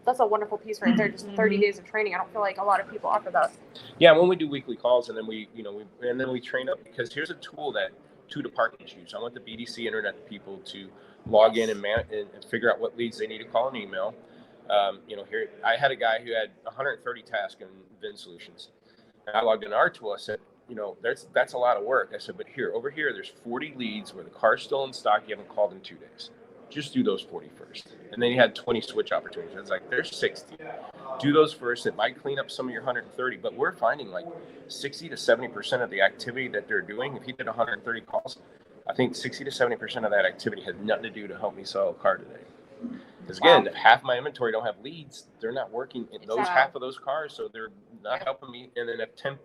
That's 0.06 0.20
a 0.20 0.26
wonderful 0.26 0.58
piece 0.58 0.82
right 0.82 0.96
there. 0.96 1.10
Just 1.10 1.28
30 1.30 1.58
days 1.58 1.80
of 1.80 1.86
training. 1.86 2.14
I 2.14 2.18
don't 2.18 2.32
feel 2.32 2.42
like 2.42 2.58
a 2.58 2.64
lot 2.64 2.82
of 2.82 2.92
people 2.92 3.10
offer 3.10 3.32
that. 3.32 3.52
yeah, 4.00 4.12
when 4.12 4.28
we 4.28 4.36
do 4.36 4.48
weekly 4.50 4.76
calls 4.76 5.10
and 5.10 5.18
then 5.18 5.26
we, 5.26 5.48
you 5.56 5.64
know, 5.64 5.72
we 5.72 6.10
and 6.10 6.20
then 6.20 6.30
we 6.32 6.40
train 6.42 6.70
up 6.70 6.84
because 6.84 7.14
here's 7.14 7.30
a 7.30 7.36
tool 7.36 7.72
that 7.72 7.92
two 8.30 8.42
departments 8.42 8.94
use. 8.94 9.14
I 9.16 9.22
want 9.22 9.34
the 9.34 9.40
BDC 9.40 9.86
internet 9.86 10.28
people 10.28 10.58
to 10.66 10.90
log 11.28 11.58
in 11.58 11.70
and 11.70 11.82
man 11.82 12.04
and, 12.12 12.28
and 12.34 12.46
figure 12.46 12.72
out 12.72 12.80
what 12.80 12.98
leads 12.98 13.18
they 13.18 13.28
need 13.28 13.40
to 13.40 13.46
call 13.46 13.70
an 13.70 13.76
email. 13.76 14.14
Um, 14.70 15.00
you 15.08 15.16
know, 15.16 15.24
here 15.26 15.50
I 15.64 15.76
had 15.76 15.92
a 15.92 15.96
guy 15.96 16.20
who 16.20 16.34
had 16.34 16.50
130 16.64 17.22
tasks 17.22 17.62
in 17.62 17.68
VinSolutions, 18.04 18.70
and 19.28 19.36
I 19.36 19.42
logged 19.42 19.64
in 19.64 19.74
our 19.74 19.90
tool. 19.90 20.12
I 20.12 20.18
said, 20.20 20.40
you 20.70 20.76
know, 20.76 20.98
that's 21.02 21.28
that's 21.34 21.54
a 21.54 21.58
lot 21.58 21.78
of 21.78 21.84
work. 21.84 22.12
I 22.16 22.18
said, 22.20 22.38
but 22.38 22.48
here, 22.48 22.72
over 22.74 22.90
here, 22.90 23.14
there's 23.14 23.32
40 23.44 23.74
leads 23.78 24.14
where 24.14 24.24
the 24.24 24.30
car's 24.30 24.64
still 24.64 24.84
in 24.86 24.94
stock. 24.94 25.24
You 25.28 25.36
haven't 25.36 25.54
called 25.54 25.74
in 25.74 25.82
two 25.82 25.96
days. 25.96 26.30
Just 26.70 26.94
do 26.94 27.04
those 27.04 27.22
40 27.22 27.50
first, 27.56 27.88
and 28.12 28.22
then 28.22 28.32
you 28.32 28.38
had 28.40 28.56
20 28.56 28.82
switch 28.82 29.12
opportunities. 29.12 29.56
It's 29.58 29.70
like 29.70 29.90
there's 29.90 30.16
60 30.16 30.56
do 31.20 31.32
those 31.32 31.54
first. 31.54 31.86
It 31.86 31.96
might 31.96 32.22
clean 32.22 32.40
up 32.40 32.50
some 32.52 32.68
of 32.68 32.74
your 32.74 32.82
130, 32.82 33.38
but 33.38 33.54
we're 33.54 33.74
finding 33.76 34.10
like 34.10 34.26
60 34.68 35.10
to 35.10 35.18
70 35.18 35.50
percent 35.50 35.82
of 35.82 35.90
the 35.90 36.02
activity 36.02 36.48
that 36.50 36.68
they're 36.68 36.82
doing. 36.82 37.16
If 37.16 37.24
he 37.24 37.32
did 37.32 37.46
130 37.46 38.02
calls, 38.02 38.38
I 38.90 38.94
think 38.94 39.16
60 39.16 39.44
to 39.44 39.52
70 39.52 39.78
percent 39.78 40.06
of 40.06 40.12
that 40.12 40.26
activity 40.26 40.64
had 40.64 40.84
nothing 40.84 41.04
to 41.04 41.10
do 41.10 41.28
to 41.28 41.38
help 41.38 41.56
me 41.56 41.64
sell 41.64 41.90
a 41.90 41.94
car 41.94 42.18
today. 42.18 42.42
Because 43.22 43.38
again, 43.40 43.66
if 43.66 43.74
half 43.74 44.04
my 44.04 44.18
inventory 44.18 44.52
don't 44.52 44.66
have 44.66 44.80
leads, 44.84 45.28
they're 45.40 45.52
not 45.52 45.72
working 45.72 46.08
in 46.12 46.28
those 46.28 46.40
Exactly. 46.40 46.62
half 46.62 46.76
of 46.76 46.82
those 46.82 47.00
cars, 47.00 47.34
so 47.34 47.50
they're 47.52 47.72
not 48.04 48.24
helping 48.24 48.52
me. 48.52 48.70
And 48.76 48.88
then 48.88 49.00
if 49.00 49.16
10 49.16 49.38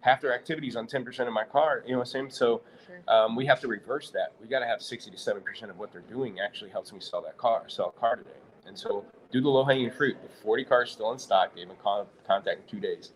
half 0.00 0.20
their 0.20 0.34
activities 0.34 0.76
on 0.76 0.86
10 0.86 1.04
percent 1.04 1.28
of 1.28 1.34
my 1.34 1.44
car, 1.44 1.82
you 1.84 1.92
know 1.92 1.98
what 1.98 2.08
I'm 2.08 2.10
saying? 2.10 2.30
So 2.30 2.62
Sure. 2.86 3.00
um, 3.08 3.36
we 3.36 3.44
have 3.46 3.60
to 3.60 3.68
reverse 3.68 4.10
that. 4.10 4.32
We 4.40 4.48
got 4.48 4.60
to 4.60 4.66
have 4.66 4.80
60 4.80 5.10
to 5.10 5.18
70 5.18 5.44
percent 5.44 5.70
of 5.70 5.78
what 5.78 5.92
they're 5.92 6.00
doing 6.02 6.40
actually 6.40 6.70
helps 6.70 6.92
me 6.92 7.00
sell 7.00 7.20
that 7.22 7.36
car, 7.36 7.64
sell 7.68 7.92
a 7.94 8.00
car 8.00 8.16
today. 8.16 8.30
And 8.66 8.78
so 8.78 9.04
do 9.30 9.40
the 9.40 9.48
low 9.48 9.64
hanging 9.64 9.90
fruit. 9.90 10.16
The 10.22 10.28
40 10.42 10.64
cars 10.64 10.90
still 10.90 11.12
in 11.12 11.18
stock. 11.18 11.54
They 11.54 11.60
haven't 11.62 11.82
con- 11.82 12.06
contact 12.26 12.60
in 12.60 12.66
two 12.66 12.80
days. 12.80 13.12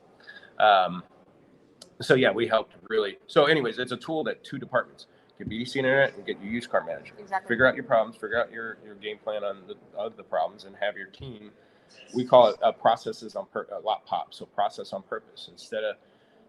Um, 0.59 1.03
so 2.01 2.15
yeah, 2.15 2.31
we 2.33 2.47
helped 2.47 2.75
really. 2.89 3.19
So, 3.27 3.47
anyways, 3.47 3.79
it's 3.79 3.93
a 3.93 3.97
tool 3.97 4.25
that 4.25 4.43
two 4.45 4.59
departments 4.59 5.07
get 5.39 5.49
BDC 5.49 5.77
internet 5.77 6.17
and 6.17 6.27
get 6.27 6.41
your 6.43 6.51
used 6.53 6.71
car 6.71 6.85
manager. 6.85 7.15
Exactly. 7.19 7.49
Figure 7.49 7.67
out 7.67 7.75
your 7.75 7.85
problems. 7.85 8.17
Figure 8.17 8.41
out 8.41 8.51
your, 8.51 8.79
your 8.85 8.95
game 8.97 9.19
plan 9.19 9.45
on 9.45 9.63
the 9.67 9.77
of 9.97 10.17
the 10.17 10.23
problems, 10.23 10.65
and 10.65 10.75
have 10.81 10.97
your 10.97 11.09
team. 11.09 11.51
We 12.15 12.25
call 12.25 12.49
it 12.49 12.57
uh, 12.63 12.73
processes 12.73 13.37
on 13.37 13.47
per, 13.53 13.67
uh, 13.71 13.81
LotPop. 13.81 14.27
So 14.31 14.47
process 14.47 14.93
on 14.93 15.03
purpose 15.03 15.49
instead 15.51 15.85
of 15.85 15.97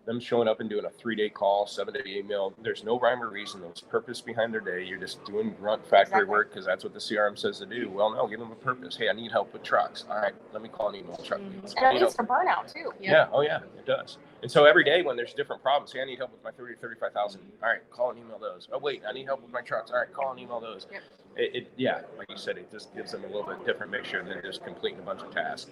them 0.06 0.20
showing 0.20 0.48
up 0.48 0.60
and 0.60 0.70
doing 0.70 0.86
a 0.86 0.89
three 0.89 1.16
day 1.16 1.30
call, 1.30 1.66
seven 1.66 1.94
day 1.94 2.02
email. 2.06 2.54
There's 2.62 2.84
no 2.84 3.00
rhyme 3.00 3.22
or 3.24 3.30
reason. 3.30 3.62
There's 3.62 3.82
purpose 3.82 4.20
behind 4.22 4.54
their 4.54 4.60
day. 4.62 4.84
You're 4.84 5.00
just 5.00 5.24
doing 5.26 5.54
grunt 5.60 5.82
factory 5.84 6.02
Exactly. 6.22 6.26
work 6.30 6.50
because 6.52 6.66
that's 6.66 6.84
what 6.84 6.94
the 6.94 7.00
CRM 7.00 7.38
says 7.38 7.60
to 7.60 7.66
do. 7.66 7.89
Well, 7.89 8.12
no, 8.13 8.28
give 8.28 8.39
them 8.39 8.52
a 8.52 8.56
purpose. 8.56 8.96
Hey, 8.98 9.10
I 9.10 9.13
need 9.13 9.32
help 9.32 9.54
with 9.54 9.63
trucks. 9.63 10.06
All 10.10 10.18
right, 10.18 10.34
let 10.52 10.62
me 10.62 10.70
call 10.70 10.89
and 10.89 10.98
email 10.98 11.16
truck 11.18 11.39
Mhm. 11.39 11.54
leads. 11.62 11.74
And 11.76 11.96
it 11.98 12.02
leads 12.02 12.16
to 12.16 12.24
burnout 12.24 12.72
too. 12.74 12.92
Yeah. 13.00 13.12
yeah. 13.12 13.28
Oh 13.32 13.42
yeah, 13.42 13.60
it 13.78 13.86
does. 13.86 14.18
And 14.42 14.52
so 14.52 14.66
every 14.66 14.84
day 14.84 15.04
when 15.04 15.16
there's 15.16 15.34
different 15.34 15.62
problems, 15.62 15.94
hey, 15.94 16.02
I 16.02 16.06
need 16.06 16.18
help 16.18 16.32
with 16.34 16.44
my 16.44 16.52
30 16.52 16.76
to 16.76 16.80
35,000. 16.82 17.39
All 17.62 17.70
right, 17.70 17.89
call 17.89 18.10
and 18.10 18.20
email 18.20 18.39
those. 18.39 18.68
Oh 18.74 18.80
wait, 18.80 19.04
I 19.08 19.13
need 19.13 19.26
help 19.26 19.42
with 19.42 19.52
my 19.52 19.62
trucks. 19.62 19.92
All 19.92 20.00
right, 20.00 20.12
call 20.12 20.32
and 20.32 20.39
email 20.39 20.60
those. 20.60 20.86
Yep. 20.92 21.02
It, 21.38 21.56
it 21.56 21.72
yeah, 21.78 22.02
like 22.18 22.30
you 22.30 22.38
said, 22.38 22.58
it 22.58 22.70
just 22.72 22.94
gives 22.94 23.12
them 23.13 23.24
a 23.24 23.28
little 23.28 23.44
bit 23.46 23.66
different 23.66 23.92
mixture 23.92 24.22
than 24.24 24.42
just 24.44 24.63
completing 24.66 25.00
a 25.00 25.04
bunch 25.04 25.22
of 25.22 25.32
tasks. 25.32 25.72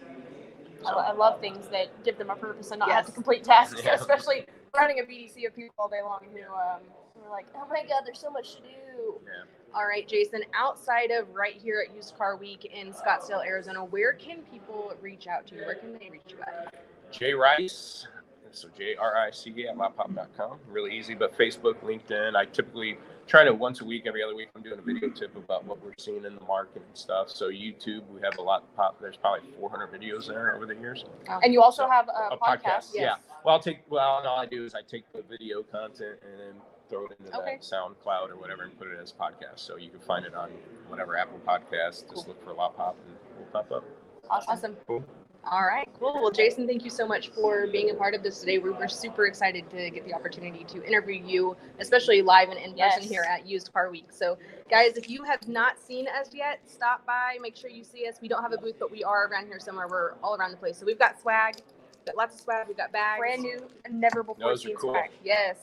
I, 0.86 0.92
I 0.92 1.12
love 1.14 1.40
things 1.40 1.68
that 1.70 2.04
give 2.04 2.18
them 2.18 2.30
a 2.30 2.36
purpose 2.36 2.72
and 2.72 2.80
not 2.80 2.92
have 2.92 3.06
to 3.06 3.12
complete 3.12 3.44
tasks, 3.44 3.82
Yeah. 3.84 3.96
especially 3.96 4.46
running 4.76 5.00
a 5.00 5.04
BDC 5.04 5.46
of 5.48 5.56
people 5.56 5.76
all 5.80 5.90
day 5.90 6.02
long 6.04 6.20
who 6.34 6.42
um, 6.54 6.82
are 7.26 7.32
like, 7.32 7.48
oh 7.56 7.68
my 7.70 7.82
god, 7.84 8.04
there's 8.06 8.20
so 8.20 8.30
much 8.32 8.56
to 8.56 8.62
do. 8.62 9.20
Yeah. 9.24 9.44
All 9.74 9.86
right, 9.86 10.08
Jasen, 10.08 10.42
outside 10.54 11.12
of 11.12 11.30
right 11.34 11.56
here 11.56 11.86
at 11.88 11.96
Used 11.96 12.18
Car 12.18 12.36
Week 12.36 12.66
in 12.66 12.92
Scottsdale, 12.92 13.46
Arizona, 13.46 13.84
where 13.86 14.14
can 14.14 14.40
people 14.52 14.94
reach 15.02 15.28
out 15.28 15.48
to 15.48 15.56
you? 15.56 15.66
Where 15.66 15.76
can 15.76 15.94
they 15.94 16.10
reach 16.10 16.22
you 16.30 16.38
at? 16.42 16.74
Jay 17.12 17.34
Rice 17.34 18.08
So 18.56 18.68
J 18.78 18.96
R 18.96 19.16
I 19.18 19.32
C 19.32 19.68
at 19.68 19.76
lotpop.com. 19.78 20.60
Really 20.68 20.98
easy, 20.98 21.14
but 21.16 21.38
Facebook, 21.38 21.76
LinkedIn. 21.82 22.36
I 22.36 22.46
typically 22.46 22.98
try 23.28 23.44
to 23.44 23.54
once 23.54 23.82
a 23.82 23.86
week, 23.86 24.04
every 24.06 24.24
other 24.24 24.36
week, 24.36 24.50
I'm 24.56 24.62
doing 24.62 24.80
a 24.80 24.82
video 24.82 25.10
tip 25.10 25.36
about 25.36 25.66
what 25.66 25.84
we're 25.84 25.94
seeing 25.98 26.26
in 26.26 26.36
the 26.36 26.44
market 26.46 26.82
and 26.86 26.98
stuff. 26.98 27.30
So 27.30 27.50
YouTube, 27.50 28.08
we 28.10 28.20
have 28.22 28.38
a 28.38 28.42
lot 28.42 28.64
pop. 28.76 29.00
There's 29.00 29.16
probably 29.18 29.50
400 29.60 29.92
videos 29.92 30.28
there 30.28 30.56
over 30.56 30.66
the 30.66 30.76
years. 30.76 31.06
And 31.44 31.54
you 31.54 31.62
also 31.62 31.84
So, 31.84 31.90
have 31.90 32.08
a, 32.10 32.34
A 32.34 32.38
podcast. 32.38 32.62
podcast, 32.64 32.90
yeah. 32.94 33.16
Well, 33.46 33.56
I'll 33.56 33.62
take. 33.62 33.80
Well, 33.90 34.18
and 34.20 34.28
all 34.28 34.40
I 34.40 34.46
do 34.46 34.64
is 34.66 34.76
I 34.76 34.82
take 34.82 35.04
the 35.14 35.24
video 35.30 35.64
content 35.64 36.20
and 36.24 36.40
then 36.40 36.54
throw 36.90 37.06
it 37.06 37.12
into 37.20 37.36
Okay. 37.40 37.58
that 37.58 37.62
SoundCloud 37.62 38.30
or 38.30 38.36
whatever 38.38 38.64
and 38.64 38.78
put 38.78 38.88
it 38.90 39.00
as 39.02 39.12
a 39.12 39.16
podcast. 39.16 39.60
So 39.60 39.78
you 39.78 39.90
can 39.90 40.00
find 40.02 40.26
it 40.26 40.36
on 40.36 40.50
whatever 40.90 41.16
Apple 41.18 41.40
Podcast. 41.48 42.10
Just 42.10 42.28
look 42.28 42.44
for 42.44 42.54
LotPop 42.54 42.96
and 43.08 43.16
we'll 43.38 43.48
pop 43.52 43.72
up. 43.72 43.84
Awesome. 44.30 44.76
Cool. 44.88 45.04
All 45.44 45.64
right, 45.66 45.90
cool. 46.00 46.14
Well, 46.22 46.32
Jasen, 46.32 46.68
thank 46.68 46.84
you 46.84 46.92
so 46.92 47.08
much 47.08 47.30
for 47.30 47.66
being 47.68 47.90
a 47.90 47.96
part 47.96 48.14
of 48.14 48.22
this 48.22 48.40
today. 48.40 48.60
We 48.60 48.70
were 48.70 48.88
super 48.88 49.26
excited 49.26 49.70
to 49.72 49.90
get 49.90 50.06
the 50.06 50.14
opportunity 50.14 50.64
to 50.66 50.86
interview 50.86 51.22
you, 51.26 51.58
especially 51.80 52.22
live 52.22 52.50
and 52.50 52.58
in 52.60 52.72
person 52.72 53.02
Yes. 53.02 53.10
here 53.10 53.26
at 53.28 53.48
Used 53.48 53.74
Car 53.74 53.90
Week. 53.90 54.06
So, 54.12 54.38
guys, 54.70 54.98
if 54.98 55.10
you 55.10 55.24
have 55.24 55.48
not 55.48 55.80
seen 55.80 56.08
us 56.08 56.30
yet, 56.34 56.60
stop 56.68 57.06
by. 57.08 57.38
Make 57.42 57.56
sure 57.56 57.72
you 57.72 57.84
see 57.84 58.08
us. 58.08 58.20
We 58.22 58.28
don't 58.28 58.44
have 58.44 58.54
a 58.54 58.58
booth, 58.58 58.76
but 58.80 58.92
we 58.92 59.04
are 59.04 59.28
around 59.28 59.48
here 59.48 59.60
somewhere. 59.60 59.88
We're 59.90 60.14
all 60.24 60.36
around 60.36 60.52
the 60.52 60.58
place. 60.58 60.78
So 60.78 60.86
we've 60.86 61.00
got 61.00 61.20
swag, 61.20 61.56
we've 61.56 62.06
got 62.06 62.16
lots 62.16 62.36
of 62.36 62.42
swag. 62.42 62.68
We've 62.68 62.78
got 62.78 62.92
bags, 62.92 63.20
Brand 63.20 63.42
new, 63.42 63.68
never 63.90 64.22
before 64.22 64.56
seen 64.58 64.76
cool. 64.76 64.92
swag. 64.92 65.10
Yes, 65.24 65.58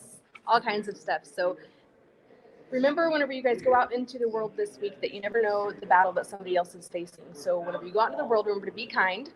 all 0.47 0.61
kinds 0.61 0.89
of 0.89 0.97
stuff. 0.97 1.21
So 1.25 1.57
remember, 2.73 3.11
whenever 3.11 3.33
you 3.33 3.45
guys 3.45 3.63
go 3.63 3.75
out 3.77 3.93
into 3.95 4.19
the 4.19 4.29
world 4.29 4.53
this 4.57 4.77
week, 4.81 5.01
that 5.03 5.15
you 5.15 5.21
never 5.21 5.41
know 5.41 5.71
the 5.71 5.87
battle 5.87 6.13
that 6.15 6.27
somebody 6.27 6.57
else 6.57 6.75
is 6.75 6.89
facing. 6.89 7.25
So 7.33 7.61
whenever 7.61 7.87
you 7.87 7.93
go 7.93 8.01
out 8.01 8.07
into 8.11 8.19
the 8.19 8.29
world, 8.29 8.47
remember 8.47 8.67
to 8.67 8.73
be 8.73 8.87
kind 8.87 9.31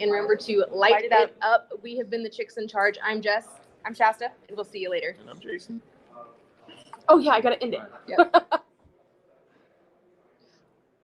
and 0.00 0.10
remember 0.10 0.36
to 0.36 0.64
light, 0.72 0.92
Light 0.92 1.04
it, 1.04 1.12
it 1.12 1.36
up. 1.42 1.68
We 1.82 1.96
have 1.96 2.10
been 2.10 2.22
the 2.22 2.28
chicks 2.28 2.56
in 2.56 2.68
charge. 2.68 2.98
I'm 3.02 3.20
Jess, 3.20 3.46
I'm 3.84 3.94
Shasta. 3.94 4.30
and 4.48 4.56
we'll 4.56 4.64
see 4.64 4.80
you 4.80 4.90
later. 4.90 5.16
And 5.20 5.30
I'm 5.30 5.38
Jasen. 5.38 5.80
Oh 7.08 7.18
yeah, 7.18 7.32
I 7.32 7.40
gotta 7.40 7.62
end 7.62 7.74
it. 7.74 7.80
Yep. 8.08 8.52